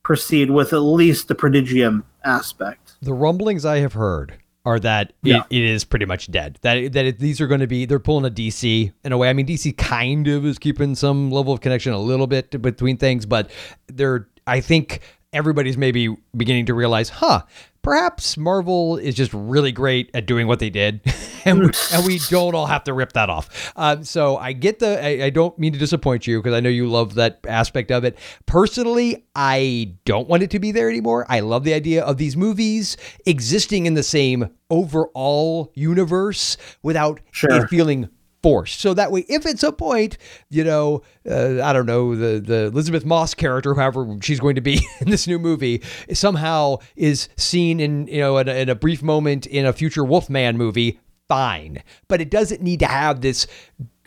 [0.02, 2.94] proceed with at least the prodigium aspect.
[3.02, 4.34] The rumblings I have heard
[4.64, 5.44] are that yeah.
[5.50, 6.58] it, it is pretty much dead.
[6.62, 9.30] That that it, these are going to be they're pulling a DC in a way.
[9.30, 12.96] I mean, DC kind of is keeping some level of connection a little bit between
[12.96, 13.50] things, but
[13.86, 15.00] they're I think
[15.32, 17.42] everybody's maybe beginning to realize, huh,
[17.82, 21.00] perhaps Marvel is just really great at doing what they did,
[21.44, 23.72] and, we, and we don't all have to rip that off.
[23.76, 26.68] Um, so I get the, I, I don't mean to disappoint you because I know
[26.68, 28.18] you love that aspect of it.
[28.46, 31.26] Personally, I don't want it to be there anymore.
[31.28, 32.96] I love the idea of these movies
[33.26, 37.64] existing in the same overall universe without sure.
[37.64, 38.08] it feeling
[38.42, 38.80] forced.
[38.80, 40.18] So that way, if it's a point,
[40.48, 44.60] you know, uh, I don't know, the the Elisabeth Moss character, however she's going to
[44.60, 48.74] be in this new movie, somehow is seen in you know in a, in a
[48.74, 51.82] brief moment in a future Wolfman movie, fine.
[52.08, 53.46] But it doesn't need to have this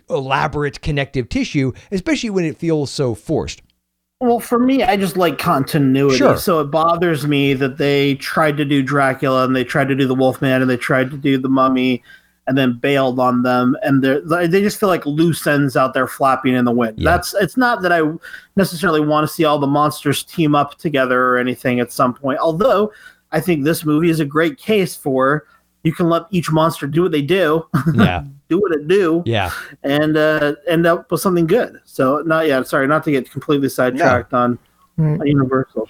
[0.10, 3.62] elaborate connective tissue, especially when it feels so forced.
[4.20, 6.16] Well, for me, I just like continuity.
[6.16, 6.38] Sure.
[6.38, 10.08] So it bothers me that they tried to do Dracula and they tried to do
[10.08, 12.02] the Wolfman and they tried to do the Mummy
[12.48, 16.08] and then bailed on them and they they just feel like loose ends out there
[16.08, 17.12] flapping in the wind yeah.
[17.12, 18.02] that's it's not that i
[18.56, 22.40] necessarily want to see all the monsters team up together or anything at some point
[22.40, 22.92] although
[23.32, 25.48] i think this movie is a great case for
[25.84, 27.66] you can let each monster do what they do
[27.96, 29.52] yeah do what it do yeah
[29.84, 33.70] and uh, end up with something good so not yeah sorry not to get completely
[33.70, 34.40] sidetracked yeah.
[34.40, 34.60] on,
[35.00, 35.20] mm.
[35.20, 35.88] on universal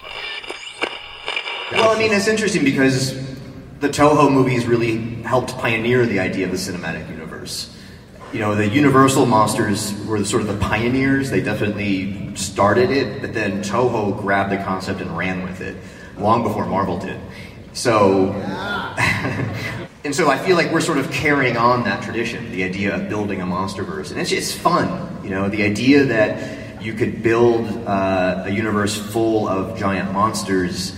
[1.71, 3.41] well i mean it's interesting because
[3.83, 7.69] the Toho movies really helped pioneer the idea of the cinematic universe.
[8.31, 11.29] You know, the Universal monsters were sort of the pioneers.
[11.29, 15.75] They definitely started it, but then Toho grabbed the concept and ran with it
[16.17, 17.19] long before Marvel did.
[17.73, 18.31] So,
[20.05, 23.09] and so I feel like we're sort of carrying on that tradition, the idea of
[23.09, 25.19] building a monsterverse, and it's just fun.
[25.25, 30.95] You know, the idea that you could build uh, a universe full of giant monsters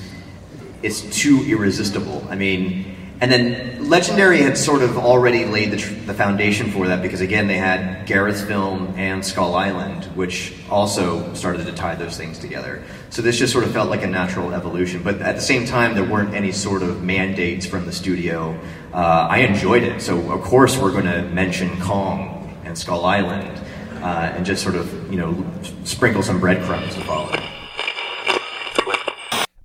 [0.86, 2.24] it's too irresistible.
[2.30, 6.88] I mean, and then Legendary had sort of already laid the, tr- the foundation for
[6.88, 11.96] that because again they had Gareth's film and Skull Island, which also started to tie
[11.96, 12.84] those things together.
[13.10, 15.02] So this just sort of felt like a natural evolution.
[15.02, 18.60] But at the same time, there weren't any sort of mandates from the studio.
[18.94, 23.60] Uh, I enjoyed it, so of course we're going to mention Kong and Skull Island
[24.04, 25.46] uh, and just sort of you know,
[25.84, 27.55] sprinkle some breadcrumbs to follow.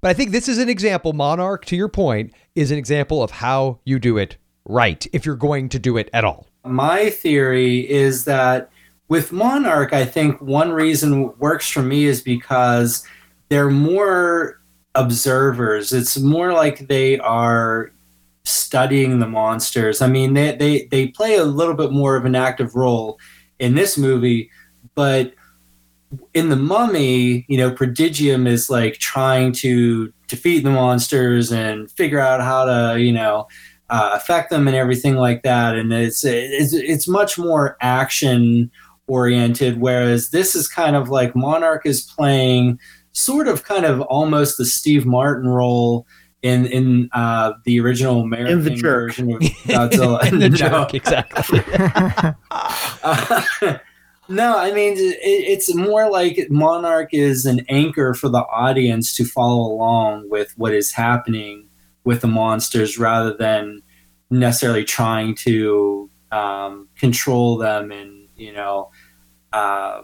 [0.01, 3.31] But I think this is an example, Monarch, to your point, is an example of
[3.31, 6.47] how you do it right, if you're going to do it at all.
[6.64, 8.70] My theory is that
[9.09, 13.06] with Monarch, I think one reason works for me is because
[13.48, 14.60] they're more
[14.94, 15.93] observers.
[15.93, 17.93] It's more like they are
[18.44, 20.01] studying the monsters.
[20.01, 23.18] I mean, they, they, they play a little bit more of an active role
[23.59, 24.51] in this movie,
[24.94, 25.35] but
[26.34, 32.18] in the mummy, you know, Prodigium is like trying to defeat the monsters and figure
[32.20, 33.46] out how to, you know,
[33.90, 35.76] uh, affect them and everything like that.
[35.76, 38.70] And it's it's it's much more action
[39.06, 42.78] oriented, whereas this is kind of like Monarch is playing
[43.12, 46.06] sort of kind of almost the Steve Martin role
[46.42, 49.08] in in uh, the original American In the jerk.
[49.08, 50.24] version of Godzilla.
[50.32, 50.56] In the No.
[50.56, 51.60] jerk, exactly.
[52.50, 53.78] Uh,
[54.31, 59.24] no, I mean it, it's more like Monarch is an anchor for the audience to
[59.24, 61.69] follow along with what is happening
[62.05, 63.82] with the monsters, rather than
[64.31, 68.90] necessarily trying to um, control them and you know
[69.52, 70.02] uh,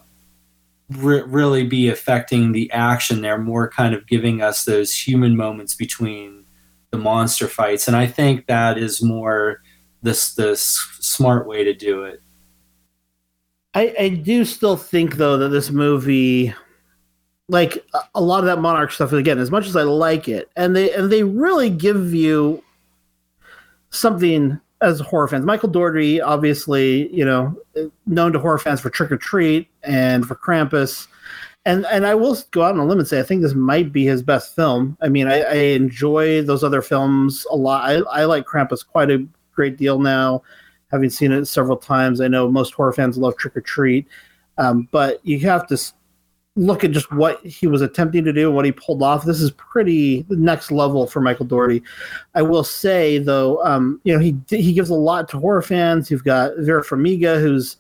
[0.91, 3.23] re- really be affecting the action.
[3.23, 6.45] They're more kind of giving us those human moments between
[6.91, 9.63] the monster fights, and I think that is more
[10.03, 12.23] this the smart way to do it.
[13.77, 16.55] I, I do still think though that this movie
[17.51, 17.85] like
[18.15, 20.93] a- lot of that monarch stuff again as much as i like it and they
[20.95, 22.65] and they really give you
[23.91, 25.45] something as horror fans.
[25.45, 27.55] Michael Dougherty obviously you know
[28.07, 31.07] known to horror fans for trick or treat and for krampus.
[31.67, 33.93] And and i will go out on a limb and say i think this might
[33.93, 34.97] be his best film.
[35.03, 37.85] I mean i, I enjoy those other films a lot.
[37.85, 40.43] I, I like krampus quite a great deal now
[40.91, 42.21] having seen it several times.
[42.21, 44.07] I know most horror fans love Trick or Treat,
[44.59, 45.79] um, but you have to
[46.57, 49.25] look at just what he was attempting to do and what he pulled off.
[49.25, 51.83] This is pretty next level for Michael Dougherty.
[52.35, 56.11] I will say though, um, you know, he he gives a lot to horror fans.
[56.11, 57.77] You've got Vera Farmiga, who's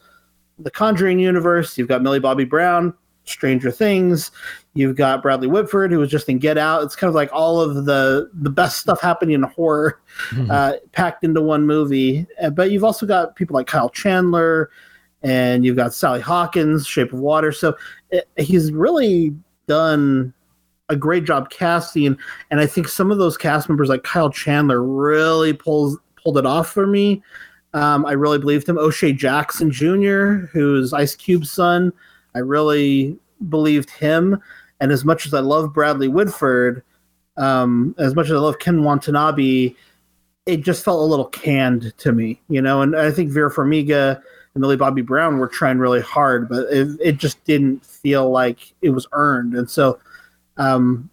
[0.58, 1.76] the Conjuring universe.
[1.76, 2.94] You've got Millie Bobby Brown,
[3.26, 4.30] Stranger Things.
[4.74, 6.82] You've got Bradley Whitford, who was just in Get Out.
[6.82, 10.00] It's kind of like all of the the best stuff happening in horror
[10.50, 12.26] uh, packed into one movie.
[12.42, 14.70] Uh, But you've also got people like Kyle Chandler,
[15.22, 17.52] and you've got Sally Hawkins, Shape of Water.
[17.52, 17.76] So
[18.12, 19.34] uh, he's really
[19.66, 20.32] done
[20.88, 22.16] a great job casting,
[22.50, 26.46] and I think some of those cast members, like Kyle Chandler, really pulls pulled it
[26.46, 27.22] off for me.
[27.74, 28.78] Um, I really believed him.
[28.78, 31.92] O'Shea Jackson Jr., who's Ice Cube's son,
[32.36, 33.18] I really
[33.48, 34.40] believed him.
[34.78, 36.82] And as much as I love Bradley Whitford,
[37.36, 39.74] um, as much as I love Ken Watanabe,
[40.44, 42.82] it just felt a little canned to me, you know.
[42.82, 44.20] And I think Vera Farmiga
[44.54, 48.74] and Millie Bobby Brown were trying really hard, but it, it just didn't feel like
[48.82, 49.54] it was earned.
[49.54, 49.98] And so,
[50.56, 51.10] um,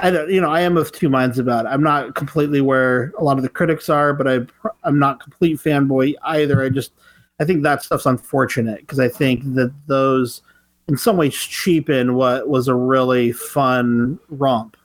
[0.00, 1.68] I don't, you know, I am of two minds about it.
[1.68, 4.40] I'm not completely where a lot of the critics are, but I,
[4.82, 6.62] I'm not complete fanboy either.
[6.62, 6.92] I just,
[7.40, 10.42] I think that stuff's unfortunate because I think that those,
[10.88, 14.76] in some ways, cheapen what was a really fun romp.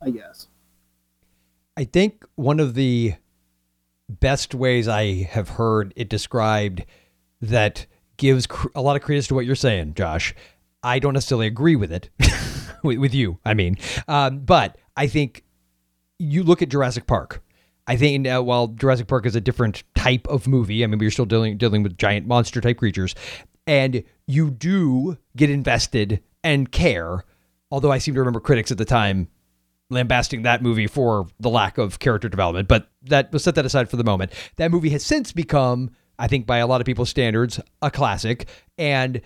[0.00, 0.48] I guess.
[1.76, 3.14] I think one of the
[4.08, 6.84] best ways I have heard it described
[7.40, 10.34] that gives cr- a lot of credence to what you're saying, Josh.
[10.82, 12.10] I don't necessarily agree with it,
[12.82, 15.44] with, you, I mean, um, but I think
[16.18, 17.42] you look at Jurassic Park.
[17.92, 21.10] I think uh, while Jurassic Park is a different type of movie, I mean, we're
[21.10, 23.14] still dealing dealing with giant monster type creatures,
[23.66, 27.24] and you do get invested and care.
[27.70, 29.28] Although I seem to remember critics at the time
[29.90, 33.90] lambasting that movie for the lack of character development, but that we'll set that aside
[33.90, 34.32] for the moment.
[34.56, 38.48] That movie has since become, I think, by a lot of people's standards, a classic,
[38.78, 39.20] and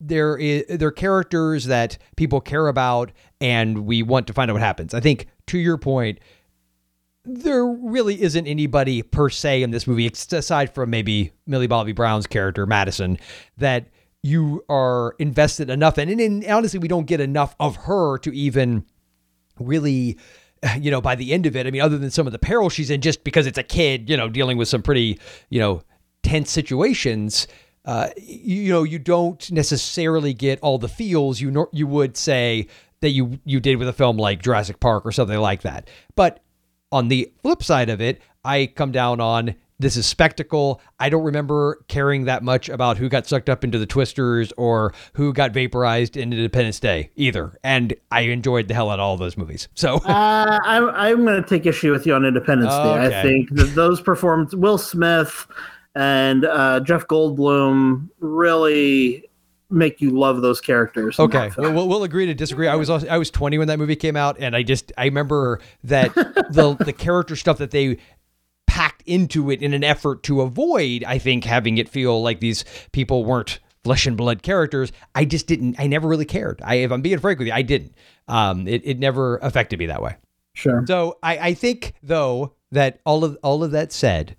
[0.00, 4.54] there is there are characters that people care about, and we want to find out
[4.54, 4.92] what happens.
[4.92, 6.18] I think to your point,
[7.28, 12.26] there really isn't anybody per se in this movie, aside from maybe Millie Bobby Brown's
[12.26, 13.18] character Madison,
[13.58, 13.88] that
[14.22, 16.08] you are invested enough in.
[16.08, 18.84] And, and honestly, we don't get enough of her to even
[19.58, 20.18] really
[20.80, 22.68] you know by the end of it i mean other than some of the peril
[22.68, 25.18] she's in just because it's a kid you know dealing with some pretty
[25.50, 25.82] you know
[26.22, 27.46] tense situations
[27.84, 32.16] uh, you, you know you don't necessarily get all the feels you nor- you would
[32.16, 32.66] say
[33.00, 36.40] that you you did with a film like Jurassic Park or something like that but
[36.92, 40.80] on the flip side of it i come down on this is spectacle.
[40.98, 44.92] I don't remember caring that much about who got sucked up into the twisters or
[45.14, 47.58] who got vaporized in Independence Day either.
[47.62, 49.68] And I enjoyed the hell out of all those movies.
[49.74, 53.18] So uh, I'm I'm going to take issue with you on Independence Day.
[53.18, 55.46] I think that those performances, Will Smith
[55.94, 59.27] and uh, Jeff Goldblum, really
[59.70, 61.18] make you love those characters.
[61.18, 62.68] Okay, we'll, we'll agree to disagree.
[62.68, 65.04] I was also, I was 20 when that movie came out, and I just I
[65.04, 67.98] remember that the the character stuff that they
[68.66, 72.64] packed into it in an effort to avoid, I think, having it feel like these
[72.92, 74.92] people weren't flesh and blood characters.
[75.14, 75.76] I just didn't.
[75.78, 76.60] I never really cared.
[76.64, 77.94] I, if I'm being frank with you, I didn't.
[78.26, 80.16] Um, it it never affected me that way.
[80.54, 80.84] Sure.
[80.86, 84.36] So I, I think though that all of all of that said,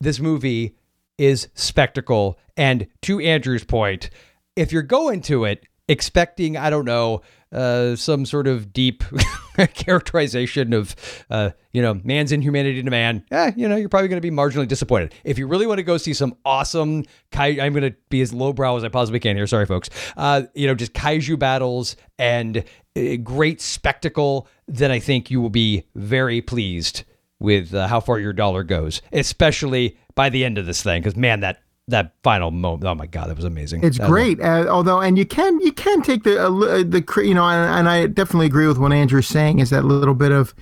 [0.00, 0.76] this movie
[1.18, 2.38] is spectacle.
[2.56, 4.10] And to Andrew's point,
[4.56, 7.22] if you're going to it expecting, I don't know,
[7.52, 9.02] uh, some sort of deep
[9.74, 10.94] characterization of,
[11.28, 14.34] uh, you know, man's inhumanity to man, eh, you know, you're probably going to be
[14.34, 15.12] marginally disappointed.
[15.24, 18.32] If you really want to go see some awesome, kai- I'm going to be as
[18.32, 19.48] lowbrow as I possibly can here.
[19.48, 19.90] Sorry, folks.
[20.16, 22.62] Uh, you know, just kaiju battles and
[22.96, 27.02] uh, great spectacle, then I think you will be very pleased
[27.40, 31.02] with uh, how far your dollar goes, especially by the end of this thing.
[31.02, 33.84] Because man, that that final moment, oh my god, that was amazing.
[33.84, 37.34] It's That great, uh, although, and you can you can take the uh, the you
[37.34, 40.54] know, and, and I definitely agree with what Andrew's saying is that little bit of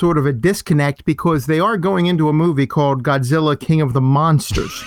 [0.00, 3.92] sort of a disconnect because they are going into a movie called Godzilla King of
[3.92, 4.84] the Monsters.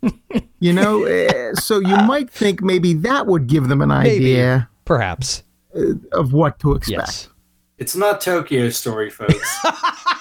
[0.60, 4.34] you know, uh, so you might think maybe that would give them an Maybe.
[4.36, 5.42] idea perhaps
[6.12, 6.98] of what to expect.
[7.00, 7.28] Yes.
[7.82, 9.58] It's not Tokyo Story, folks.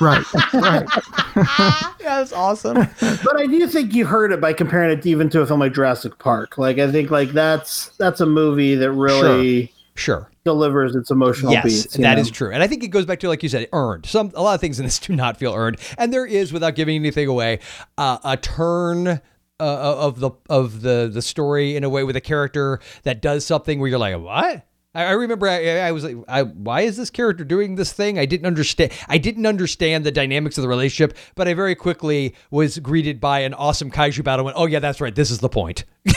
[0.02, 0.26] Right,
[0.56, 0.88] right.
[2.00, 2.74] That's awesome.
[2.74, 5.74] but I do think you heard it by comparing it even to a film like
[5.76, 6.58] Jurassic Park.
[6.58, 10.32] Like I think like that's that's a movie that really Sure.
[10.44, 11.98] delivers its emotional Yes, beats.
[11.98, 12.22] you that know?
[12.22, 14.08] is true, and I think it goes back to like you said, earned.
[14.08, 16.74] Some a lot of things in this do not feel earned, and there is, without
[16.74, 17.60] giving anything away,
[18.00, 19.20] uh, a turn uh,
[19.60, 23.80] of the of the the story in a way with a character that does something
[23.80, 24.66] where you're like, what?
[24.94, 28.20] I remember I, I was like, I, why is this character doing this thing?
[28.20, 28.92] I didn't understand.
[29.08, 33.40] I didn't understand the dynamics of the relationship, but I very quickly was greeted by
[33.40, 34.44] an awesome kaiju battle.
[34.44, 35.16] Went, oh yeah, that's right.
[35.16, 35.86] This is the point.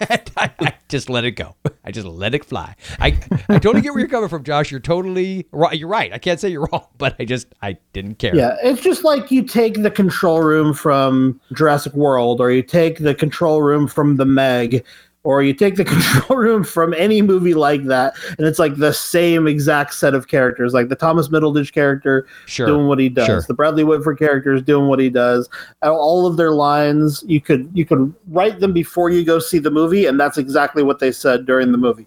[0.00, 1.54] I, I just let it go.
[1.84, 2.74] I just let it fly.
[2.98, 3.18] I
[3.48, 4.70] I totally get where you're coming from, Josh.
[4.70, 5.78] You're totally right.
[5.78, 6.12] You're right.
[6.12, 8.34] I can't say you're wrong, but I just I didn't care.
[8.34, 12.98] Yeah, it's just like you take the control room from Jurassic World, or you take
[12.98, 14.84] the control room from The Meg,
[15.24, 18.92] or you take the control room from any movie like that, and it's like the
[18.92, 22.66] same exact set of characters, like the Thomas Middleditch character Sure.
[22.66, 23.44] doing what he does, Sure.
[23.46, 25.48] the Bradley Whitford character is doing what he does.
[25.82, 29.70] All of their lines, you could you could write them before you go see the
[29.70, 32.06] movie, and that's exactly what they said during the movie.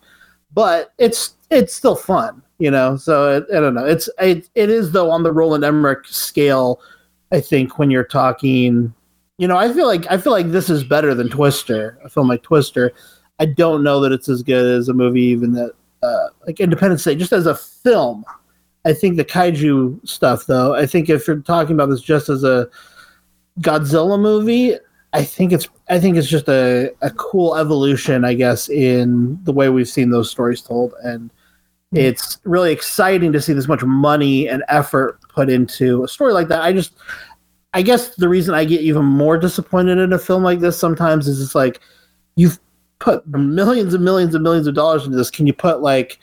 [0.54, 2.96] But it's it's still fun, you know.
[2.98, 3.86] So it, I don't know.
[3.86, 6.82] It's it, it is though on the Roland Emmerich scale.
[7.34, 8.94] I think when you're talking,
[9.42, 11.98] you know, I feel like I feel like this is better than Twister.
[12.04, 12.94] A film like Twister.
[13.40, 15.74] I don't know that it's as good as a movie even that
[16.04, 17.16] uh, like Independence Day.
[17.16, 18.24] Just as a film,
[18.86, 20.76] I think the kaiju stuff though.
[20.76, 22.70] I think if you're talking about this just as a
[23.62, 24.76] Godzilla movie,
[25.14, 29.52] I think it's I think it's just a, a cool evolution, I guess, in the
[29.52, 30.94] way we've seen those stories told.
[31.04, 31.32] And
[31.94, 36.48] it's really exciting to see this much money and effort put into a story like
[36.50, 36.62] that.
[36.62, 36.94] I just
[37.74, 41.28] I guess the reason I get even more disappointed in a film like this sometimes
[41.28, 41.80] is it's like
[42.36, 42.60] you've
[43.00, 45.30] put millions and millions and millions of dollars into this.
[45.32, 46.20] Can you put like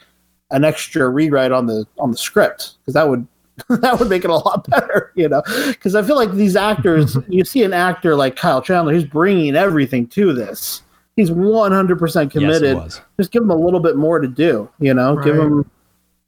[0.51, 2.75] an extra rewrite on the on the script?
[2.81, 3.27] Because that would
[3.81, 5.41] that would make it a lot better, you know.
[5.67, 9.55] Because I feel like these actors, you see an actor like Kyle Chandler, he's bringing
[9.55, 10.83] everything to this.
[11.15, 12.75] He's one hundred percent committed.
[12.77, 13.01] was.
[13.17, 15.15] Just give him a little bit more to do, you know.
[15.17, 15.45] Give Right.
[15.47, 15.71] him.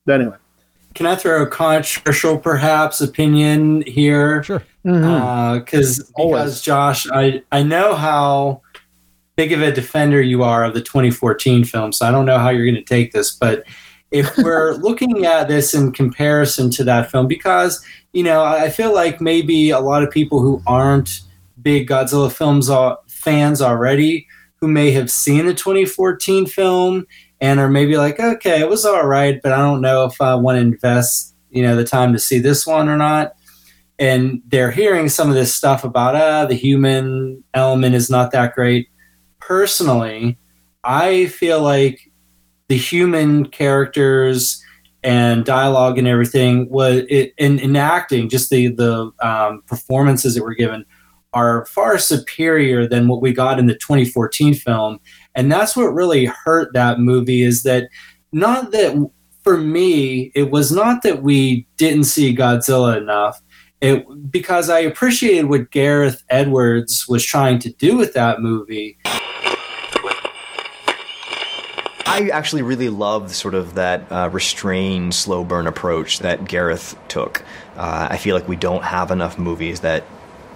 [0.10, 0.35] Anyway,
[0.95, 4.43] Can I throw a controversial, perhaps, opinion here?
[4.43, 4.61] Sure.
[4.86, 6.41] Uh, because Always.
[6.41, 8.62] because Josh, I I know how
[9.36, 12.49] big of a defender you are of the 2014 film, so I don't know how
[12.49, 13.64] you're going to take this, but
[14.10, 17.84] if we're looking at this in comparison to that film, because
[18.14, 21.22] you know I I feel like maybe a lot of people who aren't
[21.62, 27.06] big Godzilla films are, fans already, who may have seen the 2014 film
[27.40, 30.36] and are maybe like, okay, it was all right, but I don't know if I
[30.36, 33.36] want to invest, you know, the time to see this one or not.
[34.00, 38.56] And they're hearing some of this stuff about, ah, the human element is not that
[38.56, 38.90] great.
[39.40, 40.38] Personally,
[40.84, 42.12] I feel like
[42.68, 44.64] the human characters
[45.04, 50.56] and dialogue and everything was in, in acting, just the the um, performances that were
[50.56, 50.86] given
[51.34, 55.00] are far superior than what we got in the 2014 film
[55.36, 57.88] and that's what really hurt that movie is that
[58.34, 59.10] not that
[59.42, 63.42] for me it was not that we didn't see godzilla enough
[63.82, 68.98] it because i appreciated what gareth edwards was trying to do with that movie
[72.12, 77.41] I actually really love sort of that uh, restrained, slow burn approach that Gareth took.
[77.78, 80.03] Uh, I feel like we don't have enough movies that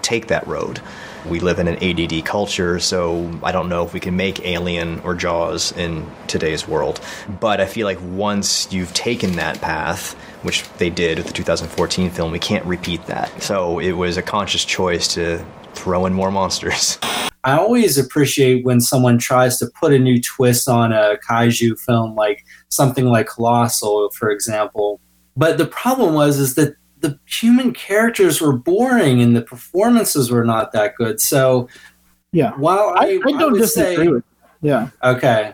[0.02, 0.82] take that road.
[1.26, 5.00] We live in an ADD culture, so I don't know if we can make Alien
[5.00, 7.00] or Jaws in today's world.
[7.40, 10.16] But I feel like once you've taken that path,
[10.46, 13.42] which they did with the 2014 film, we can't repeat that.
[13.42, 15.44] So it was a conscious choice to
[15.74, 16.98] throw in more monsters.
[17.44, 22.16] I always appreciate when someone tries to put a new twist on a kaiju film,
[22.16, 25.00] like something like Colossal, for example.
[25.38, 30.44] But the problem was is that the human characters were boring and the performances were
[30.44, 31.22] not that good.
[31.22, 31.70] So,
[32.32, 34.24] yeah, while I, I, I don't would disagree say, with.
[34.62, 34.90] Yeah.
[35.04, 35.54] Okay.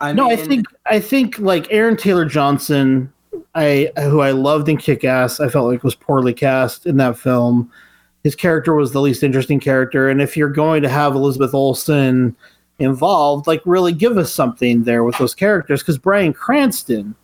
[0.00, 3.12] I no, I think I think like Aaron Taylor Johnson,
[3.54, 7.18] I who I loved in Kick Ass, I felt like was poorly cast in that
[7.18, 7.70] film.
[8.22, 12.36] His character was the least interesting character, and if you're going to have Elizabeth Olsen
[12.78, 17.14] involved, like really give us something there with those characters, because Bryan Cranston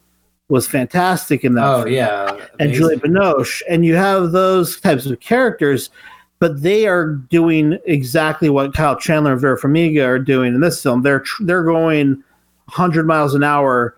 [0.48, 1.64] was fantastic in that.
[1.64, 2.74] Oh film yeah, and amazing.
[2.74, 5.90] Juliette Binoche, and you have those types of characters,
[6.39, 10.82] but they are doing exactly what Kyle Chandler and Vera Farmiga are doing in this
[10.82, 11.02] film.
[11.02, 12.22] They're tr- they're going
[12.66, 13.97] 100 miles an hour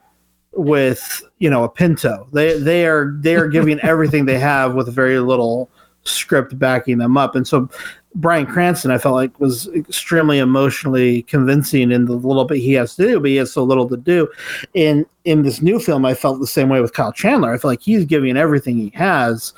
[0.57, 2.27] with you know a Pinto.
[2.33, 5.71] They they are they are giving everything they have with very little
[6.05, 7.69] script backing them up, and so.
[8.17, 12.95] Bryan Cranston, I felt like was extremely emotionally convincing in the little bit he has
[12.95, 14.29] to do, but he has so little to do.
[14.73, 17.53] In in this new film, I felt the same way with Kyle Chandler.
[17.53, 19.53] I feel like he's giving everything he has,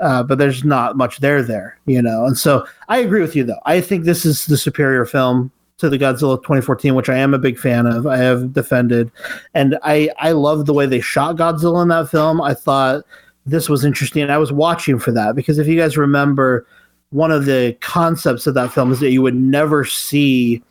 [0.00, 2.26] uh, but there's not much there there, you know.
[2.26, 3.60] And so I agree with you though.
[3.66, 7.38] I think this is the superior film to the Godzilla 2014, which I am a
[7.38, 8.06] big fan of.
[8.06, 9.10] I have defended,
[9.54, 12.40] and I I love the way they shot Godzilla in that film.
[12.40, 13.04] I thought
[13.46, 16.66] this was interesting, I was watching for that because if you guys remember,
[17.10, 20.62] one of the concepts of that film is that you would never see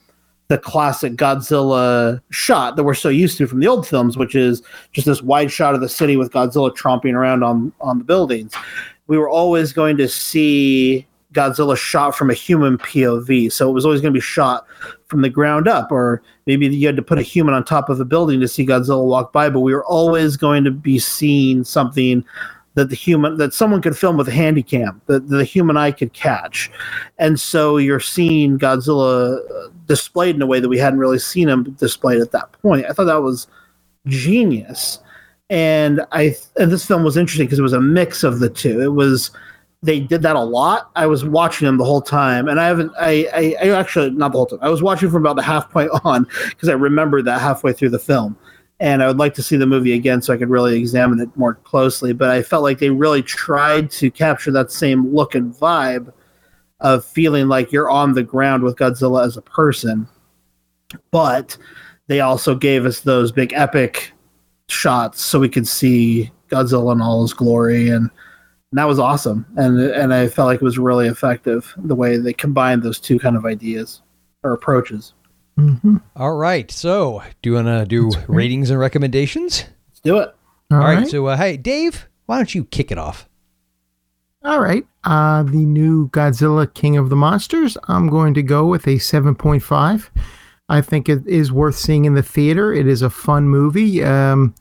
[0.50, 4.62] the classic Godzilla shot that we're so used to from the old films, which is
[4.92, 8.54] just this wide shot of the city with Godzilla tromping around on on the buildings.
[9.08, 13.86] We were always going to see Godzilla shot from a human POV, so it was
[13.86, 14.66] always going to be shot
[15.08, 18.00] from the ground up, or maybe you had to put a human on top of
[18.00, 19.50] a building to see Godzilla walk by.
[19.50, 22.26] But we were always going to be seeing something
[22.76, 25.92] that the human that someone could film with a handy cam that the human eye
[25.92, 26.70] could catch.
[27.18, 31.50] And so you're seeing godzilla uh, displayed in a way that we hadn't really seen
[31.50, 32.86] him displayed at that point.
[32.86, 33.48] I thought that was
[34.08, 35.00] genius.
[35.50, 38.82] And i and this film was interesting because it was a mix of the two.
[38.82, 39.32] It was
[39.86, 42.92] they did that a lot i was watching them the whole time and i haven't
[43.00, 45.70] i i, I actually not the whole time i was watching from about the half
[45.72, 48.38] point on because i remembered that halfway through the film
[48.80, 51.36] and I would like to see the movie again so I could really examine it
[51.38, 52.14] more closely.
[52.14, 56.12] But I felt like they really tried to capture that same look and vibe
[56.82, 60.08] of feeling like you're on the ground with Godzilla as a person.
[61.12, 61.58] But
[62.08, 64.12] they also gave us those big epic
[64.68, 68.10] shots so we could see Godzilla in all his glory and,
[68.76, 69.46] and that was awesome.
[69.56, 73.18] And and I felt like it was really effective the way they combined those two
[73.18, 74.02] kind of ideas
[74.44, 75.14] or approaches.
[76.18, 76.70] All right.
[76.70, 79.64] So, do you want to do ratings and recommendations?
[79.88, 80.36] Let's do it.
[80.72, 80.98] All right.
[80.98, 81.08] right.
[81.08, 83.30] So, uh, hey, Dave, why don't you kick it off?
[84.44, 84.86] All right.
[85.06, 90.10] Uh, the new Godzilla King of the Monsters, I'm going to go with a 7.5.
[90.68, 92.74] I think it is worth seeing in the theater.
[92.74, 94.04] It is a fun movie.
[94.04, 94.54] Um,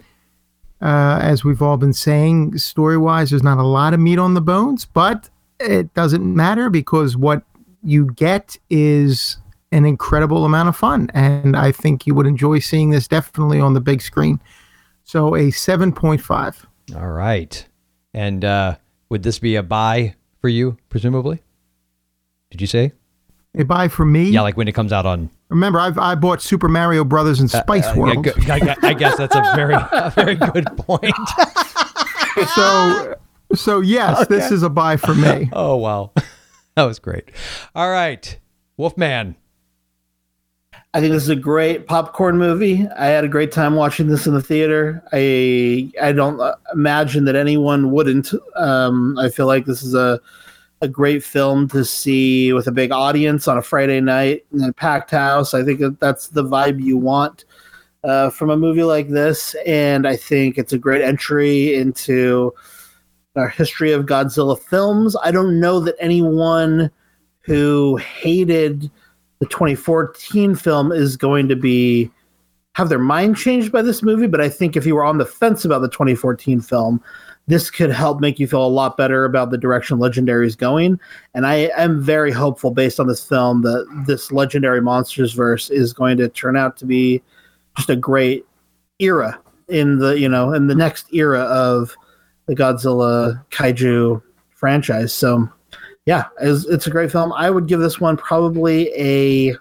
[0.85, 4.35] uh, as we've all been saying, story wise, there's not a lot of meat on
[4.35, 7.43] the bones, but it doesn't matter because what
[7.82, 9.39] you get is
[9.73, 11.11] an incredible amount of fun.
[11.15, 14.40] And I think you would enjoy seeing this definitely on the big screen.
[15.05, 16.66] So a 7.5.
[16.94, 17.66] All right.
[18.12, 18.77] And uh,
[19.09, 21.43] would this be a buy for you, presumably?
[22.51, 22.93] Did you say?
[23.56, 24.28] A buy for me.
[24.31, 25.31] Yeah, like when it comes out on.
[25.55, 28.24] Remember, I've I bought Super Mario Brothers and Spice Uh, yeah, World.
[28.24, 28.51] good.
[28.51, 31.14] I, I guess that's a very, a very good point.
[32.55, 33.14] so,
[33.55, 35.48] so yes, this is a buy for me.
[35.52, 36.12] oh wow,
[36.74, 37.31] that was great.
[37.74, 38.39] All right,
[38.76, 39.36] Wolfman.
[40.93, 42.86] I think this is a great popcorn movie.
[42.97, 45.02] I had a great time watching this in the theater.
[45.12, 48.32] I I don't uh, imagine that anyone wouldn't.
[48.56, 50.20] Um, I feel like this is a
[50.85, 54.73] a great film to see with a big audience on a Friday night in a
[54.73, 55.55] packed house.
[55.55, 57.44] I think that that's the vibe you want
[58.05, 62.55] uh, from a movie like this, and I think it's a great entry into
[63.35, 65.16] our history of Godzilla films.
[65.24, 66.90] I don't know that anyone
[67.40, 68.90] who hated
[69.40, 72.11] the 2014 film is going to be
[72.74, 75.27] have their mind changed by this movie but i think if you were on the
[75.27, 77.02] fence about the 2014 film
[77.46, 80.98] this could help make you feel a lot better about the direction legendary is going
[81.34, 85.92] and i am very hopeful based on this film that this legendary monsters verse is
[85.92, 87.22] going to turn out to be
[87.76, 88.46] just a great
[88.98, 89.38] era
[89.68, 91.94] in the you know in the next era of
[92.46, 95.48] the godzilla kaiju franchise so
[96.06, 97.32] yeah, it's, it's a great film.
[97.32, 99.56] I would give this one probably a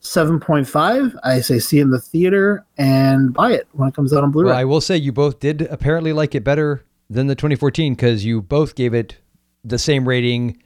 [0.00, 1.18] 7.5.
[1.22, 4.48] I say see in the theater and buy it when it comes out on Blu-ray.
[4.48, 8.24] Well, I will say you both did apparently like it better than the 2014 because
[8.24, 9.16] you both gave it
[9.64, 10.62] the same rating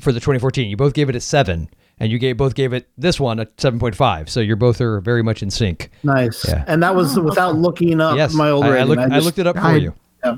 [0.00, 0.68] for the 2014.
[0.68, 3.46] You both gave it a seven, and you gave both gave it this one a
[3.46, 4.28] 7.5.
[4.28, 5.90] So you're both are very much in sync.
[6.02, 6.46] Nice.
[6.46, 6.64] Yeah.
[6.66, 8.88] And that was oh, without looking up Yes, my old I, I rating.
[8.88, 9.94] looked, I, just- looked it up for I- you.
[10.24, 10.36] yeah.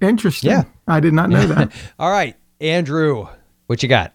[0.00, 0.50] Interesting.
[0.50, 0.64] Yeah.
[0.86, 1.72] I did not know that.
[1.98, 3.26] All right, Andrew,
[3.68, 4.12] what you got?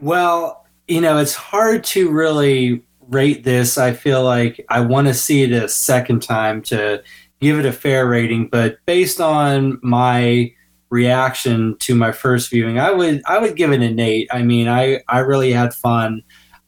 [0.00, 3.78] Well, you know, it's hard to really rate this.
[3.78, 7.02] I feel like I want to see it a second time to
[7.44, 10.50] give it a fair rating, but based on my
[10.90, 14.28] reaction to my first viewing, I would I would give it an 8.
[14.32, 16.22] I mean, I I really had fun.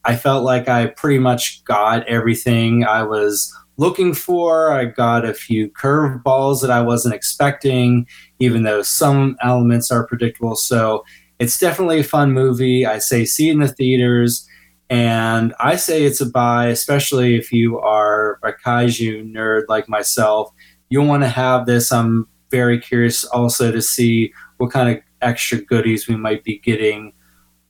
[0.05, 4.71] I felt like I pretty much got everything I was looking for.
[4.71, 8.07] I got a few curveballs that I wasn't expecting,
[8.39, 10.55] even though some elements are predictable.
[10.55, 11.03] So
[11.39, 12.85] it's definitely a fun movie.
[12.85, 14.47] I say see it in the theaters.
[14.89, 20.53] And I say it's a buy, especially if you are a kaiju nerd like myself.
[20.89, 21.91] You'll want to have this.
[21.91, 27.13] I'm very curious also to see what kind of extra goodies we might be getting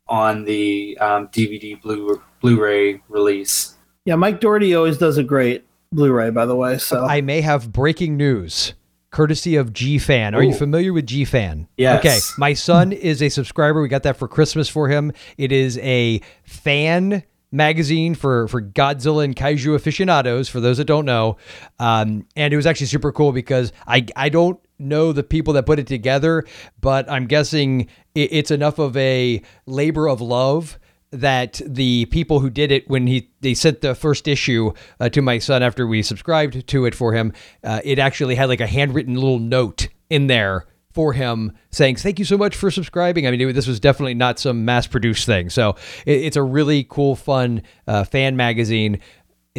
[0.07, 3.75] on the um, DVD Blu Blu-ray release.
[4.05, 6.77] Yeah, Mike Dougherty always does a great Blu-ray, by the way.
[6.77, 8.73] So I may have breaking news.
[9.09, 10.35] Courtesy of G Fan.
[10.35, 11.67] Are you familiar with G Fan?
[11.77, 11.99] Yes.
[11.99, 12.19] Okay.
[12.37, 13.81] My son is a subscriber.
[13.81, 15.13] We got that for Christmas for him.
[15.37, 20.49] It is a fan magazine for for Godzilla and kaiju aficionados.
[20.49, 21.37] For those that don't know,
[21.79, 25.65] um, and it was actually super cool because I I don't know the people that
[25.65, 26.43] put it together,
[26.81, 27.81] but I'm guessing
[28.15, 30.79] it, it's enough of a labor of love
[31.11, 35.21] that the people who did it when he they sent the first issue uh, to
[35.21, 37.31] my son after we subscribed to it for him
[37.63, 40.65] uh, it actually had like a handwritten little note in there
[40.97, 44.15] for him saying thank you so much for subscribing i mean it, this was definitely
[44.15, 45.75] not some mass produced thing so
[46.07, 48.99] it, it's a really cool fun uh, fan magazine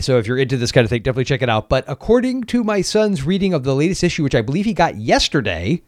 [0.01, 2.65] so if you're into this kind of thing definitely check it out but according to
[2.65, 5.81] my son's reading of the latest issue which i believe he got yesterday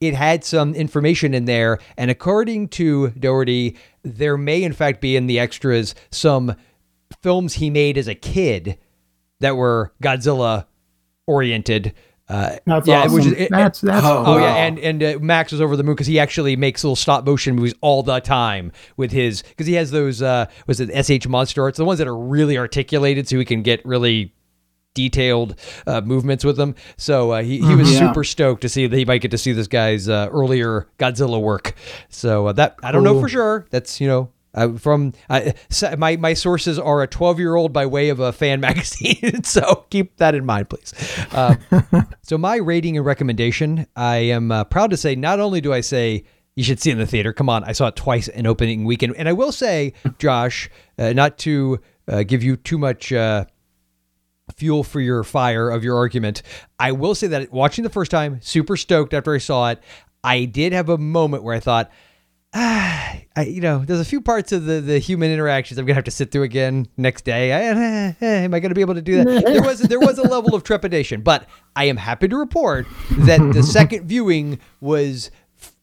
[0.00, 1.78] it had some information in there.
[1.98, 6.56] And according to Dougherty, there may in fact be in the extras some
[7.22, 8.78] films he made as a kid
[9.40, 10.64] that were Godzilla
[11.26, 11.92] oriented.
[12.28, 13.12] Uh, That's yeah, awesome.
[13.14, 15.84] which is, it- That's that's Oh, Oh yeah, and and uh, Max was over the
[15.84, 19.66] moon because he actually makes little stop motion movies all the time with his because
[19.68, 23.28] he has those uh was it SH Monster Arts the ones that are really articulated
[23.28, 24.32] so he can get really
[24.94, 25.54] detailed
[25.86, 26.74] uh, movements with them.
[26.96, 28.08] So uh, he he was Yeah.
[28.08, 31.40] super stoked to see that he might get to see this guy's uh, earlier Godzilla
[31.40, 31.74] work.
[32.08, 33.66] So uh, that I don't know for sure.
[33.70, 34.30] That's you know.
[34.54, 35.52] Uh, from uh,
[35.98, 39.84] my my sources are a 12 year old by way of a fan magazine, so
[39.90, 40.94] keep that in mind, please.
[41.32, 41.56] Uh,
[42.22, 45.80] so my rating and recommendation, I am uh, proud to say, not only do I
[45.80, 46.24] say
[46.54, 47.34] you should see it in the theater.
[47.34, 51.12] Come on, I saw it twice in opening weekend, and I will say, Josh, uh,
[51.12, 53.12] not to uh, give you too much.
[53.12, 53.44] Uh,
[54.54, 56.42] fuel for your fire of your argument.
[56.78, 59.82] I will say that watching the first time, super stoked after I saw it.
[60.22, 61.90] I did have a moment where I thought,
[62.54, 65.94] ah, I, you know, there's a few parts of the, the human interactions I'm gonna
[65.96, 67.52] have to sit through again next day.
[67.52, 69.44] I, am I gonna be able to do that?
[69.46, 73.38] there was there was a level of trepidation, but I am happy to report that
[73.52, 75.30] the second viewing was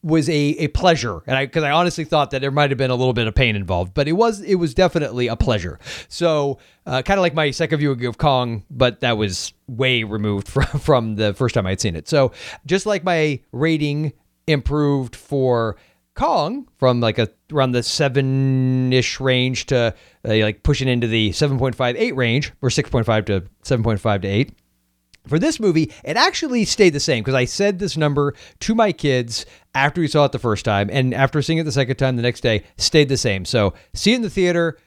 [0.02, 2.90] was a, a pleasure and I because I honestly thought that there might have been
[2.90, 6.58] a little bit of pain involved but it was it was definitely a pleasure so
[6.86, 10.66] uh, kind of like my second viewing of Kong but that was way removed from
[10.66, 12.32] from the first time I'd seen it so
[12.66, 14.12] just like my rating
[14.46, 15.76] improved for
[16.14, 19.94] Kong from like a around the seven ish range to
[20.26, 24.52] uh, like pushing into the 7.58 range or 6.5 to 7.5 to 8
[25.26, 28.92] for this movie, it actually stayed the same because I said this number to my
[28.92, 32.16] kids after we saw it the first time, and after seeing it the second time
[32.16, 33.44] the next day, stayed the same.
[33.44, 34.78] So see it in the theater.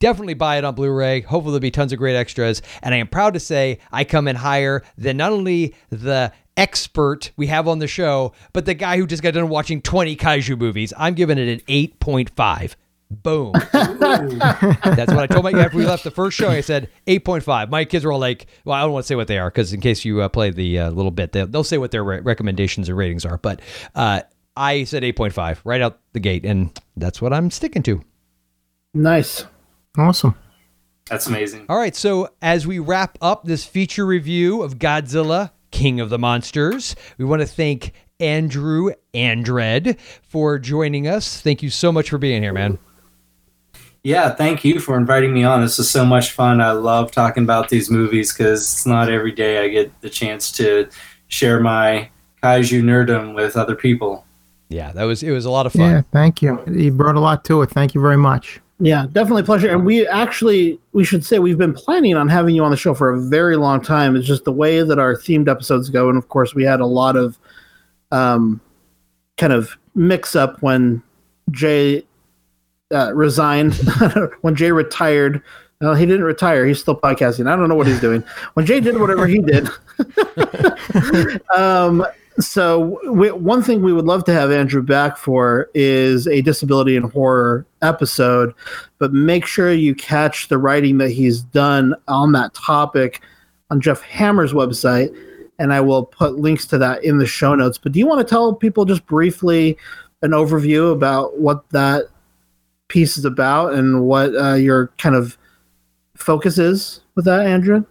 [0.00, 1.20] Definitely buy it on Blu-ray.
[1.22, 2.60] Hopefully there'll be tons of great extras.
[2.82, 7.32] And I am proud to say I come in higher than not only the expert
[7.36, 10.58] we have on the show, but the guy who just got done watching 20 kaiju
[10.58, 10.92] movies.
[10.96, 12.76] I'm giving it an 8.5.
[13.10, 13.52] Boom.
[13.72, 16.48] That's what I told my after we left the first show.
[16.48, 17.70] I said 8.5.
[17.70, 19.72] My kids were all like, well, I don't want to say what they are because
[19.72, 22.20] in case you uh, play the uh, little bit, they'll, they'll say what their re-
[22.20, 23.38] recommendations or ratings are.
[23.38, 23.60] But
[23.94, 24.22] uh,
[24.56, 28.02] I said 8.5 right out the gate, and that's what I'm sticking to.
[28.94, 29.44] nice.
[29.98, 30.34] awesome.
[31.06, 31.66] That's amazing.
[31.68, 36.18] All right, so as we wrap up this feature review of Godzilla, King of the
[36.20, 41.40] Monsters, we want to thank Andrew Andred for joining us.
[41.40, 42.78] Thank you so much for being here, man.
[44.04, 45.62] Yeah, thank you for inviting me on.
[45.62, 46.60] This is so much fun.
[46.60, 50.52] I love talking about these movies because it's not every day I get the chance
[50.52, 50.88] to
[51.26, 52.08] share my
[52.40, 54.24] kaiju nerdom with other people.
[54.68, 55.90] Yeah, that was it was a lot of fun.
[55.90, 56.62] Yeah, thank you.
[56.70, 57.70] You brought a lot to it.
[57.70, 58.60] Thank you very much.
[58.80, 59.70] Yeah, definitely pleasure.
[59.70, 62.92] And we actually we should say we've been planning on having you on the show
[62.92, 64.16] for a very long time.
[64.16, 66.86] It's just the way that our themed episodes go, and of course we had a
[66.86, 67.38] lot of
[68.10, 68.60] um
[69.36, 71.02] kind of mix up when
[71.50, 72.04] Jay
[72.92, 73.74] uh, resigned,
[74.40, 75.42] when Jay retired.
[75.80, 76.66] No, he didn't retire.
[76.66, 77.50] He's still podcasting.
[77.50, 78.24] I don't know what he's doing.
[78.54, 79.68] When Jay did whatever he did.
[81.54, 82.06] um,
[82.40, 86.96] so we, one thing we would love to have Andrew back for is a disability
[86.96, 88.52] and horror episode,
[88.98, 93.22] but make sure you catch the writing that he's done on that topic
[93.70, 95.16] on Jeff Hammer's website,
[95.58, 97.78] and I will put links to that in the show notes.
[97.78, 99.78] But do you want to tell people just briefly
[100.22, 102.06] an overview about what that
[102.88, 105.38] piece is about and what uh, your kind of
[106.16, 107.84] focus is with that, Andrew?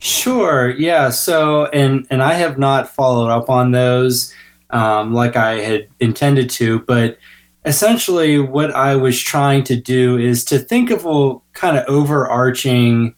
[0.00, 0.70] Sure.
[0.70, 1.10] Yeah.
[1.10, 4.34] So, and and I have not followed up on those
[4.70, 7.18] um, like I had intended to, but
[7.64, 13.14] essentially, what I was trying to do is to think of a kind of overarching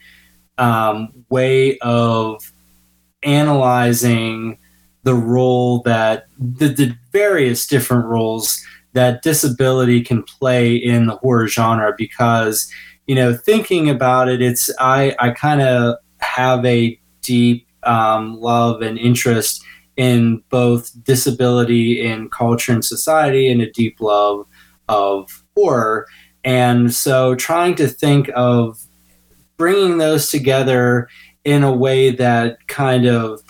[0.59, 2.53] um, way of
[3.23, 4.59] analyzing
[5.05, 8.61] the role that the, the various different roles
[8.95, 12.71] that disability can play in the horror genre because
[13.07, 18.83] you know thinking about it it's i i kind of have a deep um, love
[18.83, 19.63] and interest
[19.97, 24.47] in both disability in culture and society and a deep love
[24.89, 26.07] of horror.
[26.45, 28.81] And so trying to think of
[29.57, 31.09] bringing those together
[31.45, 33.41] in a way that kind of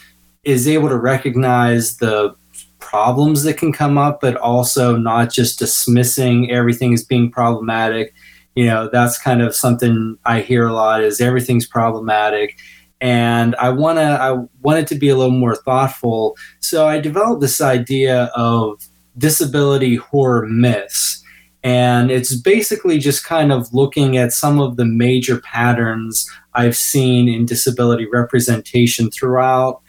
[0.44, 2.34] is able to recognize the
[2.78, 8.12] problems that can come up, but also not just dismissing everything as being problematic
[8.54, 12.58] you know that's kind of something i hear a lot is everything's problematic.
[13.00, 16.36] And i want to i wanted to be a little more thoughtful.
[16.60, 18.82] So i developed this idea of
[19.18, 21.22] disability horror myths.
[21.64, 27.28] And it's basically just kind of looking at some of the major patterns i've seen
[27.28, 29.80] in disability representation throughout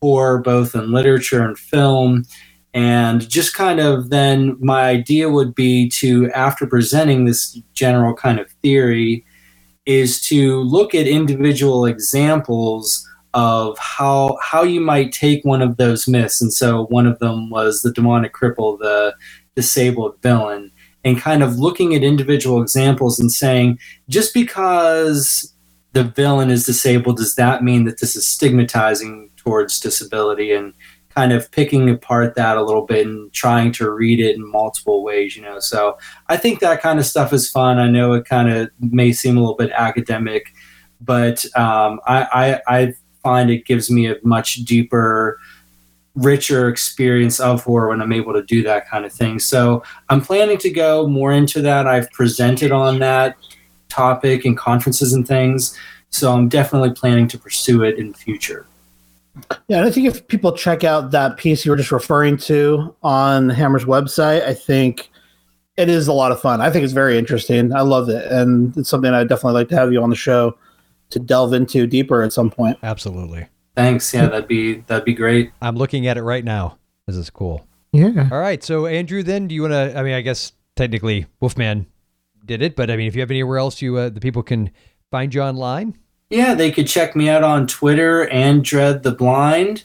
[0.00, 2.24] horror both in literature and film
[2.78, 8.38] and just kind of then my idea would be to, after presenting this general kind
[8.38, 9.24] of theory,
[9.84, 16.06] is to look at individual examples of how how you might take one of those
[16.06, 16.40] myths.
[16.40, 19.12] And so one of them was the demonic cripple, the
[19.56, 20.70] disabled villain,
[21.02, 25.52] and kind of looking at individual examples and saying, just because
[25.94, 30.52] the villain is disabled, does that mean that this is stigmatizing towards disability?
[30.52, 30.74] And
[31.18, 35.02] kind of picking apart that a little bit and trying to read it in multiple
[35.02, 35.58] ways, you know.
[35.58, 37.80] So I think that kind of stuff is fun.
[37.80, 40.54] I know it kind of may seem a little bit academic,
[41.00, 45.40] but um, I, I, I find it gives me a much deeper,
[46.14, 49.40] richer experience of horror when I'm able to do that kind of thing.
[49.40, 51.88] So I'm planning to go more into that.
[51.88, 53.36] I've presented on that
[53.88, 55.76] topic in conferences and things.
[56.10, 58.67] So I'm definitely planning to pursue it in the future.
[59.68, 62.94] Yeah, and I think if people check out that piece you were just referring to
[63.02, 65.10] on Hammer's website, I think
[65.76, 66.60] it is a lot of fun.
[66.60, 67.74] I think it's very interesting.
[67.74, 70.56] I love it, and it's something I'd definitely like to have you on the show
[71.10, 72.78] to delve into deeper at some point.
[72.82, 73.46] Absolutely.
[73.76, 74.12] Thanks.
[74.12, 75.52] Yeah, that'd be that'd be great.
[75.62, 76.78] I'm looking at it right now.
[77.06, 77.66] This is cool.
[77.92, 78.28] Yeah.
[78.30, 78.62] All right.
[78.62, 79.96] So Andrew, then do you want to?
[79.96, 81.86] I mean, I guess technically Wolfman
[82.44, 84.70] did it, but I mean, if you have anywhere else you uh, the people can
[85.10, 85.96] find you online.
[86.30, 89.84] Yeah, they could check me out on Twitter and Dread the Blind.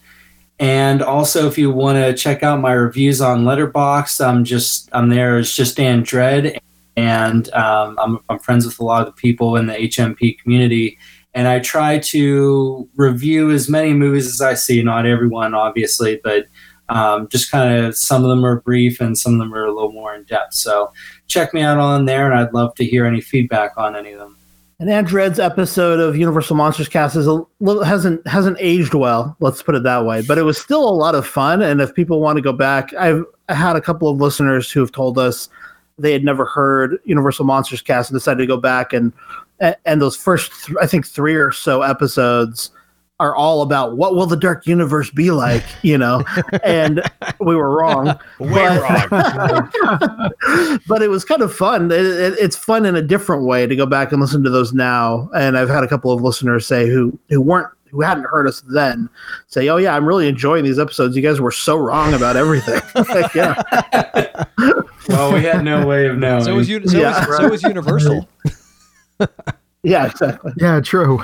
[0.60, 5.10] And also, if you want to check out my reviews on Letterboxd, I'm just I'm
[5.10, 6.60] there as just Dan Dread,
[6.98, 10.98] and um, I'm, I'm friends with a lot of the people in the HMP community.
[11.34, 14.84] And I try to review as many movies as I see.
[14.84, 16.48] Not everyone, obviously, but
[16.90, 19.74] um, just kind of some of them are brief and some of them are a
[19.74, 20.54] little more in depth.
[20.56, 20.92] So
[21.28, 24.20] check me out on there, and I'd love to hear any feedback on any of
[24.20, 24.38] them.
[24.84, 29.34] And Andred's episode of Universal Monsters Cast is a little, hasn't hasn't aged well.
[29.40, 30.22] Let's put it that way.
[30.22, 31.62] But it was still a lot of fun.
[31.62, 34.92] And if people want to go back, I've had a couple of listeners who have
[34.92, 35.48] told us
[35.98, 39.14] they had never heard Universal Monsters Cast and decided to go back and
[39.86, 42.70] and those first th- I think three or so episodes
[43.24, 46.26] are all about what will the dark universe be like, you know,
[46.64, 47.02] and
[47.40, 48.08] we were wrong.
[48.40, 48.80] Way
[49.10, 50.80] but, wrong.
[50.88, 51.90] but it was kind of fun.
[51.90, 54.74] It, it, it's fun in a different way to go back and listen to those
[54.74, 55.30] now.
[55.34, 58.62] And I've had a couple of listeners say who who weren't who hadn't heard us
[58.74, 59.08] then
[59.48, 61.16] say, "Oh yeah, I'm really enjoying these episodes.
[61.16, 63.62] You guys were so wrong about everything." like, yeah.
[65.08, 66.44] well, we had no way of knowing.
[66.44, 67.26] So it was, so yeah.
[67.26, 68.28] was, so was Universal.
[69.84, 70.52] yeah, exactly.
[70.58, 71.24] Yeah, true.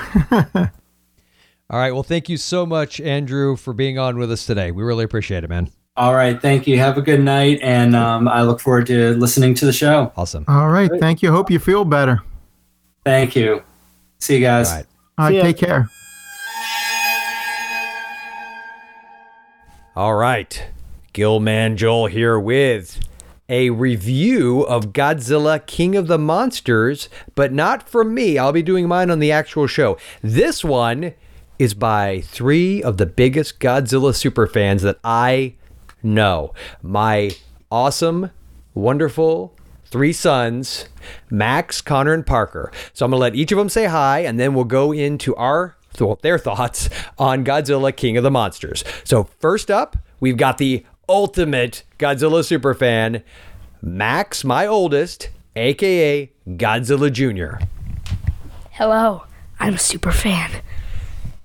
[1.71, 1.91] All right.
[1.91, 4.71] Well, thank you so much, Andrew, for being on with us today.
[4.71, 5.69] We really appreciate it, man.
[5.95, 6.41] All right.
[6.41, 6.79] Thank you.
[6.79, 7.59] Have a good night.
[7.61, 10.11] And um, I look forward to listening to the show.
[10.17, 10.45] Awesome.
[10.47, 10.89] All right.
[10.99, 11.31] Thank you.
[11.31, 12.21] Hope you feel better.
[13.05, 13.61] Thank you.
[14.17, 14.69] See you guys.
[14.69, 14.85] All right.
[15.19, 15.41] All right.
[15.41, 15.89] Take care.
[19.95, 20.65] All right.
[21.13, 22.99] Gillman Joel here with
[23.47, 28.37] a review of Godzilla King of the Monsters, but not from me.
[28.37, 29.97] I'll be doing mine on the actual show.
[30.21, 31.13] This one
[31.59, 35.55] is by three of the biggest Godzilla superfans that I
[36.01, 36.53] know.
[36.81, 37.31] My
[37.69, 38.31] awesome,
[38.73, 39.53] wonderful
[39.85, 40.85] three sons,
[41.29, 42.71] Max, Connor, and Parker.
[42.93, 45.35] So I'm going to let each of them say hi, and then we'll go into
[45.35, 45.75] our
[46.21, 48.85] their thoughts on Godzilla King of the Monsters.
[49.03, 53.21] So first up, we've got the ultimate Godzilla superfan,
[53.81, 57.61] Max, my oldest, aka Godzilla Jr.
[58.71, 59.23] Hello,
[59.59, 60.61] I'm a super fan.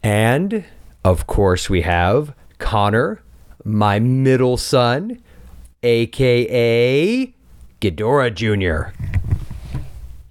[0.04, 0.64] And
[1.02, 3.22] of course, we have Connor,
[3.64, 5.22] my middle son,
[5.82, 7.34] aka
[7.80, 8.92] Ghidorah Jr.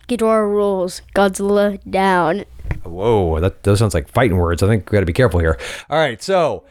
[0.08, 1.02] Ghidorah rules.
[1.16, 2.46] Godzilla down.
[2.84, 4.62] Whoa, that those sounds like fighting words.
[4.62, 5.58] I think we got to be careful here.
[5.90, 6.66] All right, so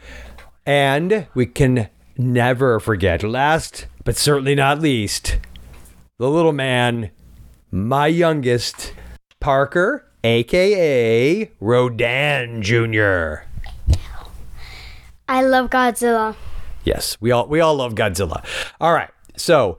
[0.65, 5.39] and we can never forget, last but certainly not least,
[6.19, 7.11] the little man,
[7.69, 8.93] my youngest,
[9.41, 13.43] Parker, aka Rodan Jr.
[15.27, 16.35] I love Godzilla.
[16.83, 18.43] Yes, we all we all love Godzilla.
[18.79, 19.77] All right, so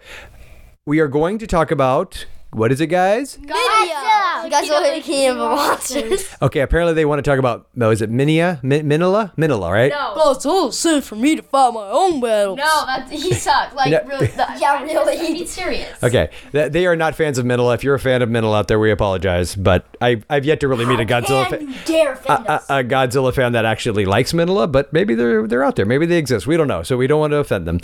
[0.86, 3.36] we are going to talk about what is it, guys?
[3.36, 4.50] Godzilla!
[4.50, 6.28] Godzilla King of the Monsters.
[6.42, 7.66] Okay, apparently they want to talk about.
[7.74, 8.62] No, is it Minia?
[8.62, 9.34] Min- Minilla?
[9.36, 9.90] Minilla, right?
[9.90, 12.58] no it's a Godzilla sent for me to fight my own battles.
[12.58, 13.74] No, that's he sucked.
[13.74, 14.00] Like No.
[14.06, 15.16] really, the, Yeah, really.
[15.32, 16.02] Be serious.
[16.02, 17.74] Okay, Th- they are not fans of Minilla.
[17.74, 20.68] If you're a fan of Minilla out there, we apologize, but I, I've yet to
[20.68, 21.68] really meet a Godzilla Can fan.
[21.68, 22.66] you dare A, offend a, us?
[22.70, 25.86] a Godzilla fan that actually likes Minilla, but maybe they're they're out there.
[25.86, 26.46] Maybe they exist.
[26.46, 27.80] We don't know, so we don't want to offend them.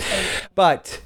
[0.55, 1.01] But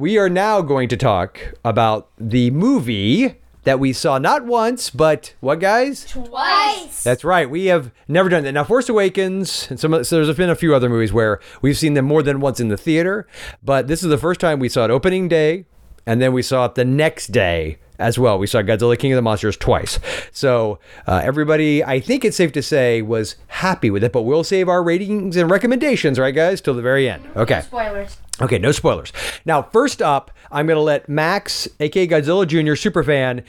[0.00, 5.34] we are now going to talk about the movie that we saw not once, but
[5.40, 6.06] what, guys?
[6.06, 7.02] Twice.
[7.02, 7.50] That's right.
[7.50, 8.52] We have never done that.
[8.52, 11.92] Now, Force Awakens, and some so there's been a few other movies where we've seen
[11.92, 13.28] them more than once in the theater,
[13.62, 15.66] but this is the first time we saw it opening day,
[16.06, 18.38] and then we saw it the next day as well.
[18.38, 20.00] We saw Godzilla King of the Monsters twice.
[20.32, 24.44] So uh, everybody, I think it's safe to say, was happy with it, but we'll
[24.44, 27.28] save our ratings and recommendations, right, guys, till the very end.
[27.36, 27.60] Okay.
[27.60, 28.16] Spoilers.
[28.40, 29.12] Okay, no spoilers.
[29.44, 33.44] Now, first up, I'm going to let Max, aka Godzilla Jr., superfan,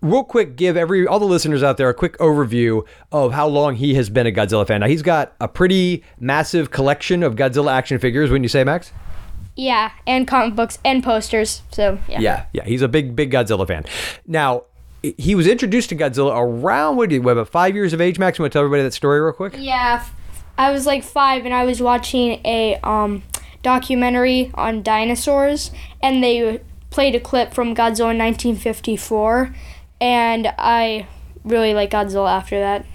[0.00, 3.76] real quick give every all the listeners out there a quick overview of how long
[3.76, 4.80] he has been a Godzilla fan.
[4.80, 8.30] Now, he's got a pretty massive collection of Godzilla action figures.
[8.30, 8.92] Wouldn't you say, Max?
[9.54, 11.62] Yeah, and comic books and posters.
[11.70, 12.20] So, yeah.
[12.20, 13.84] Yeah, yeah, he's a big, big Godzilla fan.
[14.26, 14.64] Now,
[15.02, 18.18] he was introduced to Godzilla around what, did about five years of age.
[18.18, 19.54] Max, you want to tell everybody that story real quick?
[19.58, 20.04] Yeah,
[20.56, 23.22] I was like five and I was watching a um,
[23.62, 25.70] documentary on dinosaurs,
[26.02, 26.60] and they
[26.90, 29.54] played a clip from Godzilla in 1954,
[30.00, 31.06] and I
[31.44, 32.86] really like Godzilla after that.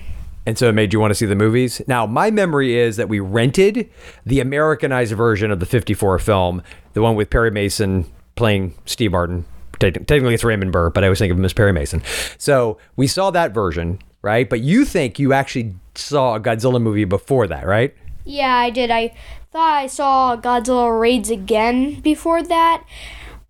[0.48, 1.82] And so it made you want to see the movies.
[1.88, 3.90] Now, my memory is that we rented
[4.26, 6.64] the Americanized version of the 54 film,
[6.94, 8.06] the one with Perry Mason
[8.36, 9.44] playing Steve Martin.
[9.74, 12.02] Techn- Technically, it's Raymond Burr, but I always think of him as Perry Mason.
[12.38, 14.50] So we saw that version, right?
[14.50, 17.94] But you think you actually saw a Godzilla movie before that, right?
[18.24, 18.90] Yeah, I did.
[18.90, 19.14] I
[19.52, 22.86] thought I saw Godzilla Raids again before that.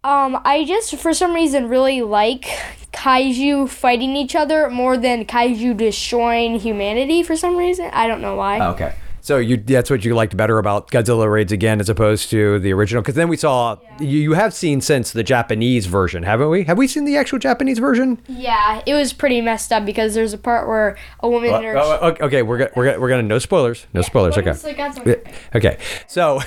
[0.08, 2.46] Um, I just, for some reason, really like
[2.94, 7.90] kaiju fighting each other more than kaiju destroying humanity for some reason.
[7.92, 8.66] I don't know why.
[8.70, 8.96] Okay.
[9.28, 12.72] So you that's what you liked better about Godzilla Raids again as opposed to the
[12.72, 16.64] original because then we saw you, you have seen since the Japanese version, haven't we?
[16.64, 18.22] Have we seen the actual Japanese version?
[18.30, 21.60] Yeah, it was pretty messed up because there's a part where a woman uh, Oh,
[21.60, 24.38] and oh, okay, okay, we're gonna, we're gonna, we're gonna no spoilers, no spoilers.
[24.38, 25.78] Okay, like okay.
[26.08, 26.40] So,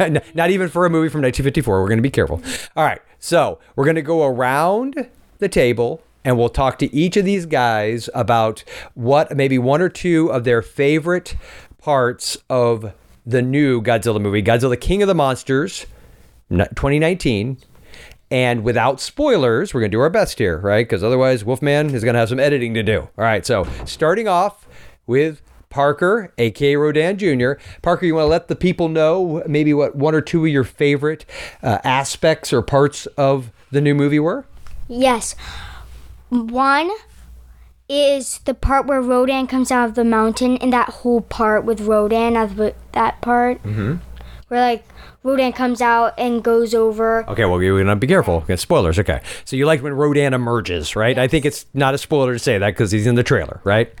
[0.34, 1.82] not even for a movie from 1954.
[1.82, 2.40] We're gonna be careful.
[2.76, 7.24] All right, so we're gonna go around the table and we'll talk to each of
[7.24, 8.64] these guys about
[8.94, 11.36] what maybe one or two of their favorite
[11.84, 12.94] parts of
[13.26, 15.84] the new Godzilla movie, Godzilla King of the Monsters,
[16.48, 17.58] 2019.
[18.30, 20.88] And without spoilers, we're going to do our best here, right?
[20.88, 23.00] Because otherwise, Wolfman is going to have some editing to do.
[23.00, 24.66] All right, so starting off
[25.06, 27.52] with Parker, aka Rodan Jr.
[27.82, 30.64] Parker, you want to let the people know maybe what one or two of your
[30.64, 31.26] favorite
[31.62, 34.46] uh, aspects or parts of the new movie were?
[34.88, 35.36] Yes.
[36.30, 36.90] One
[37.88, 41.80] is the part where Rodan comes out of the mountain, and that whole part with
[41.82, 42.56] Rodan, of
[42.92, 43.96] that part Mm-hmm.
[44.48, 44.84] where like
[45.22, 47.28] Rodan comes out and goes over.
[47.30, 48.34] Okay, well, we're going to be careful.
[48.36, 48.98] Okay, spoilers.
[48.98, 49.20] Okay.
[49.46, 51.18] So you like when Rodan emerges, right?
[51.18, 53.92] I think it's not a spoiler to say that because he's in the trailer, right?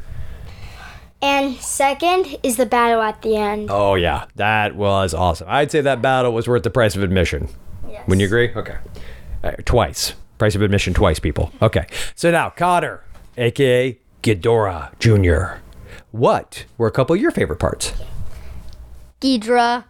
[1.22, 3.68] And second is the battle at the end.
[3.70, 5.46] Oh yeah, that was awesome.
[5.50, 7.48] I'd say that battle was worth the price of admission.
[7.88, 8.06] Yes.
[8.06, 8.52] Wouldn't you agree?
[8.54, 8.76] Okay.
[9.42, 10.12] Uh, twice.
[10.36, 11.50] Price of admission twice, people.
[11.62, 11.86] Okay.
[12.14, 13.02] So now, Connor,
[13.36, 15.60] aka Ghidorah Jr.
[16.10, 17.92] What were a couple of your favorite parts?
[19.20, 19.84] Ghidra.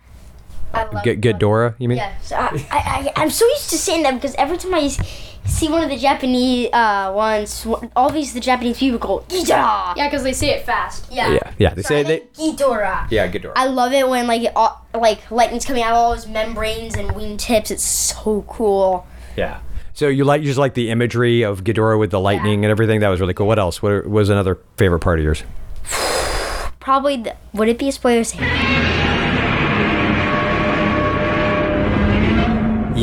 [0.72, 1.98] I love G- Ghidorah, you mean?
[1.98, 5.68] Yes, I, I, I, I'm so used to saying that because every time I see
[5.68, 9.96] one of the Japanese uh, ones, all these the Japanese people go Ghidorah.
[9.96, 11.12] Yeah, because they say it fast.
[11.12, 11.32] Yeah.
[11.34, 11.74] Yeah, yeah.
[11.74, 12.20] They say they.
[12.34, 13.08] Ghidorah.
[13.10, 13.52] Yeah, Ghidorah.
[13.54, 16.96] I love it when like it, all, like lightning's coming out of all his membranes
[16.96, 17.70] and wing tips.
[17.70, 19.06] It's so cool.
[19.36, 19.60] Yeah.
[19.94, 22.98] So you like you just like the imagery of Ghidorah with the lightning and everything.
[22.98, 23.46] That was really cool.
[23.46, 23.80] What else?
[23.80, 25.44] What was another favorite part of yours?
[26.80, 28.24] Probably the, would it be a spoiler?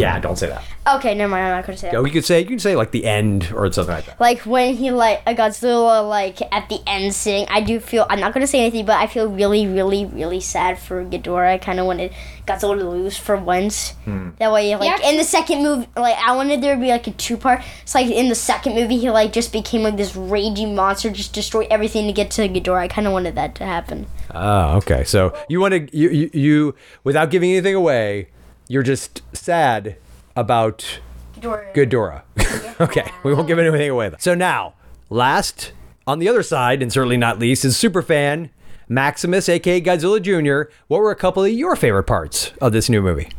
[0.02, 0.64] Yeah, don't say that.
[0.96, 1.46] Okay, never mind.
[1.46, 1.94] I'm not gonna say that.
[1.94, 4.20] Yeah, you could say you can say like the end or something like that.
[4.20, 8.20] Like when he like a Godzilla like at the end sitting, I do feel I'm
[8.20, 11.54] not gonna say anything, but I feel really, really, really sad for Ghidorah.
[11.54, 12.12] I kind of wanted
[12.48, 13.92] Godzilla to lose for once.
[14.06, 14.30] Hmm.
[14.40, 17.12] That way, like in the second movie, like I wanted there to be like a
[17.12, 17.62] two part.
[17.84, 21.34] It's like in the second movie, he like just became like this raging monster, just
[21.34, 22.80] destroy everything to get to Ghidorah.
[22.80, 24.08] I kind of wanted that to happen.
[24.34, 25.04] Oh, okay.
[25.04, 28.30] So you want to you, you you without giving anything away,
[28.72, 29.98] you're just sad
[30.34, 31.02] about
[31.36, 31.74] Ghidorah.
[31.74, 32.80] Ghidorah.
[32.80, 34.08] okay, we won't give anything away.
[34.08, 34.18] Though.
[34.18, 34.76] So now,
[35.10, 35.74] last
[36.08, 38.50] on the other side, and certainly not least, is superfan
[38.88, 40.72] Maximus, aka Godzilla Jr.
[40.88, 43.30] What were a couple of your favorite parts of this new movie?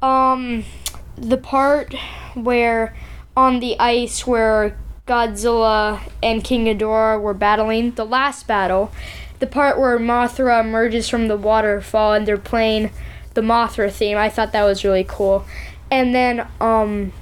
[0.00, 0.64] Um,
[1.14, 1.94] the part
[2.32, 2.96] where
[3.36, 8.90] on the ice where Godzilla and King Ghidorah were battling, the last battle,
[9.40, 12.90] the part where Mothra emerges from the waterfall and they're playing
[13.34, 14.16] the Mothra theme.
[14.16, 15.44] I thought that was really cool.
[15.90, 17.12] And then um,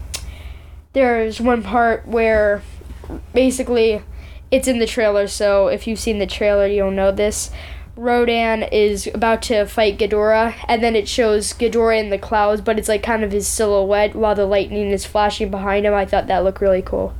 [0.93, 2.63] there's one part where
[3.33, 4.03] basically
[4.51, 7.51] it's in the trailer, so if you've seen the trailer, you'll know this.
[7.97, 12.79] Rodan is about to fight Ghidorah, and then it shows Ghidorah in the clouds, but
[12.79, 15.93] it's like kind of his silhouette while the lightning is flashing behind him.
[15.93, 17.15] I thought that looked really cool.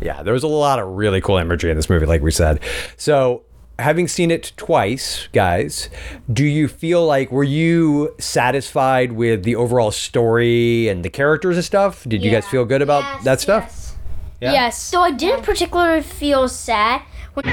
[0.00, 2.60] Yeah, there was a lot of really cool imagery in this movie, like we said.
[2.96, 3.44] So,
[3.78, 5.88] having seen it twice, guys,
[6.32, 11.64] do you feel like were you satisfied with the overall story and the characters and
[11.64, 12.04] stuff?
[12.08, 13.94] Did you guys feel good about that stuff?
[14.40, 14.52] Yeah.
[14.52, 14.80] Yes.
[14.80, 17.02] So I didn't particularly feel sad
[17.34, 17.44] when.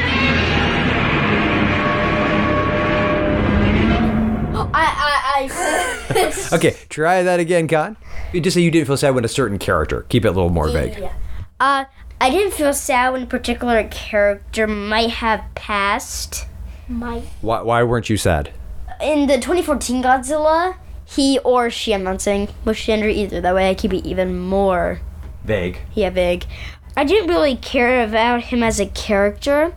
[4.56, 6.50] I I I.
[6.54, 7.98] Okay, try that again, Con.
[8.34, 10.06] You Just say you didn't feel sad when a certain character.
[10.10, 10.98] Keep it a little more vague.
[11.00, 11.14] Yeah.
[11.60, 11.86] Uh,
[12.24, 16.48] I didn't feel sad when a particular character might have passed.
[16.88, 17.24] Might.
[17.42, 18.54] Why, why weren't you sad?
[19.02, 23.70] In the 2014 Godzilla, he or she, I'm not saying which gender either, that way
[23.70, 25.02] I keep it even more,
[25.44, 25.80] Vague.
[25.96, 26.46] yeah, big.
[26.96, 29.76] I didn't really care about him as a character.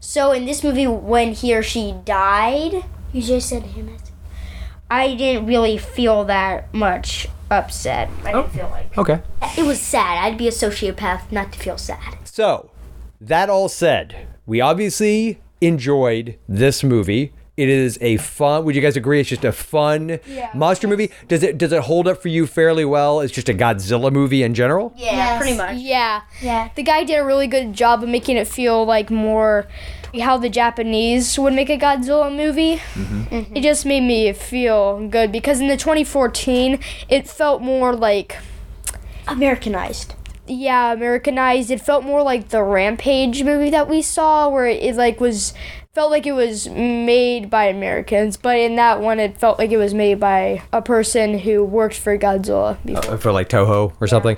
[0.00, 4.10] So in this movie, when he or she died, you just said him as.
[4.90, 8.08] I didn't really feel that much upset.
[8.24, 8.98] I didn't oh, feel like.
[8.98, 9.22] Okay.
[9.56, 10.24] It was sad.
[10.24, 12.18] I'd be a sociopath not to feel sad.
[12.24, 12.70] So,
[13.20, 17.32] that all said, we obviously enjoyed this movie.
[17.58, 18.64] It is a fun.
[18.64, 19.18] Would you guys agree?
[19.20, 20.20] It's just a fun
[20.54, 21.10] monster movie.
[21.26, 23.20] Does it does it hold up for you fairly well?
[23.20, 24.92] It's just a Godzilla movie in general.
[24.96, 25.76] Yeah, pretty much.
[25.78, 26.22] Yeah.
[26.40, 26.68] Yeah.
[26.76, 29.66] The guy did a really good job of making it feel like more
[30.22, 32.76] how the Japanese would make a Godzilla movie.
[32.76, 33.22] Mm-hmm.
[33.24, 33.56] Mm-hmm.
[33.56, 36.78] It just made me feel good because in the 2014,
[37.08, 38.36] it felt more like
[39.26, 40.14] Americanized.
[40.46, 41.70] yeah, Americanized.
[41.70, 45.52] It felt more like the Rampage movie that we saw, where it, like was
[45.98, 49.78] felt like it was made by Americans, but in that one, it felt like it
[49.78, 53.14] was made by a person who worked for Godzilla before.
[53.14, 54.36] Uh, for like Toho or something.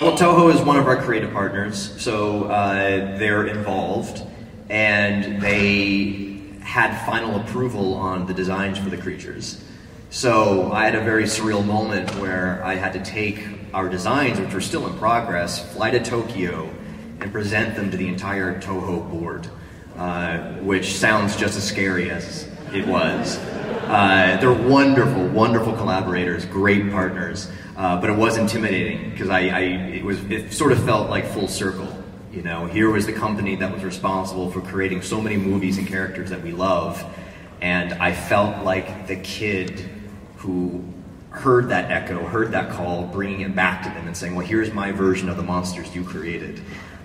[0.00, 4.24] Well, Toho is one of our creative partners, so uh, they're involved,
[4.68, 9.62] and they had final approval on the designs for the creatures.
[10.10, 14.52] So I had a very surreal moment where I had to take our designs, which
[14.52, 16.68] were still in progress, fly to Tokyo,
[17.20, 19.48] and present them to the entire Toho board,
[19.96, 23.38] uh, which sounds just as scary as it was.
[23.38, 29.60] Uh, they're wonderful, wonderful collaborators, great partners, uh, but it was intimidating because I, I,
[29.60, 31.88] it was, it sort of felt like full circle.
[32.32, 35.86] You know, here was the company that was responsible for creating so many movies and
[35.86, 37.02] characters that we love,
[37.62, 39.88] and I felt like the kid
[40.36, 40.84] who
[41.30, 44.72] heard that echo, heard that call, bringing it back to them and saying, "Well, here's
[44.72, 46.60] my version of the monsters you created,"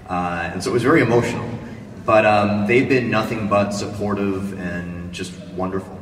[0.09, 1.49] uh, and so it was very emotional.
[2.05, 5.97] But um, they've been nothing but supportive and just wonderful.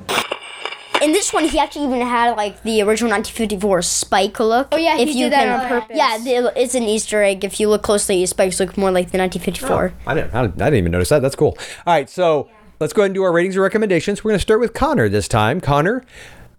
[1.02, 4.68] in this one, he actually even had like the original 1954 Spike look.
[4.72, 5.98] Oh yeah, he did that on purpose.
[5.98, 7.44] Yeah, the- it's an Easter egg.
[7.44, 9.94] If you look closely, his spikes look more like the 1954.
[10.08, 10.62] I didn't, I didn't.
[10.62, 11.22] I didn't even notice that.
[11.22, 11.58] That's cool.
[11.86, 12.50] All right, so
[12.80, 14.24] let's go ahead and do our ratings and recommendations.
[14.24, 15.60] We're going to start with Connor this time.
[15.62, 16.04] Connor,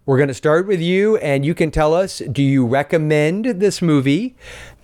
[0.05, 3.81] we're going to start with you, and you can tell us: Do you recommend this
[3.81, 4.35] movie?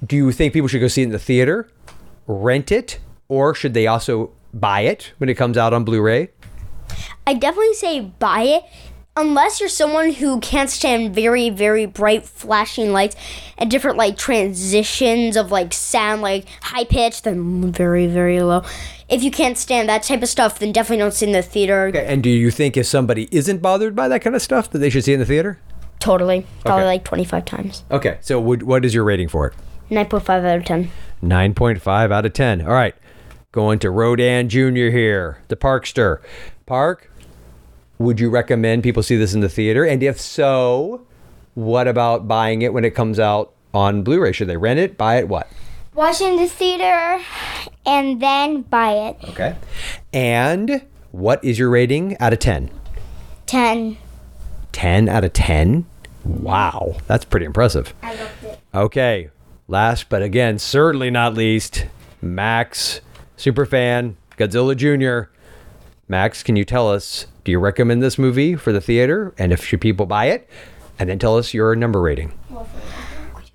[0.05, 1.67] Do you think people should go see it in the theater,
[2.27, 6.29] rent it, or should they also buy it when it comes out on Blu-ray?
[7.25, 8.63] I definitely say buy it.
[9.19, 13.15] Unless you're someone who can't stand very, very bright flashing lights
[13.57, 18.61] and different like transitions of like sound, like high pitch, then very, very low.
[19.09, 21.41] If you can't stand that type of stuff, then definitely don't see it in the
[21.41, 21.87] theater.
[21.87, 24.89] And do you think if somebody isn't bothered by that kind of stuff, that they
[24.91, 25.59] should see it in the theater?
[25.99, 26.45] Totally.
[26.63, 26.87] Probably Okay.
[26.87, 27.83] like 25 times.
[27.89, 29.53] Okay, so would, what is your rating for it?
[29.89, 30.91] 9.5 out of 10.
[31.23, 32.61] 9.5 out of 10.
[32.61, 32.93] All right.
[33.57, 34.91] Going to Rodan Jr.
[34.91, 36.21] here, the Parkster.
[36.67, 37.11] Park,
[37.97, 39.83] would you recommend people see this in the theater?
[39.83, 41.07] And if so,
[41.55, 44.31] what about buying it when it comes out on Blu ray?
[44.31, 45.47] Should they rent it, buy it, what?
[45.95, 47.19] Watch in the theater
[47.83, 49.17] and then buy it.
[49.29, 49.55] Okay.
[50.13, 52.69] And what is your rating out of 10?
[53.47, 53.97] 10.
[54.71, 55.83] 10 out of 10?
[56.23, 57.95] Wow, that's pretty impressive.
[58.03, 58.59] I loved it.
[58.75, 59.31] Okay,
[59.67, 61.87] last but again, certainly not least,
[62.21, 63.01] Max,
[63.37, 65.29] super fan, Godzilla Jr.
[66.09, 69.33] Max, can you tell us, do you recommend this movie for the theater?
[69.37, 70.49] And if should people buy it?
[70.99, 72.33] And then tell us your number rating.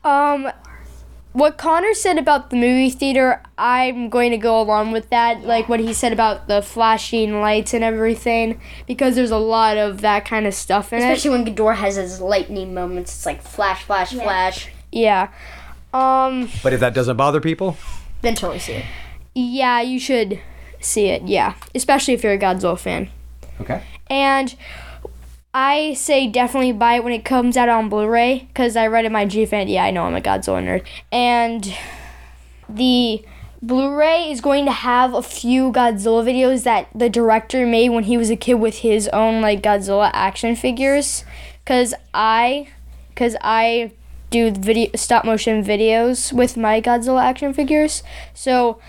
[0.05, 0.51] Um,
[1.33, 5.43] what Connor said about the movie theater, I'm going to go along with that.
[5.45, 10.03] Like what he said about the flashing lights and everything, because there's a lot of
[10.03, 11.45] that kind of stuff in Especially it.
[11.45, 13.15] when Ghidorah has his lightning moments.
[13.15, 14.69] It's like flash, flash, flash.
[14.93, 15.31] Yeah.
[15.95, 16.49] Um.
[16.63, 17.77] But if that doesn't bother people,
[18.21, 18.85] Then totally see it.
[19.35, 20.41] Yeah, you should
[20.81, 21.23] see it.
[21.23, 23.11] Yeah, especially if you're a Godzilla fan.
[23.61, 23.83] Okay.
[24.09, 24.55] And
[25.55, 29.13] I say definitely buy it when it comes out on Blu-ray because I read in
[29.13, 29.69] my G fan.
[29.69, 30.85] Yeah, I know I'm a Godzilla nerd.
[31.11, 31.75] And
[32.69, 33.25] the
[33.61, 38.17] Blu-ray is going to have a few Godzilla videos that the director made when he
[38.17, 41.25] was a kid with his own like Godzilla action figures.
[41.65, 42.69] Cause I,
[43.15, 43.93] cause I
[44.31, 48.03] do video stop motion videos with my Godzilla action figures.
[48.35, 48.81] So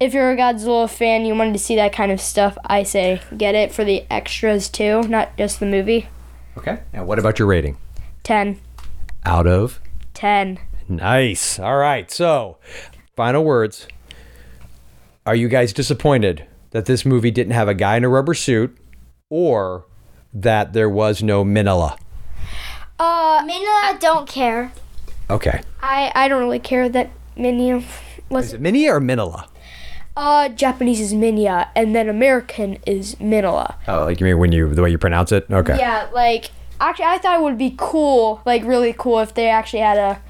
[0.00, 3.20] if you're a Godzilla fan, you wanted to see that kind of stuff, I say
[3.36, 6.08] get it for the extras too, not just the movie.
[6.56, 6.80] okay.
[6.92, 7.76] Now, what about your rating?
[8.22, 8.58] 10.
[9.24, 9.80] Out of
[10.14, 10.58] 10.
[10.88, 11.58] Nice.
[11.58, 12.10] All right.
[12.10, 12.58] So,
[13.14, 13.86] final words.
[15.26, 18.76] Are you guys disappointed that this movie didn't have a guy in a rubber suit
[19.28, 19.84] or
[20.32, 21.96] that there was no Manila?
[22.98, 24.72] Uh, i don't care.
[25.28, 25.62] Okay.
[25.80, 27.84] I, I don't really care that Minya
[28.28, 28.46] was.
[28.46, 29.48] Is it Minia or Manila?
[30.16, 33.76] Uh, Japanese is Minya, and then American is Manila.
[33.88, 35.46] Oh, like you mean when you the way you pronounce it?
[35.50, 35.78] Okay.
[35.78, 36.50] Yeah, like
[36.80, 40.20] actually, I thought it would be cool, like really cool, if they actually had a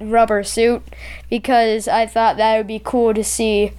[0.00, 0.82] rubber suit,
[1.30, 3.72] because I thought that would be cool to see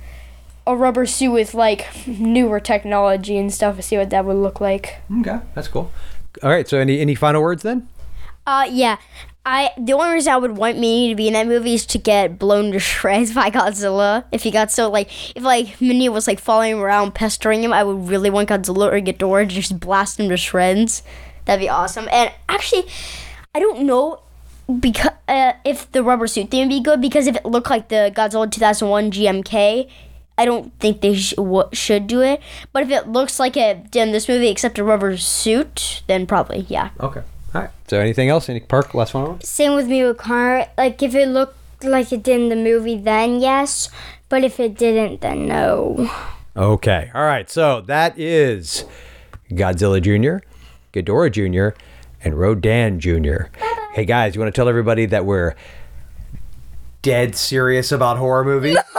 [0.66, 4.60] a rubber suit with like newer technology and stuff to see what that would look
[4.60, 4.96] like.
[5.20, 5.92] Okay, that's cool.
[6.44, 6.68] All right.
[6.68, 7.88] So, any any final words then?
[8.46, 8.98] Uh, yeah.
[9.52, 11.98] I the only reason I would want Minnie to be in that movie is to
[11.98, 14.26] get blown to shreds by Godzilla.
[14.32, 17.84] If he got so like if like Minnie was like following around pestering him, I
[17.84, 21.02] would really want Godzilla or Ghidorah to just blast him to shreds.
[21.46, 22.08] That'd be awesome.
[22.12, 22.86] And actually,
[23.56, 24.22] I don't know
[24.80, 27.90] because uh, if the rubber suit thing would be good because if it looked like
[27.90, 29.90] the Godzilla 2001 GMK.
[30.38, 32.40] I don't think they sh- w- should do it,
[32.72, 36.66] but if it looks like it in this movie, except a rubber suit, then probably
[36.70, 36.92] yeah.
[37.02, 37.24] Okay.
[37.54, 37.72] All right.
[37.88, 38.48] So, anything else?
[38.50, 38.94] Any park?
[38.94, 39.42] Last one.
[39.42, 40.68] Same with me with Connor.
[40.78, 43.90] Like, if it looked like it did in the movie, then yes.
[44.28, 46.12] But if it didn't, then no.
[46.56, 47.10] Okay.
[47.16, 47.50] All right.
[47.50, 48.86] So that is
[49.50, 50.46] Godzilla Jr.,
[50.94, 51.76] Ghidorah Jr.,
[52.24, 53.46] and Rodan Jr.
[53.94, 55.56] Hey guys, you want to tell everybody that we're
[57.02, 58.78] dead serious about horror movies?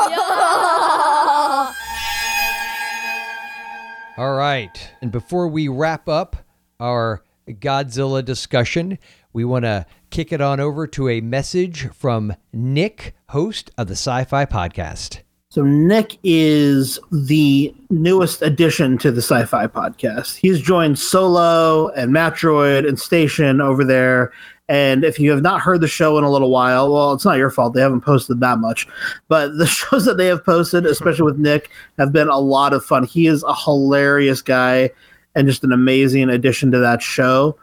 [4.17, 4.91] All right.
[5.01, 6.37] And before we wrap up
[6.81, 7.23] our
[7.55, 8.99] Godzilla discussion,
[9.33, 13.95] we want to kick it on over to a message from Nick, host of the
[13.95, 15.23] Sci Fi Podcast.
[15.53, 20.37] So Nick is the newest addition to the Sci-Fi podcast.
[20.37, 24.31] He's joined Solo and Matroid and Station over there.
[24.69, 27.37] And if you have not heard the show in a little while, well, it's not
[27.37, 27.75] your fault.
[27.75, 28.87] They haven't posted that much.
[29.27, 31.69] But the shows that they have posted, especially with Nick,
[31.99, 33.03] have been a lot of fun.
[33.03, 34.91] He is a hilarious guy
[35.35, 37.57] and just an amazing addition to that show.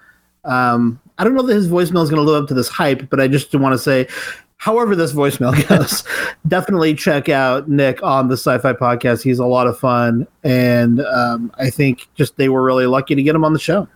[0.44, 3.10] Um, I don't know that his voicemail is going to live up to this hype,
[3.10, 4.07] but I just want to say,
[4.57, 6.03] however this voicemail goes,
[6.48, 9.23] definitely check out Nick on the Sci-Fi Podcast.
[9.23, 13.23] He's a lot of fun, and um, I think just they were really lucky to
[13.23, 13.88] get him on the show.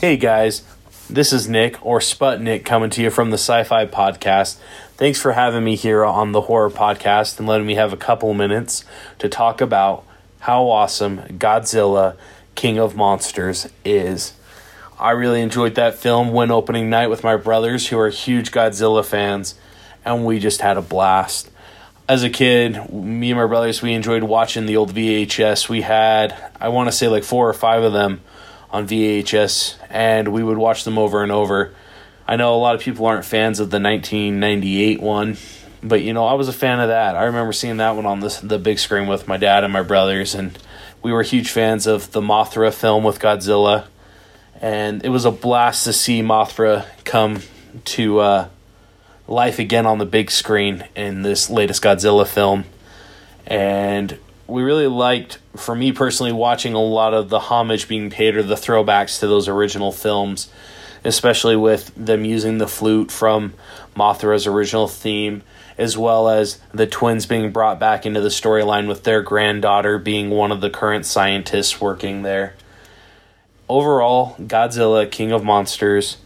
[0.00, 0.62] Hey guys,
[1.08, 4.58] this is Nick or Sputnik coming to you from the Sci Fi Podcast.
[4.96, 8.32] Thanks for having me here on the Horror Podcast and letting me have a couple
[8.34, 8.84] minutes
[9.18, 10.04] to talk about
[10.44, 12.18] how awesome Godzilla
[12.54, 14.34] King of Monsters is.
[14.98, 19.02] I really enjoyed that film when opening night with my brothers who are huge Godzilla
[19.02, 19.54] fans,
[20.04, 21.50] and we just had a blast.
[22.10, 25.70] As a kid, me and my brothers, we enjoyed watching the old VHS.
[25.70, 28.20] We had, I want to say, like four or five of them
[28.70, 31.74] on VHS, and we would watch them over and over.
[32.28, 35.38] I know a lot of people aren't fans of the 1998 one,
[35.84, 37.14] but you know, I was a fan of that.
[37.14, 39.82] I remember seeing that one on the, the big screen with my dad and my
[39.82, 40.58] brothers, and
[41.02, 43.86] we were huge fans of the Mothra film with Godzilla
[44.64, 47.42] and it was a blast to see Mothra come
[47.84, 48.48] to uh,
[49.28, 52.64] life again on the big screen in this latest Godzilla film.
[53.46, 58.36] And we really liked, for me personally, watching a lot of the homage being paid
[58.36, 60.50] or the throwbacks to those original films,
[61.04, 63.52] especially with them using the flute from
[63.94, 65.42] Mothra's original theme,
[65.76, 70.30] as well as the twins being brought back into the storyline with their granddaughter being
[70.30, 72.54] one of the current scientists working there
[73.68, 76.18] overall, Godzilla King of Monsters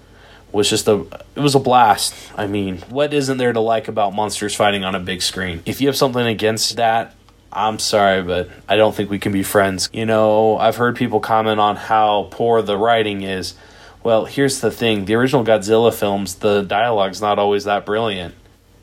[0.50, 1.06] was just a
[1.36, 2.14] it was a blast.
[2.36, 5.62] I mean, what isn't there to like about monsters fighting on a big screen?
[5.66, 7.14] If you have something against that,
[7.52, 9.88] I'm sorry, but I don't think we can be friends.
[9.92, 13.54] You know, I've heard people comment on how poor the writing is.
[14.02, 18.34] Well, here's the thing the original Godzilla films, the dialogue's not always that brilliant.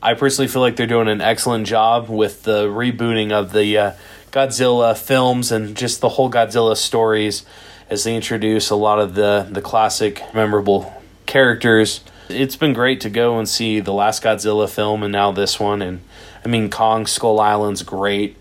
[0.02, 3.92] I personally feel like they're doing an excellent job with the rebooting of the uh,
[4.30, 7.44] Godzilla films and just the whole Godzilla stories
[7.88, 12.02] as they introduce a lot of the, the classic, memorable characters.
[12.28, 15.80] It's been great to go and see the last Godzilla film and now this one.
[15.80, 16.00] And
[16.44, 18.36] I mean, Kong Skull Island's great.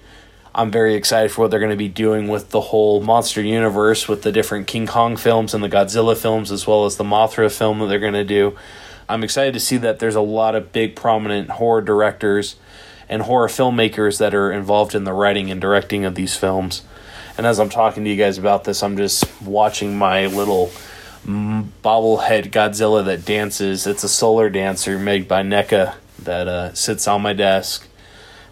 [0.54, 4.08] I'm very excited for what they're going to be doing with the whole monster universe
[4.08, 7.52] with the different King Kong films and the Godzilla films, as well as the Mothra
[7.52, 8.58] film that they're going to do.
[9.08, 12.56] I'm excited to see that there's a lot of big, prominent horror directors
[13.08, 16.82] and horror filmmakers that are involved in the writing and directing of these films.
[17.38, 20.72] And as I'm talking to you guys about this, I'm just watching my little
[21.26, 23.86] bobblehead Godzilla that dances.
[23.86, 27.88] It's a solar dancer made by NECA that uh, sits on my desk,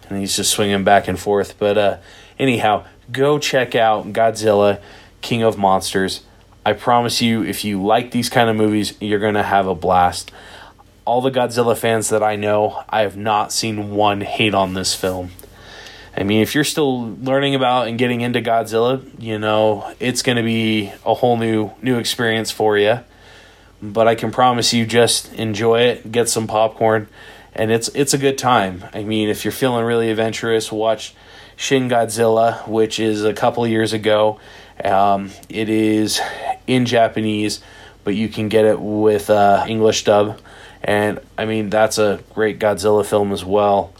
[0.08, 1.58] and he's just swinging back and forth.
[1.58, 1.96] But uh,
[2.38, 4.80] anyhow, go check out Godzilla,
[5.20, 6.22] King of Monsters.
[6.66, 10.32] I promise you, if you like these kind of movies, you're gonna have a blast.
[11.04, 14.94] All the Godzilla fans that I know, I have not seen one hate on this
[14.94, 15.30] film.
[16.16, 20.36] I mean, if you're still learning about and getting into Godzilla, you know, it's going
[20.36, 23.00] to be a whole new new experience for you.
[23.82, 27.08] But I can promise you just enjoy it, get some popcorn,
[27.52, 28.84] and it's it's a good time.
[28.94, 31.14] I mean, if you're feeling really adventurous, watch
[31.56, 34.38] Shin Godzilla, which is a couple years ago.
[34.82, 36.20] Um, it is
[36.66, 37.60] in Japanese,
[38.02, 40.40] but you can get it with uh, English dub.
[40.82, 43.92] And I mean, that's a great Godzilla film as well.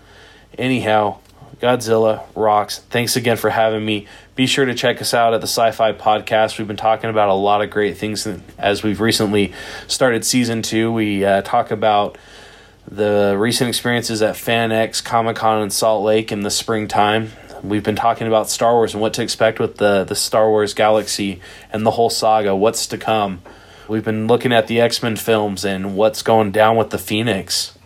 [0.59, 1.19] Anyhow,
[1.61, 2.79] Godzilla rocks.
[2.91, 4.07] Thanks again for having me.
[4.35, 6.59] Be sure to check us out at the Sci Fi Podcast.
[6.59, 8.29] We've been talking about a lot of great things
[8.59, 9.53] as we've recently
[9.87, 10.93] started season two.
[10.93, 12.19] We uh, talk about
[12.87, 17.33] the recent experiences at FanX Comic Con in Salt Lake in the springtime.
[17.65, 20.75] We've been talking about Star Wars and what to expect with the, the Star Wars
[20.75, 21.41] galaxy
[21.73, 23.41] and the whole saga, what's to come.
[23.89, 27.77] We've been looking at the X Men films and what's going down with the Phoenix.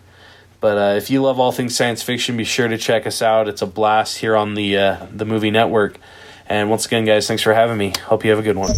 [0.61, 3.49] But uh, if you love all things science fiction, be sure to check us out.
[3.49, 5.99] It's a blast here on the uh, the movie network.
[6.47, 7.93] And once again, guys, thanks for having me.
[8.07, 8.71] Hope you have a good one.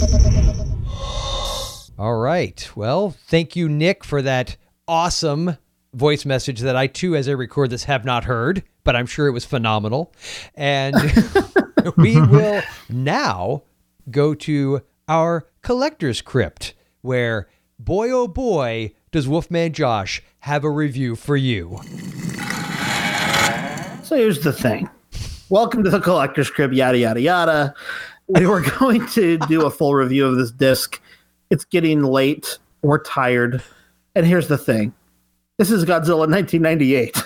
[1.99, 2.71] All right.
[2.75, 4.57] Well, thank you, Nick, for that
[4.89, 5.57] awesome
[5.95, 9.29] voice message that I too, as I record this, have not heard, but I'm sure
[9.29, 10.13] it was phenomenal.
[10.57, 10.97] And
[11.97, 13.63] we will now
[14.11, 17.49] go to our collector's crypt, where
[17.79, 21.79] boy oh boy does Wolfman Josh have a review for you.
[24.03, 24.91] So here's the thing.
[25.51, 27.75] Welcome to the Collector's Crib, yada, yada, yada.
[28.27, 31.01] We were going to do a full review of this disc.
[31.51, 32.59] It's getting late.
[32.83, 33.63] We're tired.
[34.17, 34.93] And here's the thing
[35.59, 37.23] this is Godzilla 1998.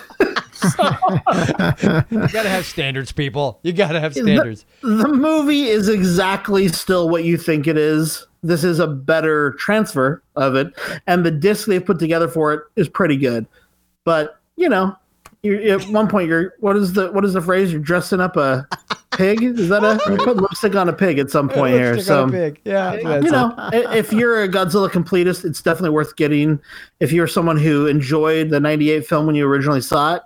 [0.63, 3.61] You gotta have standards, people.
[3.63, 4.65] You gotta have standards.
[4.83, 8.27] The, the, movie is exactly still what you think it is.
[8.43, 10.69] This is a better transfer of it,
[11.07, 13.47] and the disc they put together for it is pretty good.
[14.05, 14.97] But you know,
[15.45, 17.73] at one point you're what is the what is the phrase?
[17.73, 18.67] You're dressing up a
[19.17, 19.43] pig.
[19.43, 22.01] Is that a you put lipstick on a pig at some point here?
[22.01, 22.27] So
[22.65, 26.61] yeah, you know, if you're a Godzilla completist, it's definitely worth getting.
[27.01, 30.23] If you're someone who enjoyed the '98 film when you originally saw it,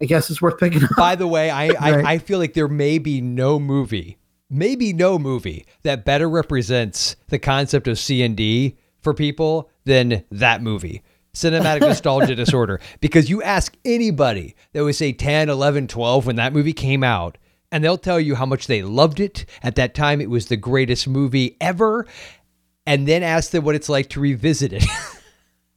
[0.00, 0.90] I guess it's worth picking up.
[0.96, 4.18] By the way, I, I, I, feel like there may be no movie
[4.50, 10.24] maybe no movie that better represents the concept of C and D for people than
[10.30, 11.02] that movie.
[11.34, 12.80] Cinematic nostalgia disorder.
[13.00, 17.38] Because you ask anybody that was say 10, 11, 12 when that movie came out,
[17.72, 19.44] and they'll tell you how much they loved it.
[19.62, 22.06] At that time, it was the greatest movie ever.
[22.86, 24.84] And then ask them what it's like to revisit it.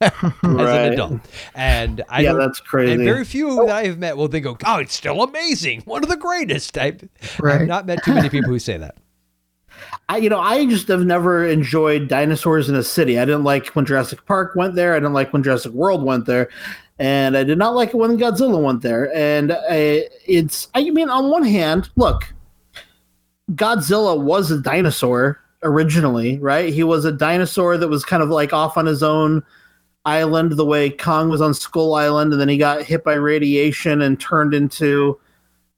[0.00, 0.12] as
[0.42, 0.86] Right.
[0.86, 1.20] an adult.
[1.54, 2.94] And I Yeah, that's crazy.
[2.94, 6.02] And very few that I have met will then go, "Oh, it's still amazing, one
[6.02, 6.96] of the greatest." I,
[7.44, 8.96] I've not met too many people who say that.
[10.08, 13.18] I, you know, I just have never enjoyed dinosaurs in a city.
[13.18, 14.94] I didn't like when Jurassic Park went there.
[14.94, 16.48] I didn't like when Jurassic World went there,
[16.98, 19.14] and I did not like it when Godzilla went there.
[19.14, 22.32] And I, it's, I mean, on one hand, look,
[23.52, 26.72] Godzilla was a dinosaur originally, right?
[26.72, 29.42] He was a dinosaur that was kind of like off on his own
[30.04, 34.02] island, the way Kong was on Skull Island, and then he got hit by radiation
[34.02, 35.18] and turned into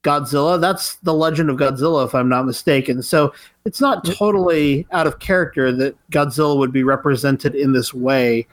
[0.03, 0.61] Godzilla.
[0.61, 3.03] That's the legend of Godzilla, if I'm not mistaken.
[3.03, 3.33] So
[3.65, 8.47] it's not totally out of character that Godzilla would be represented in this way,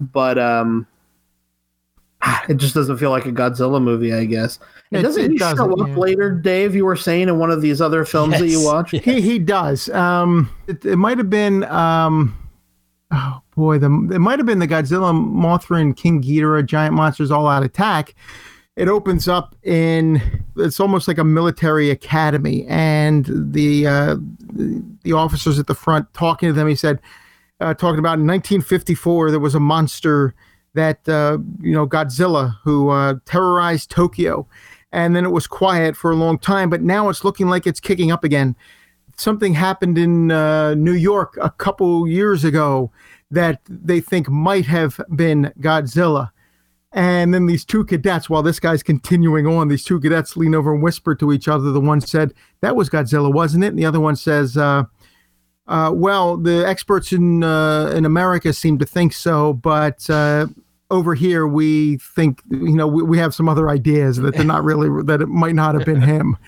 [0.00, 0.86] but um,
[2.48, 4.58] it just doesn't feel like a Godzilla movie, I guess.
[4.90, 5.96] It- doesn't it he doesn't, show up yeah.
[5.96, 6.74] later, Dave?
[6.74, 8.60] You were saying in one of these other films that you
[8.92, 9.04] Yes.
[9.04, 9.88] He he does.
[9.90, 11.64] Um, it, it might have been.
[11.64, 12.36] Um,
[13.14, 17.30] oh boy, the it might have been the Godzilla, Mothra, and King Ghidorah, giant monsters
[17.30, 18.14] all out attack.
[18.76, 20.20] It opens up in.
[20.56, 24.16] It's almost like a military academy, and the uh,
[24.52, 26.66] the, officers at the front talking to them.
[26.66, 27.00] He said,
[27.60, 30.34] uh, talking about in 1954, there was a monster
[30.74, 34.46] that uh, you know Godzilla who uh, terrorized Tokyo,
[34.90, 37.80] and then it was quiet for a long time, but now it's looking like it's
[37.80, 38.56] kicking up again.
[39.16, 42.90] Something happened in uh, New York a couple years ago
[43.30, 46.30] that they think might have been Godzilla.
[46.92, 50.72] And then these two cadets, while this guy's continuing on, these two cadets lean over
[50.72, 51.70] and whisper to each other.
[51.72, 53.68] The one said, That was Godzilla, wasn't it?
[53.68, 54.84] And the other one says, uh,
[55.66, 60.46] uh, well, the experts in uh, in America seem to think so, but uh,
[60.90, 64.62] over here we think you know we, we have some other ideas that they're not
[64.62, 66.36] really that it might not have been him.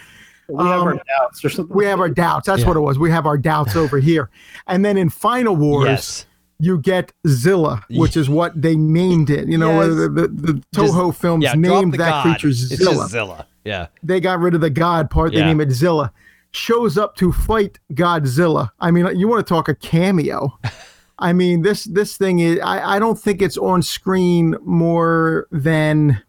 [0.48, 1.74] We have our Um, doubts or something.
[1.76, 2.46] We have our doubts.
[2.46, 2.68] That's Yeah.
[2.68, 2.98] what it was.
[2.98, 4.30] We have our doubts over here.
[4.66, 6.26] And then in Final Wars, Yes.
[6.58, 9.48] you get Zilla, which is what they named it.
[9.48, 9.96] You know, Yes.
[9.96, 12.22] the, the, the Just- Toho films yeah, named that God.
[12.22, 13.46] creature It's Zilla just Zilla.
[13.64, 13.86] Yeah.
[14.02, 15.32] they got rid of the God part.
[15.32, 15.46] They Yeah.
[15.46, 16.12] name it Zilla.
[16.52, 18.70] Shows up to fight Godzilla.
[18.80, 20.58] I mean, you want to talk a cameo?
[21.18, 22.60] I mean, this this thing is.
[22.60, 26.22] I, I don't think it's on screen more than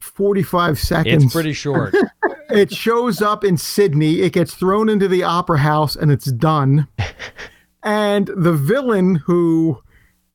[0.00, 1.24] forty five seconds.
[1.24, 1.94] It's pretty short.
[2.50, 4.20] it shows up in Sydney.
[4.20, 6.88] It gets thrown into the opera house, and it's done.
[7.82, 9.82] and the villain who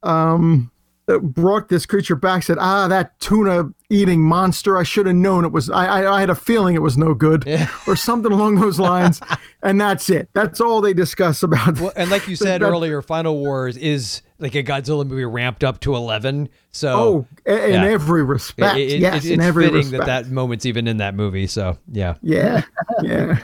[0.04, 0.72] um,
[1.20, 4.78] brought this creature back said, "Ah, that tuna eating monster.
[4.78, 5.70] I should have known it was.
[5.70, 7.48] I, I, I had a feeling it was no good,
[7.88, 9.20] or something along those lines."
[9.64, 10.30] and that's it.
[10.34, 11.80] That's all they discuss about.
[11.80, 15.64] Well, and like you said that- earlier, Final Wars is like a Godzilla movie ramped
[15.64, 16.50] up to 11.
[16.72, 18.80] So, Oh, i- in every respect.
[18.80, 20.06] Yes, in it's every fitting respect.
[20.06, 21.46] that that moment's even in that movie.
[21.46, 22.16] So, yeah.
[22.24, 22.64] Yeah,
[23.04, 23.38] yeah,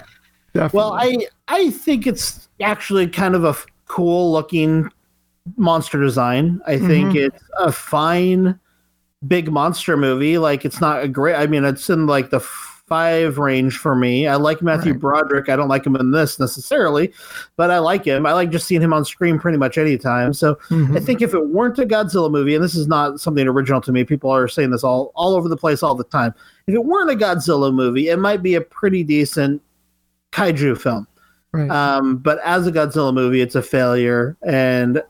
[0.56, 0.78] definitely.
[0.78, 4.90] Well, I I think it's actually kind of a cool looking
[5.56, 6.60] monster design.
[6.68, 7.28] I think Mhm.
[7.28, 8.60] it's a fine
[9.28, 10.38] big monster movie.
[10.38, 11.36] Like it's not a great.
[11.36, 14.28] I mean, it's in like the five range for me.
[14.28, 15.50] I like Matthew Broderick.
[15.50, 17.12] I don't like him in this necessarily,
[17.58, 18.26] but I like him.
[18.26, 20.32] I like just seeing him on screen pretty much anytime.
[20.34, 20.96] So Mm-hmm.
[20.96, 23.92] I think if it weren't a Godzilla movie, and this is not something original to
[23.92, 26.34] me, people are saying this all all over the place all the time.
[26.68, 29.62] If it weren't a Godzilla movie, it might be a pretty decent
[30.32, 31.08] kaiju film.
[31.52, 31.70] Right.
[31.70, 35.02] Um, but as a Godzilla movie, it's a failure, and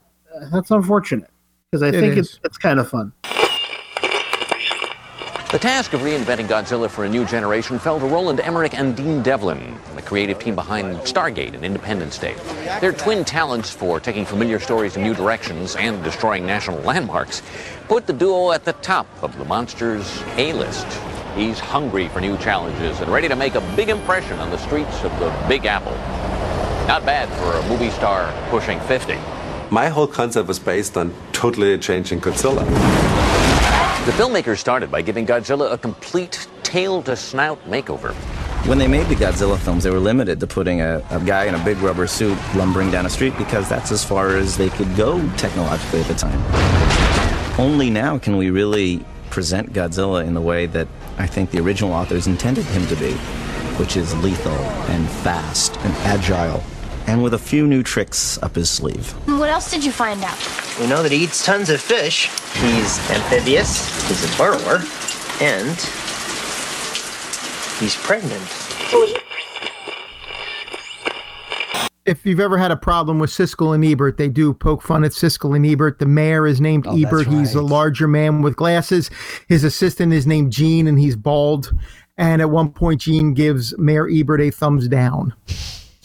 [0.52, 1.30] that's unfortunate
[1.70, 3.12] because I It think it's it's kind of fun.
[5.50, 9.22] The task of reinventing Godzilla for a new generation fell to Roland Emmerich and Dean
[9.22, 12.36] Devlin, the creative team behind Stargate and Independence Day.
[12.82, 17.40] Their twin talents for taking familiar stories in new directions and destroying national landmarks
[17.88, 20.86] put the duo at the top of the monster's A-list.
[21.34, 25.02] He's hungry for new challenges and ready to make a big impression on the streets
[25.02, 25.92] of the Big Apple.
[26.86, 29.14] Not bad for a movie star pushing 50.
[29.70, 32.64] My whole concept was based on totally changing Godzilla.
[34.06, 38.14] The filmmakers started by giving Godzilla a complete tail to snout makeover.
[38.66, 41.54] When they made the Godzilla films, they were limited to putting a, a guy in
[41.54, 44.96] a big rubber suit lumbering down a street because that's as far as they could
[44.96, 46.40] go technologically at the time.
[47.60, 50.88] Only now can we really present Godzilla in the way that
[51.18, 53.12] I think the original authors intended him to be,
[53.76, 54.52] which is lethal
[54.88, 56.62] and fast and agile,
[57.08, 59.10] and with a few new tricks up his sleeve.
[59.26, 60.38] What else did you find out?
[60.78, 62.26] We know that he eats tons of fish.
[62.54, 64.82] He's amphibious, he's a burrower,
[65.40, 65.74] and
[67.80, 68.42] he's pregnant.
[72.04, 75.12] if you've ever had a problem with Siskel and Ebert, they do poke fun at
[75.12, 75.98] Siskel and Ebert.
[75.98, 77.26] The mayor is named Oh, Ebert.
[77.26, 79.10] that's He's a larger man with glasses.
[79.46, 81.70] His assistant is named Gene, and he's bald.
[82.16, 85.34] And at one point, Gene gives Mayor Ebert a thumbs down.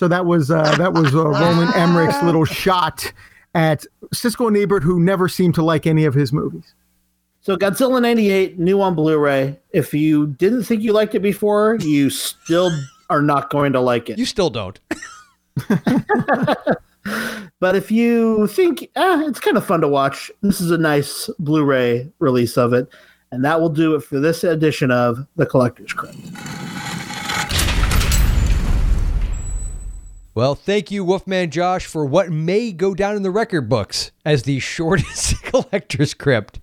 [0.04, 3.14] So that was uh, that was uh, Roland Emmerich's little shot
[3.56, 6.74] at Siskel and Ebert, who never seemed to like any of his movies.
[7.40, 9.58] So Godzilla 98 new on Blu-ray.
[9.70, 12.78] If you didn't think you liked it before, you still
[13.10, 14.18] are not going to like it.
[14.18, 14.78] You still don't.
[17.62, 21.30] But if you think eh, it's kind of fun to watch, this is a nice
[21.40, 22.90] Blu-ray release of it,
[23.32, 26.18] and that will do it for this edition of the Collector's Crypt.
[30.36, 34.44] Well, thank you, Wolfman Josh, for what may go down in the record books as
[34.44, 36.60] the shortest collector's crypt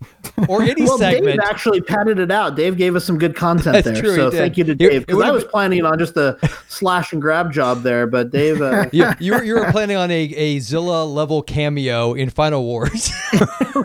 [0.49, 1.39] or any well, segment.
[1.41, 2.57] Dave actually patted it out.
[2.57, 5.07] Dave gave us some good content That's there, true, so thank you to Dave.
[5.07, 6.37] Because I was been- planning on just a
[6.69, 8.61] slash and grab job there, but Dave.
[8.61, 12.65] Uh, you, you, were, you were planning on a, a Zilla level cameo in Final
[12.65, 13.13] Wars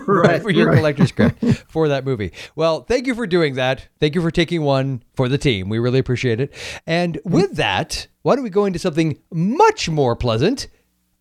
[0.07, 0.77] Right, for your right.
[0.77, 2.31] collector's crypt for that movie.
[2.55, 3.87] Well, thank you for doing that.
[3.99, 5.69] Thank you for taking one for the team.
[5.69, 6.51] We really appreciate it.
[6.87, 10.67] And with that, why don't we go into something much more pleasant?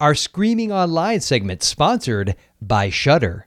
[0.01, 3.47] Our Screaming Online segment, sponsored by Shudder.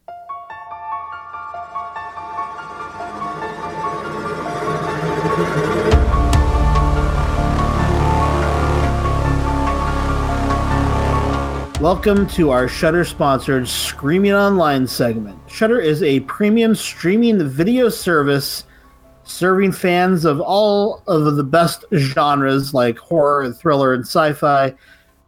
[11.82, 15.40] Welcome to our Shudder sponsored Screaming Online segment.
[15.50, 18.66] Shudder is a premium streaming video service
[19.28, 24.74] serving fans of all of the best genres like horror, and thriller, and sci-fi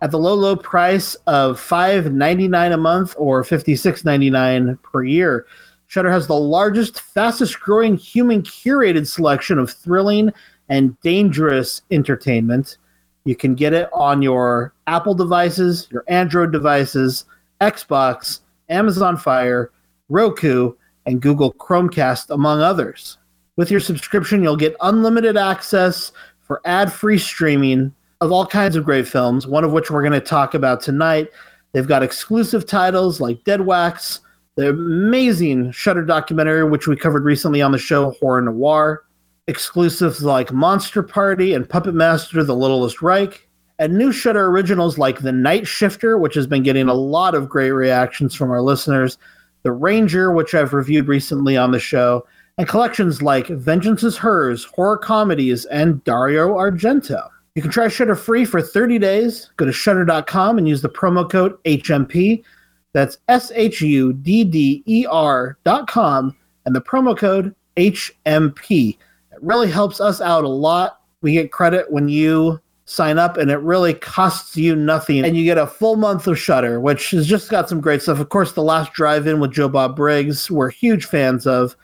[0.02, 5.46] at the low, low price of $5.99 a month or $56.99 per year.
[5.88, 10.32] Shudder has the largest, fastest growing human curated selection of thrilling
[10.70, 12.78] and dangerous entertainment.
[13.26, 17.26] You can get it on your Apple devices, your Android devices,
[17.60, 19.72] Xbox, Amazon Fire,
[20.08, 20.74] Roku,
[21.06, 23.18] and Google Chromecast, among others.
[23.60, 28.86] With your subscription, you'll get unlimited access for ad free streaming of all kinds of
[28.86, 31.28] great films, one of which we're going to talk about tonight.
[31.74, 34.22] They've got exclusive titles like Dead Wax,
[34.56, 39.04] the amazing Shudder documentary, which we covered recently on the show, Horror Noir,
[39.48, 43.46] exclusives like Monster Party and Puppet Master The Littlest Reich,
[43.78, 47.50] and new Shudder originals like The Night Shifter, which has been getting a lot of
[47.50, 49.18] great reactions from our listeners,
[49.64, 52.26] The Ranger, which I've reviewed recently on the show,
[52.60, 57.30] and collections like Vengeance is Hers, horror comedies, and Dario Argento.
[57.56, 59.50] You can try Shudder free for 30 days.
[59.56, 62.44] Go to shudder.com and use the promo code HMP.
[62.92, 68.98] That's S H U D D E R dot com and the promo code HMP.
[69.32, 71.00] It really helps us out a lot.
[71.22, 75.24] We get credit when you sign up, and it really costs you nothing.
[75.24, 78.20] And you get a full month of Shudder, which has just got some great stuff.
[78.20, 81.78] Of course, the last drive-in with Joe Bob Briggs, we're huge fans of.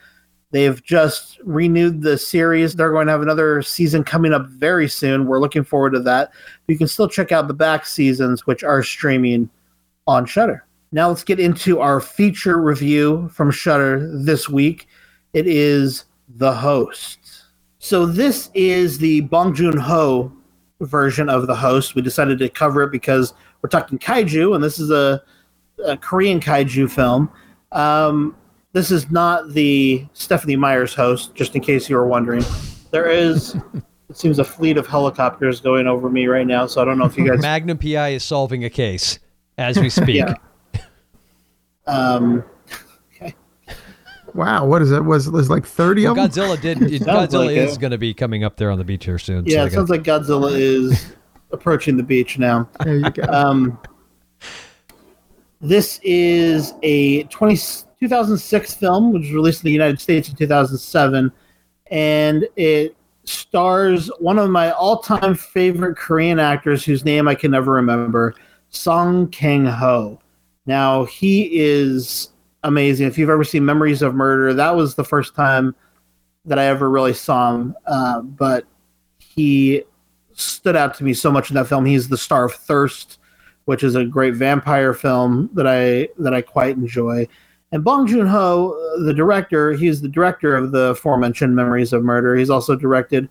[0.52, 2.74] They've just renewed the series.
[2.74, 5.26] They're going to have another season coming up very soon.
[5.26, 6.30] We're looking forward to that.
[6.68, 9.50] You can still check out the back seasons, which are streaming
[10.06, 10.64] on Shudder.
[10.92, 14.86] Now let's get into our feature review from Shudder this week.
[15.32, 16.04] It is
[16.36, 17.18] The Host.
[17.78, 20.32] So this is the Bong Joon-ho
[20.80, 21.94] version of The Host.
[21.94, 25.22] We decided to cover it because we're talking kaiju, and this is a,
[25.84, 27.30] a Korean kaiju film.
[27.72, 28.36] Um,
[28.76, 32.44] this is not the Stephanie Myers host, just in case you were wondering.
[32.90, 33.54] There is,
[34.10, 37.06] it seems, a fleet of helicopters going over me right now, so I don't know
[37.06, 37.40] if you guys.
[37.40, 39.18] Magnum PI is solving a case
[39.56, 40.16] as we speak.
[40.16, 40.34] Yeah.
[41.88, 42.42] Um,
[44.34, 45.04] Wow, what is it?
[45.04, 46.28] Was was like thirty Well, of them?
[46.28, 46.82] Godzilla did.
[46.82, 49.46] It, Godzilla like is going to be coming up there on the beach here soon.
[49.46, 51.14] yeah, so it sounds like Godzilla is
[51.52, 52.68] approaching the beach now.
[52.82, 53.22] There you go.
[53.32, 53.78] Um,
[55.60, 57.56] this is a 20,
[58.00, 61.32] 2006 film, which was released in the United States in 2007,
[61.90, 67.72] and it stars one of my all-time favorite Korean actors, whose name I can never
[67.72, 68.34] remember,
[68.68, 70.20] Song Kang Ho.
[70.66, 72.30] Now he is
[72.62, 73.06] amazing.
[73.06, 75.74] If you've ever seen Memories of Murder, that was the first time
[76.44, 77.76] that I ever really saw him.
[77.86, 78.64] Uh, but
[79.18, 79.82] he
[80.32, 81.84] stood out to me so much in that film.
[81.84, 83.18] He's the star of Thirst,
[83.64, 87.26] which is a great vampire film that I that I quite enjoy.
[87.72, 88.74] And Bong Joon Ho,
[89.04, 92.36] the director, he's the director of the aforementioned Memories of Murder.
[92.36, 93.28] He's also directed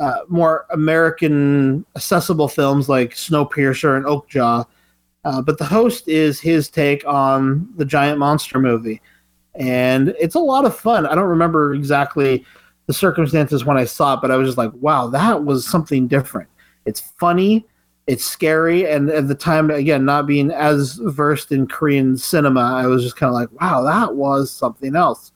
[0.00, 4.66] uh, more American accessible films like Snowpiercer and Okja.
[5.24, 9.02] Uh, but the host is his take on the giant monster movie,
[9.54, 11.06] and it's a lot of fun.
[11.06, 12.44] I don't remember exactly
[12.86, 16.08] the circumstances when I saw it, but I was just like, wow, that was something
[16.08, 16.48] different.
[16.86, 17.66] It's funny.
[18.10, 22.86] It's scary, and at the time, again, not being as versed in Korean cinema, I
[22.86, 25.30] was just kind of like, "Wow, that was something else."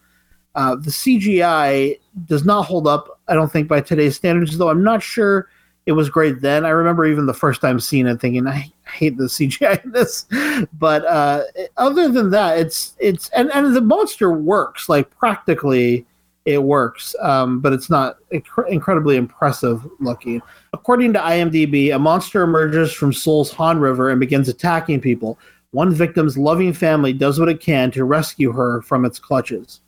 [0.57, 4.59] Uh, the CGI does not hold up, I don't think, by today's standards.
[4.59, 5.49] Though I'm not sure
[5.87, 6.65] it was great then.
[6.65, 10.27] I remember even the first time seeing it, thinking, "I hate the CGI in this."
[10.73, 11.45] But uh,
[11.77, 16.07] other than that, it's it's and and the monster works like practically
[16.45, 20.43] it works, um, but it's not inc- incredibly impressive looking.
[20.75, 25.39] According to IMDb, a monster emerges from Seoul's Han River and begins attacking people.
[25.71, 29.83] One victim's loving family does what it can to rescue her from its clutches.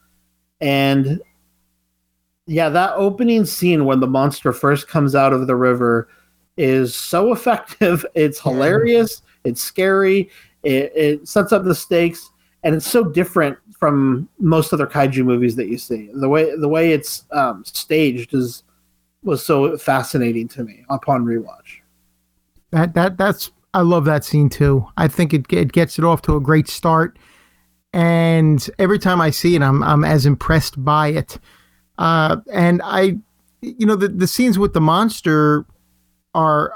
[0.61, 1.21] And
[2.47, 6.09] yeah, that opening scene when the monster first comes out of the river
[6.57, 8.07] is so effective.
[8.15, 9.23] It's hilarious.
[9.43, 10.31] It's scary.
[10.63, 12.31] It, it sets up the stakes,
[12.63, 16.11] and it's so different from most other kaiju movies that you see.
[16.15, 18.63] The way the way it's um, staged is
[19.27, 21.81] was so fascinating to me upon rewatch.
[22.71, 24.87] That that that's I love that scene too.
[24.97, 27.19] I think it it gets it off to a great start,
[27.93, 31.39] and every time I see it, I'm I'm as impressed by it.
[31.99, 33.19] Uh, and I,
[33.61, 35.67] you know, the the scenes with the monster
[36.35, 36.73] are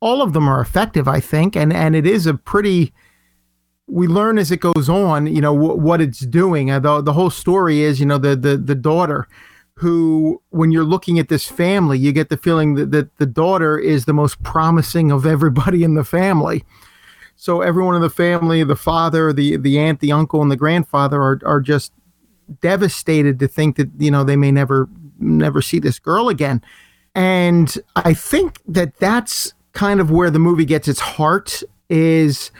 [0.00, 2.92] all of them are effective, I think, and and it is a pretty.
[3.88, 6.70] We learn as it goes on, you know, w- what it's doing.
[6.70, 9.28] Uh, the the whole story is, you know, the the the daughter,
[9.82, 13.78] who, when you're looking at this family, you get the feeling that, that the daughter
[13.78, 16.64] is the most promising of everybody in the family.
[17.36, 21.20] So everyone in the family, the father, the the aunt, the uncle, and the grandfather
[21.20, 21.92] are are just
[22.60, 24.88] devastated to think that you know they may never
[25.18, 26.60] never see this girl again
[27.14, 32.50] and i think that that's kind of where the movie gets its heart is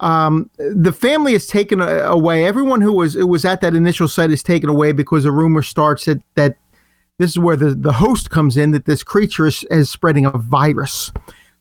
[0.00, 4.42] um, the family is taken away everyone who was was at that initial site is
[4.42, 6.56] taken away because a rumor starts that that
[7.20, 10.30] this is where the, the host comes in that this creature is, is spreading a
[10.30, 11.12] virus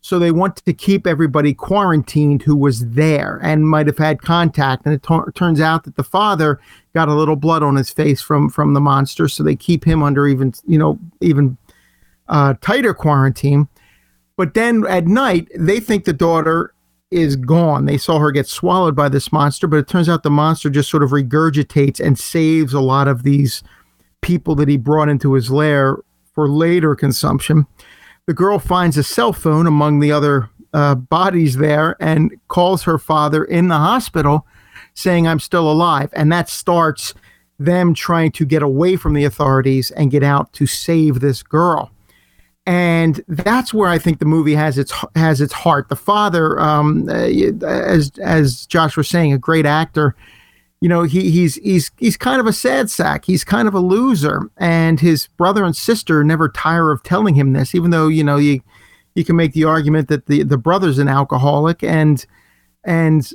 [0.02, 4.86] so they want to keep everybody quarantined who was there and might have had contact.
[4.86, 5.06] And it
[5.36, 6.60] turns out that the father
[6.94, 10.02] got a little blood on his face from from the monster, so they keep him
[10.02, 11.58] under even you know even
[12.30, 13.68] uh, tighter quarantine.
[14.38, 16.74] But then at night, they think the daughter
[17.12, 17.86] is gone.
[17.86, 20.90] They saw her get swallowed by this monster, but it turns out the monster just
[20.90, 23.64] sort of regurgitates and saves a lot of these
[24.22, 25.98] people that he brought into his lair
[26.34, 27.66] for later consumption.
[28.28, 32.98] The girl finds a cell phone among the other uh, bodies there and calls her
[32.98, 34.46] father in the hospital
[34.94, 36.10] saying, I'm still alive.
[36.14, 37.14] And that starts
[37.58, 41.92] them trying to get away from the authorities and get out to save this girl.
[42.66, 45.90] And that's where I think the movie has its has its heart.
[45.90, 47.14] The father, um, uh,
[47.66, 50.16] as as Josh was saying, a great actor,
[50.82, 53.26] you know, he, he's he's he's kind of a sad sack.
[53.26, 57.52] He's kind of a loser, and his brother and sister never tire of telling him
[57.52, 57.76] this.
[57.76, 58.62] Even though you know you
[59.16, 62.26] you can make the argument that the the brother's an alcoholic, and
[62.86, 63.34] and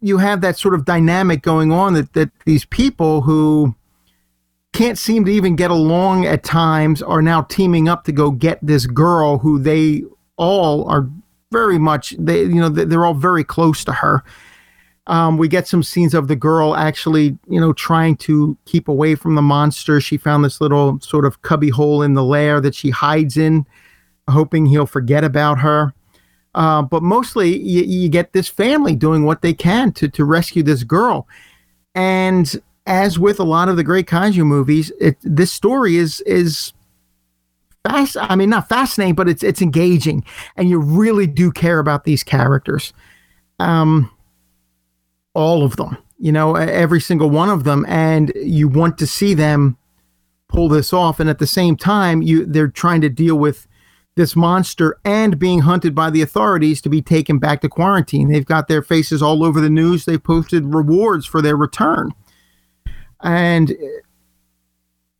[0.00, 3.74] you have that sort of dynamic going on that that these people who
[4.72, 8.58] can't seem to even get along at times are now teaming up to go get
[8.62, 10.04] this girl who they
[10.36, 11.10] all are
[11.50, 14.22] very much they you know they're all very close to her
[15.06, 19.14] um, we get some scenes of the girl actually, you know, trying to keep away
[19.14, 20.00] from the monster.
[20.00, 23.66] She found this little sort of cubby hole in the lair that she hides in,
[24.28, 25.94] hoping he'll forget about her.
[26.54, 30.64] Uh, but mostly, you, you, get this family doing what they can to to rescue
[30.64, 31.28] this girl.
[31.94, 36.72] And as with a lot of the great kaiju movies, it, this story is is
[37.86, 38.16] fast.
[38.20, 40.24] I mean, not fascinating, but it's it's engaging,
[40.56, 42.92] and you really do care about these characters.
[43.60, 44.10] Um,
[45.34, 49.34] all of them, you know, every single one of them, and you want to see
[49.34, 49.76] them
[50.48, 51.20] pull this off.
[51.20, 53.66] And at the same time, you they're trying to deal with
[54.16, 58.28] this monster and being hunted by the authorities to be taken back to quarantine.
[58.28, 60.04] They've got their faces all over the news.
[60.04, 62.12] They've posted rewards for their return,
[63.22, 63.76] and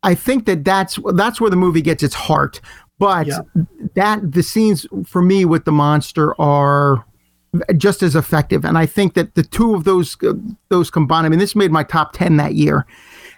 [0.03, 2.61] I think that that's that's where the movie gets its heart.
[2.99, 3.41] But yeah.
[3.95, 7.07] that the scenes for me with the monster are
[7.77, 8.65] just as effective.
[8.65, 10.35] And I think that the two of those uh,
[10.69, 12.87] those combined, I mean, this made my top ten that year.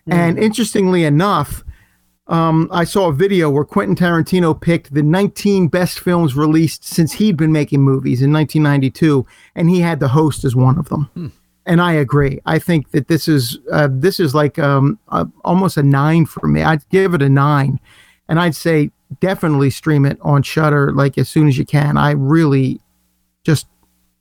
[0.08, 0.14] Mm.
[0.14, 1.64] And interestingly enough,
[2.26, 7.12] um, I saw a video where Quentin Tarantino picked the 19 best films released since
[7.12, 11.10] he'd been making movies in 1992, and he had The Host as one of them.
[11.14, 11.26] Hmm.
[11.66, 12.40] And I agree.
[12.44, 16.48] I think that this is uh, this is like um, uh, almost a nine for
[16.48, 16.62] me.
[16.62, 17.78] I'd give it a nine,
[18.28, 18.90] and I'd say
[19.20, 21.96] definitely stream it on Shudder like as soon as you can.
[21.96, 22.80] I really
[23.44, 23.66] just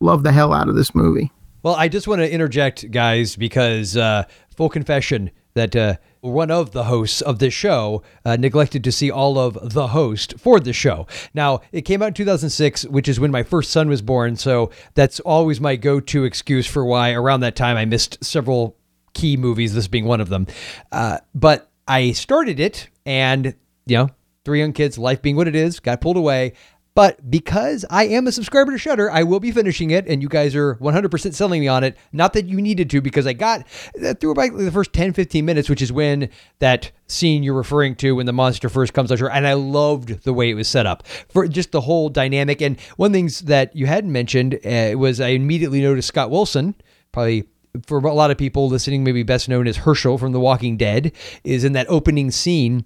[0.02, 1.32] love the hell out of this movie.
[1.64, 4.26] Well, I just want to interject, guys, because uh,
[4.56, 9.12] full confession, that uh, one of the hosts of this show uh, neglected to see
[9.12, 11.08] all of the host for the show.
[11.34, 14.36] Now, it came out in 2006, which is when my first son was born.
[14.38, 18.78] So that's always my go to excuse for why around that time I missed several
[19.14, 20.48] key movies, this being one of them.
[20.92, 23.56] Uh, but I started it, and,
[23.86, 24.10] you know,
[24.46, 26.54] three young kids, life being what it is, got pulled away.
[26.94, 30.28] But because I am a subscriber to Shudder, I will be finishing it, and you
[30.28, 31.96] guys are 100% selling me on it.
[32.12, 33.66] Not that you needed to, because I got
[34.04, 37.96] uh, through about the first 10, 15 minutes, which is when that scene you're referring
[37.96, 40.86] to when the monster first comes out, and I loved the way it was set
[40.86, 42.62] up for just the whole dynamic.
[42.62, 46.76] And one things that you hadn't mentioned uh, was I immediately noticed Scott Wilson,
[47.14, 47.48] probably
[47.86, 51.14] for a lot of people listening, maybe best known as Hershel from The Walking Dead,
[51.46, 52.86] is in that opening scene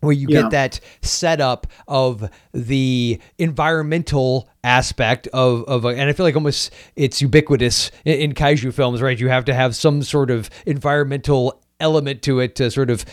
[0.00, 0.42] where you yeah.
[0.42, 6.72] get that setup of the environmental aspect of of a, and I feel like almost
[6.96, 9.18] it's ubiquitous in, in, kaiju films, right?
[9.18, 13.04] You have to have some sort of environmental element to it to sort of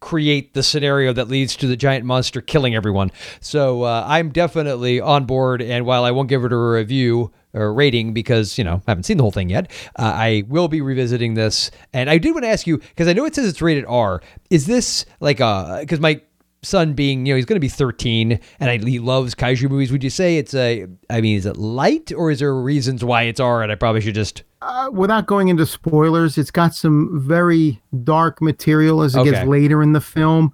[0.00, 3.10] create the scenario that leads to the giant monster killing everyone.
[3.40, 7.72] So uh, I'm definitely on board, and while I won't give it a review or
[7.72, 9.70] rating because you know I haven't seen the whole thing yet.
[9.98, 13.12] Uh, I will be revisiting this, and I did want to ask you because I
[13.12, 14.22] know it says it's rated R.
[14.50, 16.20] Is this like a because my
[16.62, 19.92] son being you know he's going to be 13 and I, he loves kaiju movies
[19.92, 23.22] would you say it's a i mean is it light or is there reasons why
[23.22, 27.20] it's r and i probably should just uh, without going into spoilers it's got some
[27.20, 29.30] very dark material as it okay.
[29.30, 30.52] gets later in the film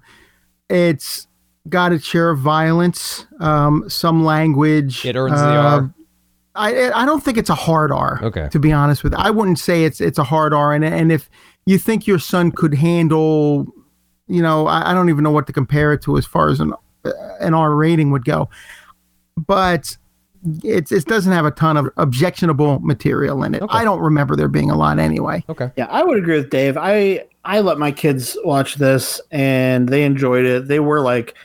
[0.69, 1.27] it's
[1.67, 5.93] got its share of violence um, some language it earns uh, the r
[6.55, 8.19] I I don't think it's a hard R.
[8.23, 8.47] Okay.
[8.51, 10.73] To be honest with you, I wouldn't say it's it's a hard R.
[10.73, 11.29] And and if
[11.65, 13.65] you think your son could handle,
[14.27, 16.59] you know, I, I don't even know what to compare it to as far as
[16.59, 16.73] an
[17.05, 18.49] uh, an R rating would go,
[19.35, 19.97] but
[20.63, 23.61] it's it doesn't have a ton of objectionable material in it.
[23.61, 23.77] Okay.
[23.77, 25.43] I don't remember there being a lot anyway.
[25.49, 25.71] Okay.
[25.75, 26.77] Yeah, I would agree with Dave.
[26.77, 30.67] I I let my kids watch this and they enjoyed it.
[30.67, 31.37] They were like I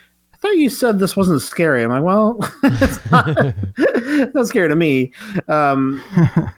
[0.49, 1.83] thought you said this wasn't scary.
[1.83, 5.13] I'm like, well, it's not, it's not scary to me.
[5.49, 6.03] Um,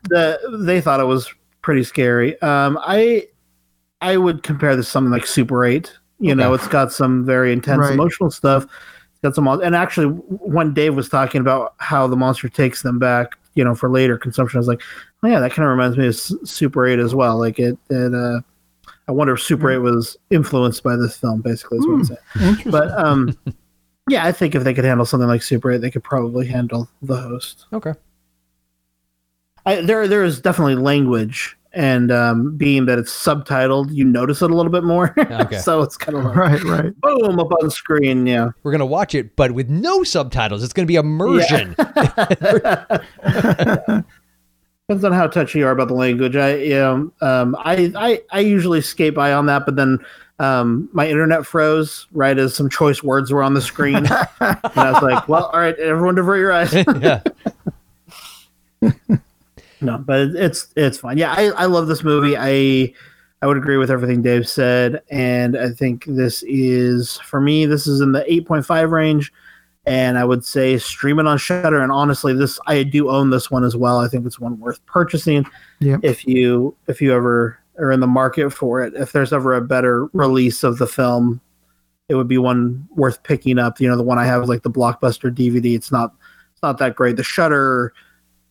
[0.04, 2.40] the, they thought it was pretty scary.
[2.42, 3.26] Um, I
[4.00, 5.92] I would compare this to something like Super 8.
[6.20, 6.34] You okay.
[6.34, 7.92] know, it's got some very intense right.
[7.92, 8.64] emotional stuff.
[8.64, 12.98] It's got some, and actually, when Dave was talking about how the monster takes them
[12.98, 14.82] back, you know, for later consumption, I was like,
[15.22, 17.38] oh yeah, that kind of reminds me of Super 8 as well.
[17.38, 18.40] Like it, it uh,
[19.08, 22.54] I wonder if Super 8 was influenced by this film, basically, is what I'm hmm.
[22.54, 22.70] saying.
[22.70, 23.36] But um,
[24.10, 26.88] yeah, I think if they could handle something like Super 8, they could probably handle
[27.00, 27.66] the host.
[27.72, 27.94] Okay.
[29.64, 34.50] I, there, there is definitely language, and um, being that it's subtitled, you notice it
[34.50, 35.14] a little bit more.
[35.30, 35.58] Okay.
[35.58, 38.26] so it's kind of like right, right, boom up on the screen.
[38.26, 40.64] Yeah, we're gonna watch it, but with no subtitles.
[40.64, 41.74] It's gonna be immersion.
[41.78, 42.98] Yeah.
[44.88, 46.34] Depends on how touchy you are about the language.
[46.34, 50.00] I, you know, um, I, I, I usually skate by on that, but then
[50.40, 53.96] um, my internet froze right as some choice words were on the screen.
[54.06, 54.08] and
[54.40, 56.72] I was like, well, all right, everyone divert your eyes.
[57.00, 57.22] yeah.
[59.82, 61.18] no, but it's it's fine.
[61.18, 62.38] Yeah, I, I love this movie.
[62.38, 62.94] I
[63.42, 67.66] I would agree with everything Dave said, and I think this is for me.
[67.66, 69.30] This is in the eight point five range,
[69.84, 71.82] and I would say stream it on Shudder.
[71.82, 73.98] And honestly, this I do own this one as well.
[73.98, 75.44] I think it's one worth purchasing.
[75.80, 75.98] Yeah.
[76.02, 78.94] If you if you ever are in the market for it.
[78.94, 81.40] If there's ever a better release of the film,
[82.08, 83.80] it would be one worth picking up.
[83.80, 85.74] You know, the one I have is like the blockbuster DVD.
[85.74, 86.12] It's not
[86.52, 87.16] it's not that great.
[87.16, 87.92] The Shudder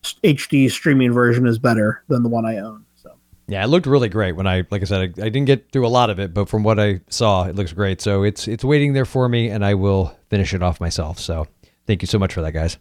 [0.02, 2.84] HD streaming version is better than the one I own.
[2.96, 3.12] So
[3.48, 5.86] yeah, it looked really great when I like I said I, I didn't get through
[5.86, 8.00] a lot of it, but from what I saw, it looks great.
[8.00, 11.18] So it's it's waiting there for me, and I will finish it off myself.
[11.18, 11.46] So
[11.86, 12.78] thank you so much for that, guys.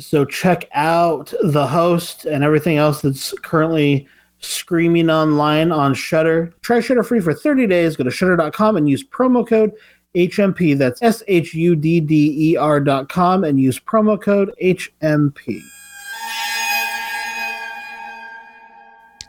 [0.00, 4.06] So check out the host and everything else that's currently
[4.40, 6.52] Screaming Online on Shudder.
[6.62, 7.96] Try Shudder free for 30 days.
[7.96, 9.72] Go to shudder.com and use promo code
[10.14, 10.76] HMP.
[10.76, 15.60] That's S H U D D E R.com and use promo code HMP.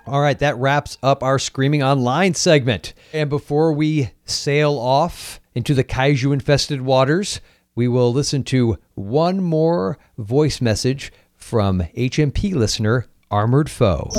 [0.07, 2.95] All right, that wraps up our Screaming Online segment.
[3.13, 7.41] And before we sail off into the kaiju infested waters,
[7.75, 14.09] we will listen to one more voice message from HMP listener Armored Foe.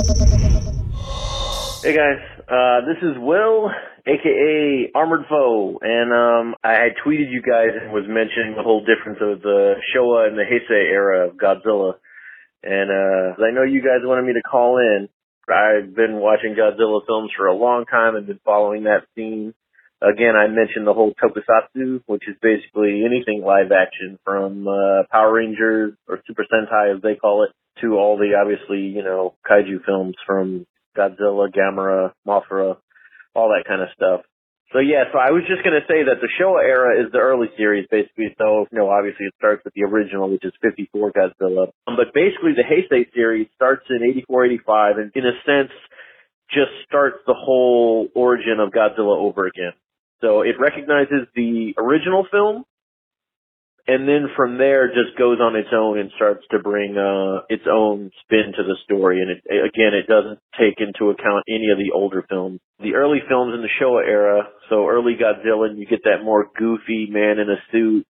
[1.83, 3.69] Hey guys, uh, this is Will,
[4.07, 9.19] aka Armored Foe, and um, I tweeted you guys and was mentioning the whole difference
[9.19, 11.95] of the Showa and the Heisei era of Godzilla.
[12.63, 15.09] And uh, I know you guys wanted me to call in.
[15.49, 19.53] I've been watching Godzilla films for a long time and been following that scene.
[20.01, 25.33] Again, I mentioned the whole tokusatsu, which is basically anything live action from uh, Power
[25.33, 27.49] Rangers or Super Sentai as they call it
[27.81, 30.65] to all the obviously, you know, kaiju films from
[30.97, 32.77] Godzilla, Gamera, Mothra.
[33.33, 34.21] all that kind of stuff.
[34.73, 37.47] So yeah, so I was just gonna say that the Showa era is the early
[37.57, 38.33] series, basically.
[38.37, 41.71] So you know, obviously it starts with the original, which is 54 Godzilla.
[41.87, 45.71] Um, but basically, the Heisei series starts in 84, 85, and in a sense,
[46.49, 49.73] just starts the whole origin of Godzilla over again.
[50.21, 52.63] So it recognizes the original film,
[53.87, 57.63] and then from there just goes on its own and starts to bring uh, its
[57.71, 59.21] own spin to the story.
[59.21, 62.59] And it, again, it doesn't take into account any of the older films.
[62.79, 66.49] The early films in the Showa era, so early Godzilla, and you get that more
[66.57, 68.05] goofy man in a suit,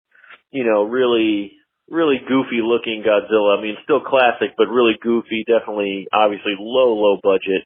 [0.50, 1.52] you know, really,
[1.88, 3.58] really goofy looking Godzilla.
[3.58, 5.44] I mean, still classic, but really goofy.
[5.46, 7.64] Definitely, obviously, low, low budget.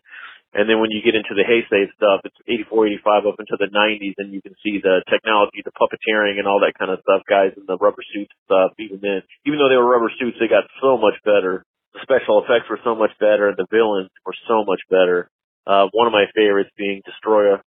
[0.52, 3.72] And then when you get into the Heisei stuff, it's 84, 85 up into the
[3.72, 7.24] 90s, and you can see the technology, the puppeteering, and all that kind of stuff.
[7.24, 8.76] Guys in the rubber suits stuff.
[8.76, 11.64] Even then, even though they were rubber suits, they got so much better.
[11.96, 15.32] The special effects were so much better, the villains were so much better.
[15.64, 17.64] Uh, one of my favorites being Destoroyah,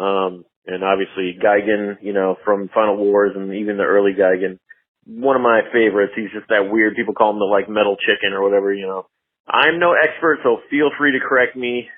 [0.00, 4.56] um, and obviously Gigan, you know, from Final Wars, and even the early Gigan.
[5.04, 6.16] One of my favorites.
[6.16, 6.96] He's just that weird.
[6.96, 9.04] People call him the like metal chicken or whatever, you know.
[9.46, 11.88] I'm no expert, so feel free to correct me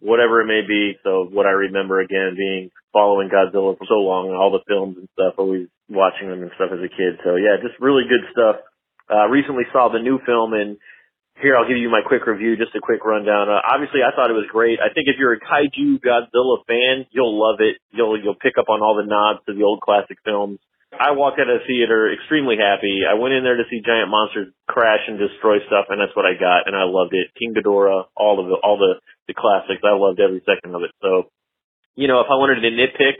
[0.00, 0.98] whatever it may be.
[1.02, 4.96] So what I remember again being following Godzilla for so long and all the films
[4.98, 7.20] and stuff, always watching them and stuff as a kid.
[7.24, 8.62] So yeah, just really good stuff.
[9.10, 10.78] Uh, recently saw the new film and
[11.42, 13.50] here I'll give you my quick review, just a quick rundown.
[13.50, 14.78] Uh, obviously I thought it was great.
[14.78, 17.82] I think if you're a kaiju Godzilla fan, you'll love it.
[17.90, 20.62] You'll, you'll pick up on all the nods to the old classic films.
[20.94, 23.02] I walked out of the theater extremely happy.
[23.02, 26.26] I went in there to see giant monsters crash and destroy stuff, and that's what
[26.26, 27.34] I got, and I loved it.
[27.34, 29.82] King Ghidorah, all of the all the the classics.
[29.84, 30.92] I loved every second of it.
[31.00, 31.30] So,
[31.94, 33.18] you know, if I wanted to nitpick,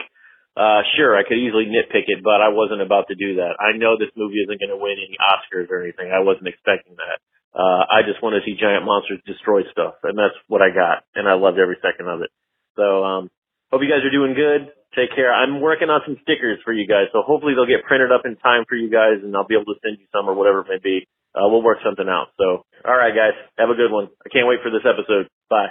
[0.54, 3.58] uh, sure, I could easily nitpick it, but I wasn't about to do that.
[3.58, 6.14] I know this movie isn't going to win any Oscars or anything.
[6.14, 7.18] I wasn't expecting that.
[7.54, 11.06] Uh, I just want to see giant monsters destroy stuff, and that's what I got,
[11.14, 12.30] and I loved every second of it.
[12.74, 13.30] So, um,
[13.70, 14.74] hope you guys are doing good.
[14.94, 15.30] Take care.
[15.34, 18.38] I'm working on some stickers for you guys, so hopefully they'll get printed up in
[18.38, 20.70] time for you guys, and I'll be able to send you some or whatever it
[20.70, 21.06] may be.
[21.34, 22.28] Uh, we'll work something out.
[22.38, 24.08] So, all right, guys, have a good one.
[24.24, 25.26] I can't wait for this episode.
[25.50, 25.68] Bye.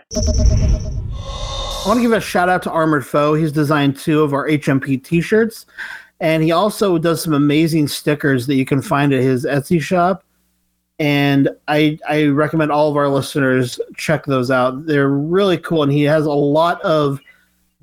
[1.83, 3.33] I want to give a shout out to Armored Foe.
[3.33, 5.66] He's designed two of our HMP T-shirts,
[6.19, 10.24] and he also does some amazing stickers that you can find at his Etsy shop.
[11.00, 14.85] And I I recommend all of our listeners check those out.
[14.85, 17.19] They're really cool, and he has a lot of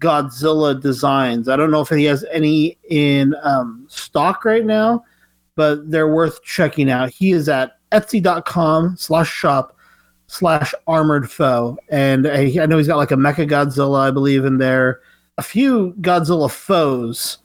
[0.00, 1.48] Godzilla designs.
[1.48, 5.04] I don't know if he has any in um, stock right now,
[5.60, 7.10] but they're worth checking out.
[7.10, 9.76] He is at etsy.com slash shop
[10.26, 11.76] slash armored foe.
[11.90, 15.00] And I, I know he's got like a Mecha Godzilla, I believe, in there.
[15.36, 17.36] A few Godzilla foes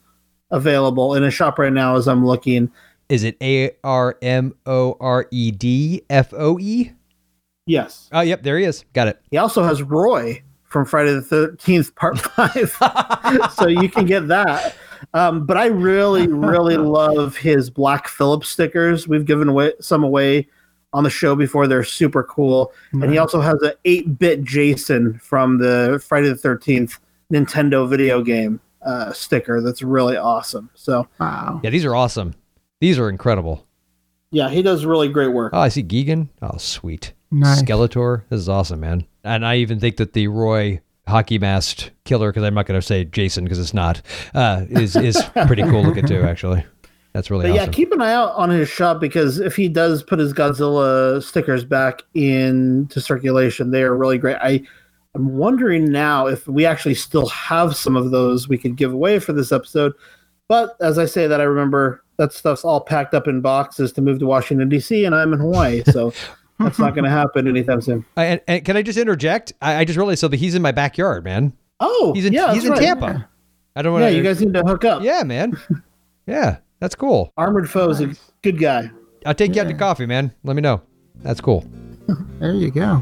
[0.49, 2.71] available in a shop right now as I'm looking.
[3.09, 6.93] Is it A R M O R E D F O E?
[7.65, 8.07] Yes.
[8.13, 8.85] Oh, yep, there he is.
[8.93, 9.21] Got it.
[9.29, 14.73] He also has Roy from Friday the Thirteenth Part Five, so you can get that.
[15.13, 19.07] Um, but I really, really love his Black Phillip stickers.
[19.07, 20.47] We've given away some away
[20.93, 21.67] on the show before.
[21.67, 23.03] They're super cool, mm-hmm.
[23.03, 26.99] and he also has an eight-bit Jason from the Friday the Thirteenth
[27.31, 29.61] Nintendo video game uh, sticker.
[29.61, 30.69] That's really awesome.
[30.73, 32.35] So wow, yeah, these are awesome.
[32.79, 33.65] These are incredible.
[34.31, 35.53] Yeah, he does really great work.
[35.53, 36.27] Oh, I see Gigan.
[36.41, 37.13] Oh, sweet.
[37.31, 37.61] Nice.
[37.61, 38.23] Skeletor.
[38.29, 39.05] This is awesome, man.
[39.23, 42.85] And I even think that the Roy hockey masked killer, because I'm not going to
[42.85, 44.01] say Jason because it's not,
[44.33, 46.21] uh, is is pretty cool looking too.
[46.21, 46.65] Actually,
[47.13, 47.43] that's really.
[47.43, 47.65] But awesome.
[47.65, 51.21] yeah, keep an eye out on his shop because if he does put his Godzilla
[51.23, 54.37] stickers back into circulation, they are really great.
[54.41, 54.61] I.
[55.13, 59.19] I'm wondering now if we actually still have some of those we could give away
[59.19, 59.93] for this episode.
[60.49, 64.01] But as I say that, I remember that stuff's all packed up in boxes to
[64.01, 65.05] move to Washington D.C.
[65.05, 66.13] and I'm in Hawaii, so
[66.59, 68.05] that's not going to happen anytime soon.
[68.15, 69.53] And, and, can I just interject?
[69.61, 71.53] I, I, just realized so that he's in my backyard, man.
[71.79, 72.81] Oh, he's in yeah, he's in right.
[72.81, 73.05] Tampa.
[73.05, 73.23] Yeah.
[73.75, 73.93] I don't.
[73.93, 75.03] Wanna, you guys need to hook up.
[75.03, 75.59] Yeah, man.
[76.27, 77.33] yeah, that's cool.
[77.37, 78.89] Armored Foe is a good guy.
[79.25, 80.33] I'll take you out to coffee, man.
[80.43, 80.81] Let me know.
[81.17, 81.65] That's cool.
[82.39, 83.01] There you go.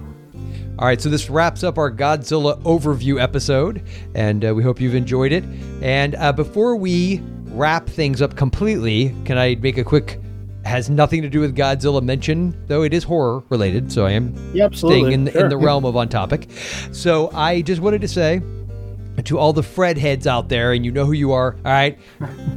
[0.80, 3.84] All right, so this wraps up our Godzilla overview episode,
[4.16, 5.44] and uh, we hope you've enjoyed it.
[5.82, 10.20] And uh, before we wrap things up completely, can I make a quick
[10.66, 13.92] has nothing to do with Godzilla mention, though it is horror related.
[13.92, 15.44] So I am yeah, staying in, sure.
[15.44, 16.50] in the realm of on topic.
[16.92, 18.42] So I just wanted to say
[19.26, 21.54] to all the Fred heads out there, and you know who you are.
[21.66, 22.00] All right,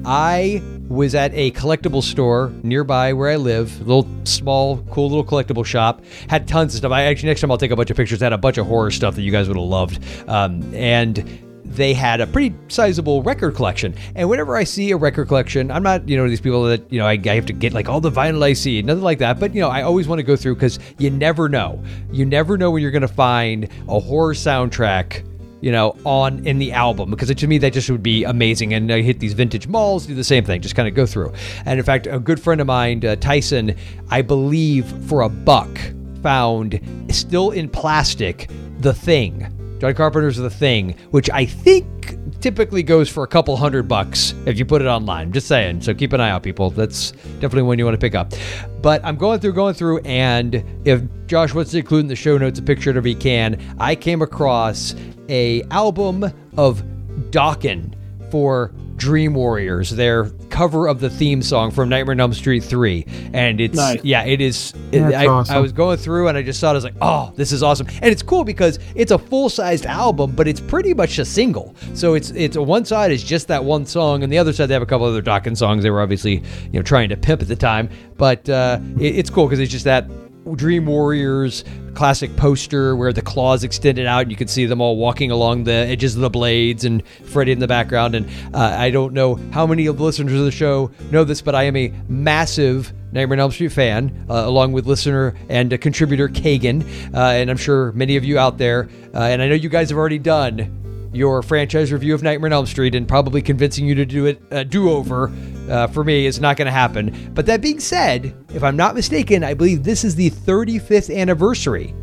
[0.04, 5.24] I was at a collectible store nearby where I live, a little small, cool little
[5.24, 6.02] collectible shop.
[6.28, 6.92] Had tons of stuff.
[6.92, 8.20] I actually next time I'll take a bunch of pictures.
[8.20, 11.94] Had a bunch of horror stuff that you guys would have loved, um, and they
[11.94, 13.94] had a pretty sizable record collection.
[14.14, 16.98] And whenever I see a record collection, I'm not, you know, these people that, you
[16.98, 19.38] know, I, I have to get like all the vinyl I see, nothing like that.
[19.38, 21.82] But, you know, I always want to go through because you never know.
[22.10, 25.24] You never know when you're going to find a horror soundtrack
[25.62, 28.74] you know, on in the album because to me that just would be amazing.
[28.74, 31.32] And I hit these vintage malls, do the same thing, just kind of go through.
[31.64, 33.74] And in fact, a good friend of mine, uh, Tyson,
[34.10, 35.76] I believe for a buck,
[36.22, 36.80] found
[37.10, 39.52] still in plastic the thing.
[39.78, 44.58] John Carpenter's The Thing, which I think typically goes for a couple hundred bucks if
[44.58, 45.32] you put it online.
[45.32, 45.82] just saying.
[45.82, 46.70] So keep an eye out, people.
[46.70, 48.32] That's definitely one you want to pick up.
[48.80, 52.38] But I'm going through, going through, and if Josh wants to include in the show
[52.38, 54.94] notes a picture of he can, I came across
[55.28, 56.24] a album
[56.56, 56.82] of
[57.30, 57.94] Dokken
[58.30, 63.04] for Dream Warriors, their cover of the theme song from Nightmare on Elm Street 3.
[63.32, 64.02] And it's, nice.
[64.02, 64.72] yeah, it is.
[64.92, 65.56] It, I, awesome.
[65.56, 67.62] I, was going through and I just saw it, I was like, oh, this is
[67.62, 67.86] awesome.
[68.02, 71.74] And it's cool because it's a full sized album, but it's pretty much a single.
[71.94, 74.74] So it's, it's one side is just that one song, and the other side, they
[74.74, 77.48] have a couple other Dokken songs they were obviously, you know, trying to pimp at
[77.48, 77.88] the time.
[78.16, 80.08] But uh, it, it's cool because it's just that
[80.54, 84.96] Dream Warriors classic poster where the claws extended out and you can see them all
[84.96, 88.14] walking along the edges of the blades and Freddy in the background.
[88.14, 91.40] And uh, I don't know how many of the listeners of the show know this,
[91.42, 95.80] but I am a massive Nightmare on Elm Street fan, uh, along with listener and
[95.80, 96.84] contributor Kagan.
[97.14, 99.88] Uh, and I'm sure many of you out there, uh, and I know you guys
[99.88, 100.85] have already done
[101.16, 104.40] your franchise review of Nightmare on Elm Street and probably convincing you to do it
[104.50, 105.32] a do over
[105.70, 107.32] uh, for me is not going to happen.
[107.34, 111.94] But that being said, if I'm not mistaken, I believe this is the 35th anniversary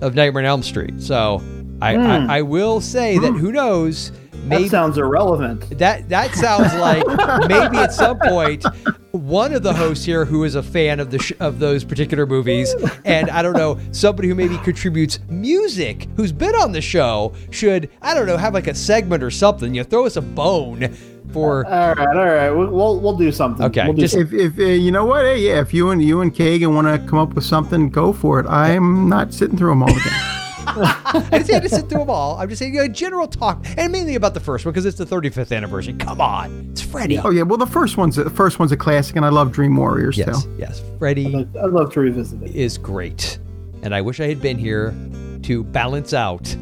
[0.00, 1.00] of Nightmare on Elm Street.
[1.00, 1.36] So
[1.80, 2.06] I, mm.
[2.06, 2.30] I, hmm.
[2.30, 4.12] I, will say that who knows.
[4.44, 5.78] Maybe, that sounds irrelevant.
[5.78, 7.06] That that sounds like
[7.48, 8.64] maybe at some point
[9.12, 12.26] one of the hosts here who is a fan of the sh- of those particular
[12.26, 12.74] movies,
[13.04, 17.90] and I don't know somebody who maybe contributes music who's been on the show should
[18.02, 19.74] I don't know have like a segment or something.
[19.74, 20.94] You know, throw us a bone
[21.32, 21.66] for.
[21.66, 23.64] All right, all right, we'll we'll do something.
[23.66, 24.38] Okay, we'll do just something.
[24.38, 26.86] if if uh, you know what, hey, yeah, if you and you and Kagan want
[26.86, 28.46] to come up with something, go for it.
[28.46, 30.40] I'm not sitting through them all again.
[30.76, 32.38] I didn't say I had to sit through them all.
[32.38, 34.98] I'm just saying you a general talk, and mainly about the first one because it's
[34.98, 35.94] the 35th anniversary.
[35.94, 37.18] Come on, it's Freddy.
[37.18, 39.76] Oh yeah, well the first one's the first one's a classic, and I love Dream
[39.76, 40.56] Warriors yes, too.
[40.58, 41.26] Yes, Freddy.
[41.26, 42.54] I love, I love to revisit it.
[42.54, 43.38] Is great,
[43.82, 44.94] and I wish I had been here
[45.42, 46.54] to balance out.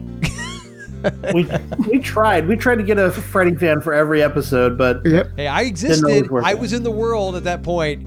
[1.34, 1.49] we
[1.89, 2.47] we tried.
[2.47, 5.28] We tried to get a Freddy fan for every episode, but yep.
[5.36, 6.31] hey, I existed.
[6.42, 8.07] I was in the world at that point.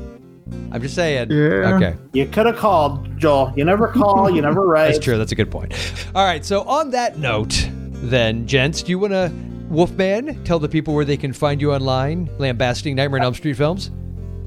[0.72, 1.32] I'm just saying.
[1.32, 1.76] Yeah.
[1.76, 1.96] Okay.
[2.14, 3.54] You could have called, Joel.
[3.56, 4.30] You never call.
[4.30, 4.88] You never write.
[4.88, 5.18] That's true.
[5.18, 5.74] That's a good point.
[6.14, 6.44] All right.
[6.44, 9.32] So on that note, then, gents, do you want to,
[9.70, 13.56] Wolfman, tell the people where they can find you online, lambasting Nightmare on Elm Street
[13.56, 13.92] films?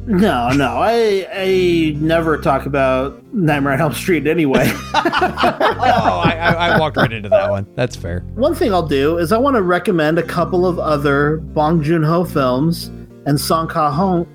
[0.08, 4.64] No, no, I I never talk about Nightmare on Elm Street anyway.
[4.72, 7.66] oh, I, I, I, walked right into that one.
[7.74, 8.20] That's fair.
[8.34, 12.02] One thing I'll do is I want to recommend a couple of other Bong Joon
[12.04, 12.86] Ho films
[13.26, 14.26] and Song Kang Ho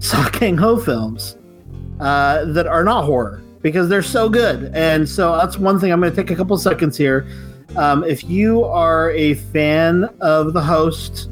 [0.00, 1.36] Song Kang Ho films
[2.00, 4.70] uh, that are not horror because they're so good.
[4.74, 7.26] And so that's one thing I'm going to take a couple seconds here.
[7.76, 11.30] Um, if you are a fan of The Host,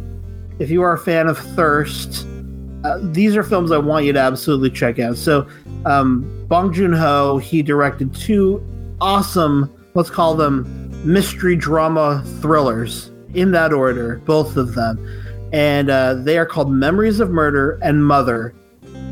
[0.59, 2.27] if you are a fan of Thirst,
[2.85, 5.17] uh, these are films I want you to absolutely check out.
[5.17, 5.49] So,
[5.85, 8.65] um, Bong Joon Ho, he directed two
[9.01, 10.67] awesome, let's call them
[11.05, 14.99] mystery drama thrillers in that order, both of them.
[15.53, 18.55] And uh, they are called Memories of Murder and Mother.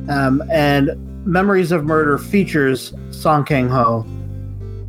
[0.09, 0.91] Um, and
[1.27, 4.07] Memories of Murder features Song Kang Ho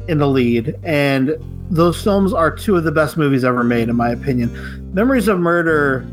[0.07, 1.35] in the lead, and
[1.69, 4.93] those films are two of the best movies ever made, in my opinion.
[4.93, 6.07] Memories of Murder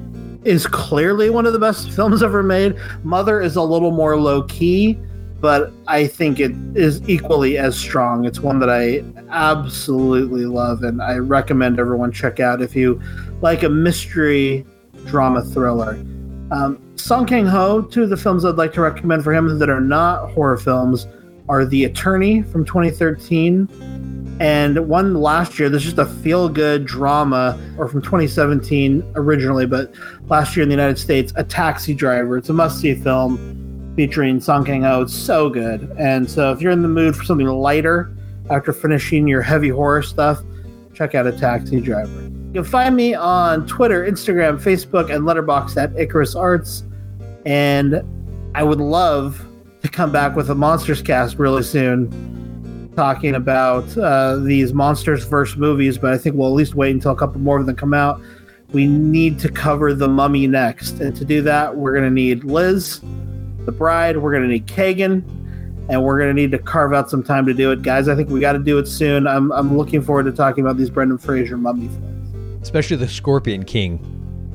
[0.45, 2.77] is clearly one of the best films ever made.
[3.03, 4.99] Mother is a little more low key,
[5.41, 8.25] but I think it is equally as strong.
[8.25, 13.01] It's one that I absolutely love, and I recommend everyone check out if you
[13.43, 14.65] like a mystery
[15.05, 16.03] drama thriller.
[16.51, 19.71] Um, Song Kang Ho, two of the films I'd like to recommend for him that
[19.71, 21.07] are not horror films
[21.49, 25.69] are The Attorney from 2013 and one last year.
[25.69, 29.95] This is just a feel good drama, or from 2017 originally, but
[30.27, 32.37] last year in the United States, A Taxi Driver.
[32.37, 35.03] It's a must see film featuring Song Kang Ho.
[35.03, 35.95] It's so good.
[35.99, 38.17] And so if you're in the mood for something lighter
[38.51, 40.43] after finishing your heavy horror stuff,
[40.95, 42.34] check out A Taxi Driver.
[42.55, 46.85] You'll find me on Twitter, Instagram, Facebook, and Letterboxd at Icarus Arts.
[47.45, 48.01] And
[48.55, 49.45] I would love
[49.83, 55.57] to come back with a Monsters cast really soon, talking about uh, these Monsters verse
[55.57, 55.99] movies.
[55.99, 58.21] But I think we'll at least wait until a couple more of them come out.
[58.71, 62.45] We need to cover the Mummy next, and to do that, we're going to need
[62.45, 63.01] Liz,
[63.65, 64.17] the bride.
[64.17, 65.25] We're going to need Kagan,
[65.89, 68.07] and we're going to need to carve out some time to do it, guys.
[68.07, 69.27] I think we got to do it soon.
[69.27, 72.14] I'm I'm looking forward to talking about these Brendan Fraser Mummy films
[72.65, 74.01] especially the Scorpion King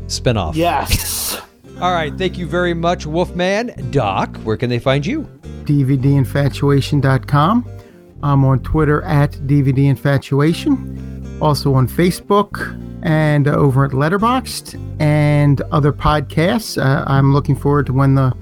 [0.08, 0.56] spinoff.
[0.56, 1.40] Yes.
[1.80, 2.12] All right.
[2.18, 3.92] Thank you very much, Wolfman.
[3.92, 5.30] Doc, where can they find you?
[5.64, 7.70] DVDinfatuation.com.
[8.24, 11.40] I'm on Twitter at DVDinfatuation.
[11.40, 16.84] Also on Facebook and uh, over at Letterboxd and other podcasts.
[16.84, 18.36] Uh, I'm looking forward to when the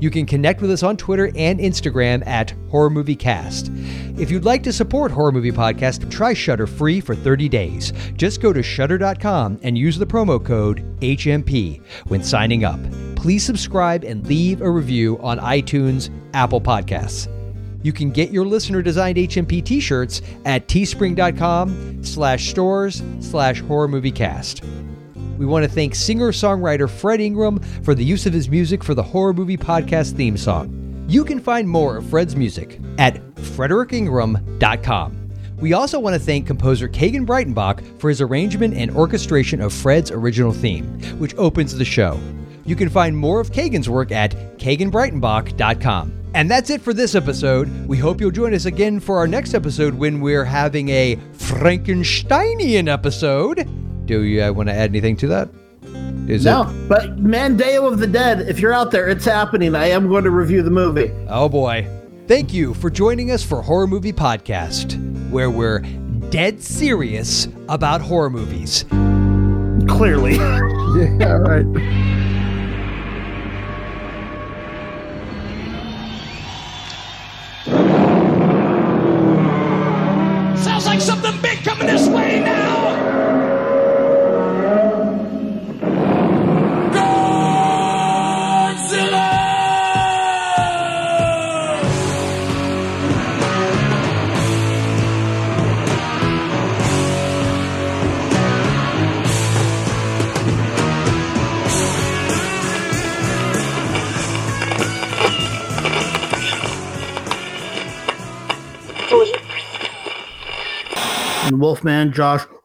[0.00, 3.70] You can connect with us on Twitter and Instagram at Horror Movie Cast.
[4.18, 7.92] If you'd like to support Horror Movie Podcast, try Shudder free for 30 days.
[8.14, 12.80] Just go to shudder.com and use the promo code HMP when signing up.
[13.16, 17.35] Please subscribe and leave a review on iTunes, Apple Podcasts.
[17.86, 24.10] You can get your listener designed HMP t-shirts at teespring.com slash stores slash horror movie
[24.10, 24.64] cast.
[25.38, 28.94] We want to thank singer songwriter Fred Ingram for the use of his music for
[28.94, 31.06] the Horror Movie Podcast theme song.
[31.08, 35.30] You can find more of Fred's music at fredericingram.com.
[35.60, 40.10] We also want to thank composer Kagan Breitenbach for his arrangement and orchestration of Fred's
[40.10, 40.86] original theme,
[41.20, 42.18] which opens the show.
[42.66, 46.12] You can find more of Kagan's work at kaganbreitenbach.com.
[46.34, 47.86] And that's it for this episode.
[47.86, 52.92] We hope you'll join us again for our next episode when we're having a Frankensteinian
[52.92, 53.66] episode.
[54.04, 55.48] Do you uh, want to add anything to that?
[56.28, 56.88] Is no, it?
[56.88, 59.74] but Mandale of the Dead, if you're out there, it's happening.
[59.74, 61.10] I am going to review the movie.
[61.28, 61.88] Oh boy.
[62.26, 65.78] Thank you for joining us for Horror Movie Podcast, where we're
[66.28, 68.84] dead serious about horror movies.
[69.88, 70.34] Clearly.
[71.18, 72.15] yeah, right.
[111.86, 112.42] Wolfman Josh.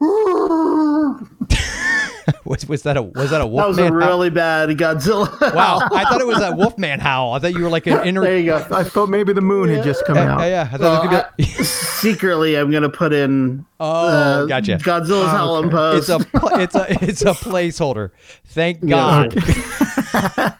[2.44, 3.76] was, was that a was that a Wolfman?
[3.76, 5.54] That was a really bad Godzilla.
[5.54, 7.34] wow, I thought it was a Wolfman howl.
[7.34, 8.22] I thought you were like an inner.
[8.22, 8.66] There you go.
[8.72, 10.40] I thought maybe the moon had just come yeah, out.
[10.40, 11.44] Yeah, I well, be...
[11.44, 13.64] I, secretly, I'm gonna put in.
[13.78, 14.78] Oh, uh, gotcha.
[14.78, 15.66] Godzilla's Oh, howl okay.
[15.66, 16.10] in post.
[16.10, 18.10] It's a it's a it's a placeholder.
[18.46, 19.36] Thank God.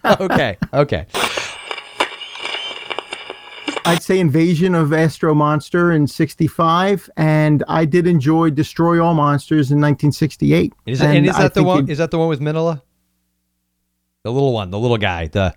[0.21, 0.57] okay.
[0.73, 1.07] Okay.
[3.85, 9.71] I'd say Invasion of Astro Monster in 65, and I did enjoy Destroy All Monsters
[9.73, 10.73] in 1968.
[10.87, 11.85] Is it, and, And is I that the one?
[11.85, 12.83] it- Is that the one with Minilla?
[14.25, 15.27] The little one, the little guy.
[15.27, 15.53] The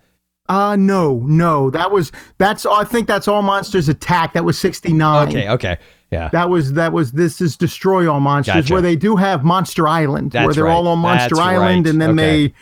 [0.49, 1.69] Uh no, no.
[1.69, 4.33] That was that's I think that's All Monsters Attack.
[4.33, 5.27] That was 69.
[5.27, 5.77] okay, okay,
[6.11, 6.29] yeah.
[6.29, 8.73] That was that was this is Destroy All Monsters Gotcha.
[8.73, 10.73] where they do have Monster Island where they're right.
[10.73, 11.91] all on Monster That's Island right.
[11.93, 12.47] and then Okay.
[12.47, 12.53] they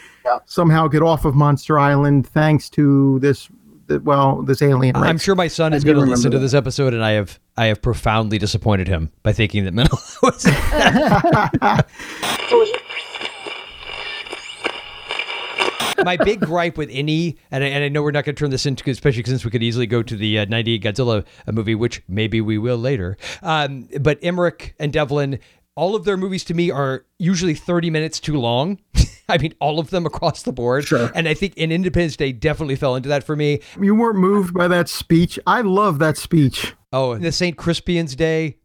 [0.45, 3.47] somehow get off of Monster Island thanks to this
[3.99, 5.05] well this alien race.
[5.05, 7.65] I'm sure my son is going to listen to this episode, and I have I
[7.65, 10.45] have profoundly disappointed him by thinking that Minilla was.
[16.03, 18.49] my big gripe with any, and I, and I know we're not going to turn
[18.49, 21.75] this into, especially since we could easily go to the uh, 98 Godzilla uh, movie,
[21.75, 23.17] which maybe we will later.
[23.41, 25.39] Um, but Emmerich and Devlin,
[25.75, 28.79] all of their movies to me are usually 30 minutes too long.
[29.29, 30.85] I mean, all of them across the board.
[30.85, 31.11] Sure.
[31.15, 33.61] And I think in Independence Day definitely fell into that for me.
[33.79, 35.39] You weren't moved by that speech.
[35.47, 36.73] I love that speech.
[36.93, 37.57] Oh, the St.
[37.57, 38.57] Crispian's Day.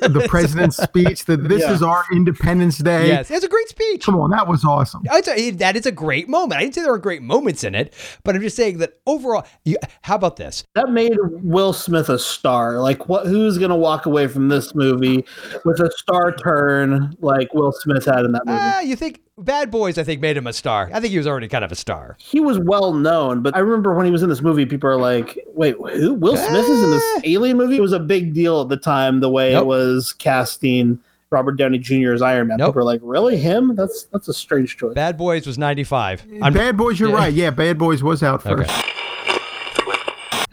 [0.00, 1.72] the president's speech that this Yeah.
[1.72, 3.08] is our Independence Day.
[3.08, 4.04] Yes, it's a great speech.
[4.04, 5.02] Come on, that was awesome.
[5.04, 6.58] It's a, that is a great moment.
[6.58, 7.94] I didn't say there were great moments in it,
[8.24, 10.64] but I'm just saying that overall, you, how about this?
[10.74, 12.80] That made Will Smith a star.
[12.80, 13.26] Like, what?
[13.26, 15.24] Who's gonna walk away from this movie
[15.64, 18.58] with a star turn like Will Smith had in that movie?
[18.60, 20.90] Ah, you think Bad Boys, I think, made him a star.
[20.92, 22.16] I think he was already kind of a star.
[22.18, 24.96] he was well known, but I remember when he was in this movie, people are
[24.98, 26.12] like, "Wait, who?
[26.14, 29.20] Will Smith is in this Alien movie?" It was a big deal at the time.
[29.20, 29.62] The way Nope.
[29.62, 30.98] it was casting
[31.30, 32.12] Robert Downey Jr.
[32.12, 32.58] as Iron Man.
[32.58, 33.74] People are like, "Really, him?
[33.74, 36.26] That's that's a strange choice." Bad Boys was 95.
[36.42, 37.14] I'm- Bad Boys, you're Yeah.
[37.16, 37.32] right.
[37.32, 38.70] Yeah, Bad Boys was out first.
[38.70, 38.88] Okay.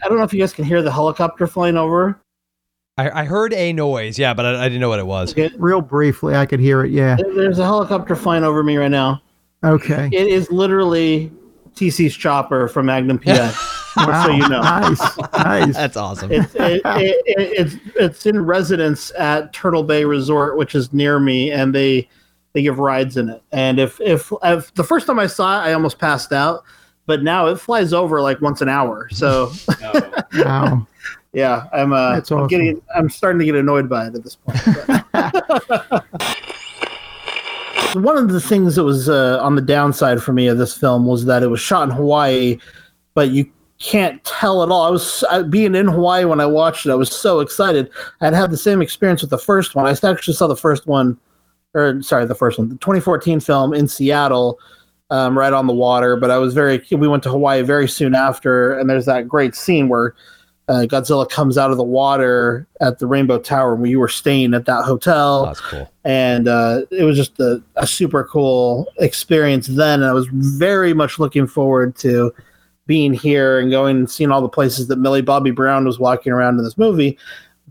[0.02, 2.18] I don't know if you guys can hear the helicopter flying over.
[2.98, 5.34] I, I heard a noise, yeah, but I, I didn't know what it was.
[5.56, 6.90] Real briefly, I could hear it.
[6.90, 7.16] Yeah.
[7.16, 9.22] There- There's a helicopter flying over me right now.
[9.64, 10.08] Okay.
[10.12, 11.30] It is literally
[11.74, 13.34] TC's chopper from Magnum PI.
[13.94, 14.60] just so you know.
[14.60, 15.18] Nice.
[15.34, 15.74] Nice.
[15.74, 16.30] That's awesome.
[16.32, 21.18] It's it, it, it, it's it's in residence at Turtle Bay Resort, which is near
[21.20, 22.08] me, and they
[22.52, 23.42] they give rides in it.
[23.52, 26.64] And if if, if the first time I saw it, I almost passed out,
[27.06, 29.08] but now it flies over like once an hour.
[29.10, 29.52] So
[30.34, 30.86] Wow.
[31.32, 32.48] Yeah, I'm uh, That's I'm awesome.
[32.48, 34.58] getting I'm starting to get annoyed by it at this point.
[38.04, 41.06] One of the things that was uh, on the downside for me of this film
[41.06, 42.58] was that it was shot in Hawaii,
[43.14, 43.50] but you
[43.80, 44.82] can't tell at all.
[44.82, 46.90] I was I, being in Hawaii when I watched it.
[46.90, 47.90] I was so excited.
[48.20, 49.86] I'd had the same experience with the first one.
[49.86, 51.18] I actually saw the first one,
[51.74, 54.58] or sorry, the first one, the 2014 film in Seattle,
[55.10, 56.14] um, right on the water.
[56.16, 56.84] But I was very.
[56.90, 60.14] We went to Hawaii very soon after, and there's that great scene where
[60.70, 64.54] uh, Godzilla comes out of the water at the Rainbow Tower when you were staying
[64.54, 65.46] at that hotel.
[65.46, 65.90] That's cool.
[66.04, 70.00] And uh, it was just a, a super cool experience then.
[70.00, 72.32] And I was very much looking forward to
[72.86, 76.32] being here and going and seeing all the places that Millie Bobby Brown was walking
[76.32, 77.18] around in this movie.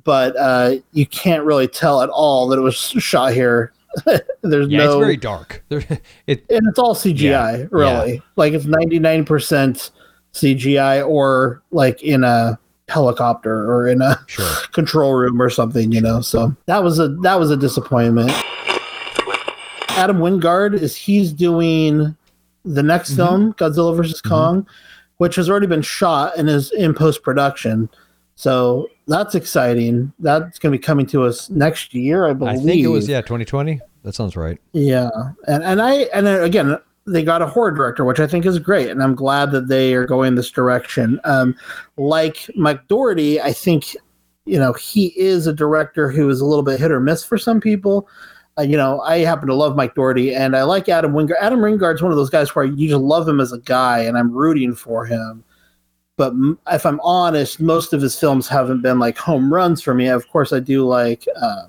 [0.04, 3.72] But uh, you can't really tell at all that it was shot here.
[4.42, 5.64] There's Yeah, no it's very dark.
[5.70, 5.80] There,
[6.28, 8.22] it, and it's all CGI, Yeah, really.
[8.36, 9.92] Like it's ninety nine percent
[10.34, 14.20] CGI, or like in a helicopter or in a
[14.72, 16.22] control room or something, you know.
[16.22, 18.32] So that was a that was a disappointment.
[19.92, 22.16] Adam Wingard is he's doing
[22.66, 23.18] the next mm-hmm.
[23.18, 24.30] film, Godzilla versus mm-hmm.
[24.30, 24.68] Kong,
[25.18, 27.90] which has already been shot and is in post production.
[28.36, 30.14] So that's exciting.
[30.20, 32.64] That's going to be coming to us next year, I I believe.
[32.64, 33.82] think it was, yeah, 2020.
[34.04, 34.58] That sounds right.
[34.72, 35.10] Yeah,
[35.48, 38.60] and and I and then again they got a horror director, which I think is
[38.60, 41.20] great, and I'm glad that they are going this direction.
[41.24, 41.56] Um,
[41.98, 43.96] like Mike Dougherty, I think
[44.46, 47.38] you know he is a director who is a little bit hit or miss for
[47.38, 48.08] some people.
[48.58, 51.36] Uh, you know, I happen to love Mike Dougherty, and I like Adam Wingard.
[51.42, 54.18] Adam Wingard's one of those guys where you just love him as a guy, and
[54.18, 55.44] I'm rooting for him.
[56.18, 59.94] But m- if I'm honest, most of his films haven't been like home runs for
[59.94, 60.08] me.
[60.08, 61.64] Of course, I do like uh,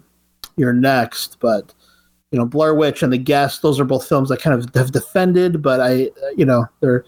[0.56, 1.72] You're Next, but
[2.30, 3.62] you know Blair Witch and The Guest.
[3.62, 7.04] Those are both films I kind of have defended, but I, you know, they're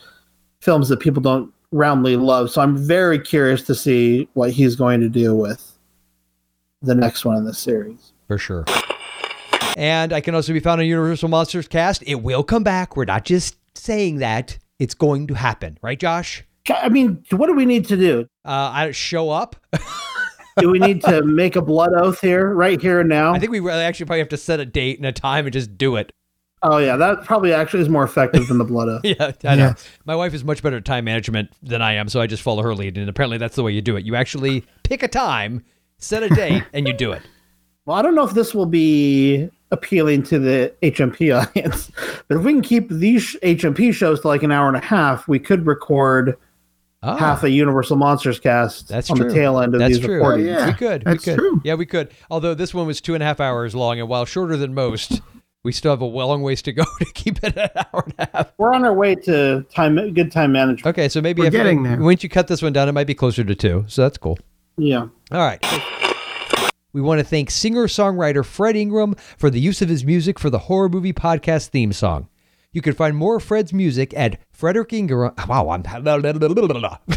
[0.60, 2.50] films that people don't roundly love.
[2.50, 5.72] So I'm very curious to see what he's going to do with
[6.82, 8.12] the next one in the series.
[8.28, 8.64] For sure.
[9.76, 12.02] And I can also be found on Universal Monsters Cast.
[12.06, 12.96] It will come back.
[12.96, 14.58] We're not just saying that.
[14.78, 16.44] It's going to happen, right, Josh?
[16.68, 18.26] I mean, what do we need to do?
[18.44, 19.56] Uh, I show up.
[20.58, 23.32] Do we need to make a blood oath here, right here and now?
[23.32, 25.52] I think we really actually probably have to set a date and a time and
[25.52, 26.12] just do it.
[26.62, 29.04] Oh yeah, that probably actually is more effective than the blood oath.
[29.04, 29.74] Yeah, I know.
[30.04, 32.62] My wife is much better at time management than I am, so I just follow
[32.62, 32.96] her lead.
[32.98, 34.04] And apparently, that's the way you do it.
[34.04, 35.64] You actually pick a time,
[35.98, 37.22] set a date, and you do it.
[37.84, 41.90] Well, I don't know if this will be appealing to the HMP audience,
[42.28, 45.26] but if we can keep these HMP shows to like an hour and a half,
[45.26, 46.36] we could record
[47.04, 47.16] Ah.
[47.16, 49.28] half a Universal Monsters cast That's on true.
[49.28, 50.14] the tail end of That's these true.
[50.16, 50.66] recordings.
[50.66, 51.02] We could.
[51.04, 51.38] That's we could.
[51.38, 51.60] true.
[51.64, 52.12] Yeah, we could.
[52.30, 55.20] Although this one was two and a half hours long, and while shorter than most,
[55.64, 58.28] we still have a long ways to go to keep it an hour and a
[58.32, 58.52] half.
[58.56, 60.86] We're on our way to time, good time management.
[60.96, 61.98] Okay, so maybe We're if, getting there.
[61.98, 63.84] once you cut this one down, it might be closer to two.
[63.88, 64.38] So that's cool.
[64.76, 65.08] Yeah.
[65.32, 65.64] All right.
[66.92, 70.50] We want to thank singer songwriter Fred Ingram for the use of his music for
[70.50, 72.28] the horror movie podcast theme song.
[72.72, 75.32] You can find more of Fred's music at Frederick Ingram.
[75.48, 75.82] Wow, I'm.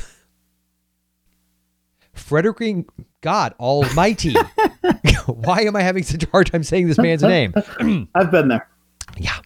[2.13, 2.85] Frederick Ing-
[3.21, 4.33] God Almighty.
[5.27, 7.53] Why am I having such a hard time saying this man's name?
[8.15, 8.67] I've been there.
[9.17, 9.37] yeah.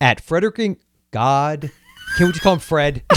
[0.00, 0.78] At Frederick Ing-
[1.10, 1.70] God.
[2.16, 3.02] Can we just call him Fred?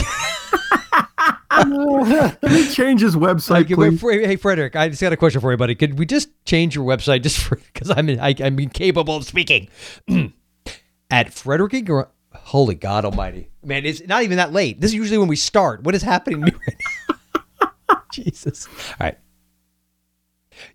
[1.52, 4.00] Can he change his website, Okay, please?
[4.00, 5.74] Fre- hey Frederick, I just got a question for you, buddy.
[5.76, 9.68] Could we just change your website just for because I'm I, I'm incapable of speaking?
[11.10, 12.06] At at Frederick Ingram.
[12.34, 13.86] Holy God Almighty, man!
[13.86, 14.80] It's not even that late.
[14.80, 15.84] This is usually when we start.
[15.84, 18.02] What is happening to me right now?
[18.12, 18.68] Jesus!
[18.68, 19.18] All right.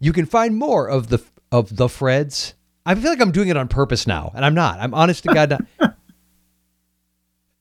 [0.00, 2.54] You can find more of the of the Freds.
[2.84, 4.80] I feel like I'm doing it on purpose now, and I'm not.
[4.80, 5.58] I'm honest to God.
[5.80, 5.96] Not.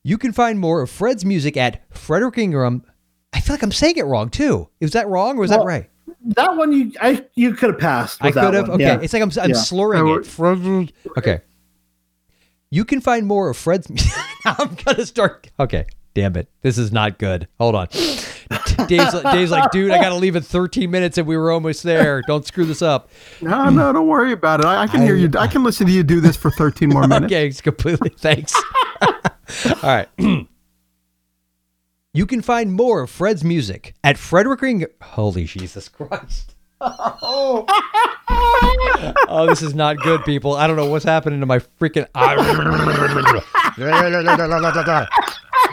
[0.04, 2.84] you can find more of Fred's music at Frederick Ingram.
[3.34, 4.70] I feel like I'm saying it wrong too.
[4.80, 5.90] Is that wrong or is Well, that right?
[6.36, 8.22] That one you I you could have passed.
[8.22, 8.70] I with that could have.
[8.72, 9.00] Okay, Yeah.
[9.02, 9.56] it's like I'm, I'm Yeah.
[9.56, 10.26] slurring it.
[10.26, 10.92] Fred.
[11.18, 11.42] Okay.
[12.74, 13.90] You can find more of Fred's.
[13.90, 14.12] Music.
[14.46, 15.52] I'm gonna start.
[15.60, 17.48] Okay, damn it, this is not good.
[17.60, 17.88] Hold on.
[18.88, 22.22] Dave's, Dave's like, dude, I gotta leave in 13 minutes, and we were almost there.
[22.28, 23.10] Don't screw this up.
[23.42, 24.66] No, no, don't worry about it.
[24.66, 25.30] I, I can hear you.
[25.38, 27.32] I can listen to you do this for 13 more minutes.
[27.32, 28.10] okay, it's completely.
[28.18, 28.54] Thanks.
[29.02, 30.08] All right.
[32.14, 34.86] you can find more of Fred's music at Frederick Ring.
[35.02, 36.56] Holy Jesus Christ.
[36.84, 37.66] Oh.
[39.28, 40.56] oh, this is not good, people.
[40.56, 42.08] I don't know what's happening to my freaking.
[42.16, 42.36] Eye.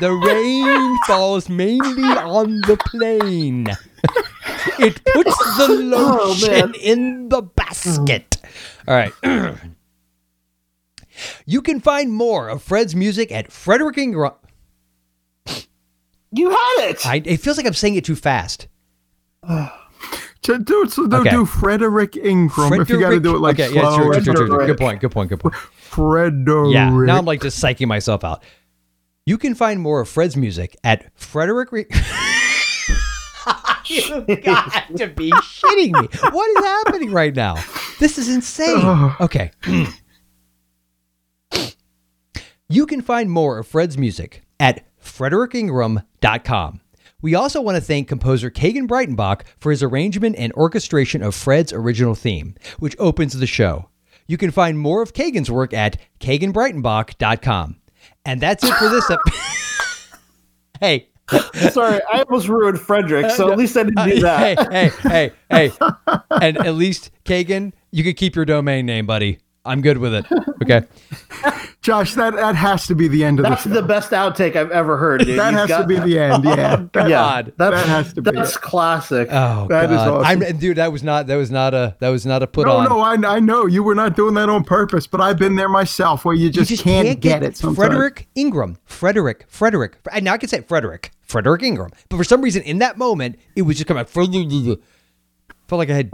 [0.01, 3.69] The rain falls mainly on the plain.
[4.79, 8.37] It puts the oh, lotion in the basket.
[8.87, 9.13] All right.
[11.47, 14.35] you can find more of Fred's music at Frederick Ingram.
[16.31, 17.07] You had it.
[17.07, 18.69] I, it feels like I'm saying it too fast.
[19.51, 19.78] Oh.
[20.49, 21.29] So do, so do, Okay.
[21.29, 23.83] do Frederick Ingram if you got to do it like okay, slow.
[23.83, 24.67] yeah, true, true, true, true.
[24.67, 24.99] Good point.
[24.99, 25.29] Good point.
[25.29, 25.55] Good point.
[25.55, 26.73] Frederick.
[26.73, 28.43] Yeah, now I'm like just psyching myself out.
[29.27, 31.71] You can find more of Fred's music at Frederick.
[31.71, 31.85] Re-
[33.85, 36.09] you got to be shitting me!
[36.31, 37.57] What is happening right now?
[37.99, 39.13] This is insane.
[39.21, 39.51] Okay.
[42.71, 46.81] you can find more of Fred's music at frederickingram.com.
[47.21, 51.73] We also want to thank composer Kagan Breitenbach for his arrangement and orchestration of Fred's
[51.73, 53.89] original theme, which opens the show.
[54.29, 57.77] You can find more of Kagan's work at kaganbreitenbach.com.
[58.25, 60.19] And that's it for this episode.
[60.81, 61.09] hey.
[61.73, 64.59] Sorry, I almost ruined Frederick, so at least I didn't do that.
[64.73, 66.19] Hey, hey, hey, hey.
[66.31, 69.39] and at least, Kagan, you can keep your domain name, buddy.
[69.65, 70.25] I'm good with it.
[70.63, 70.83] Okay.
[71.81, 74.71] Josh, that, that has to be the end of That's the the best outtake I've
[74.71, 75.39] ever heard, dude.
[75.39, 76.45] That You've has got- to be the end.
[76.45, 76.77] Yeah.
[76.93, 77.09] That- God.
[77.09, 78.61] yeah, that's, That has to be That's it.
[78.63, 79.29] classic.
[79.31, 80.09] Oh That is God.
[80.25, 80.43] awesome.
[80.43, 82.77] I'm, dude, that was not that was not a that was not a put no,
[82.79, 82.89] on.
[82.89, 85.69] no, I, I know you were not doing that on purpose, but I've been there
[85.69, 87.57] myself where you just, can't, get, it.
[87.57, 87.77] Sometimes.
[87.77, 88.79] Frederick Ingram.
[88.85, 89.45] Frederick.
[89.49, 89.97] Frederick.
[90.13, 91.11] And now I can say Frederick.
[91.23, 91.91] Frederick Ingram.
[92.09, 94.09] But for some reason, in that moment, it was just coming out.
[95.69, 96.11] Felt like I had.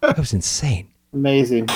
[0.00, 0.88] that was insane.
[1.14, 1.68] Amazing.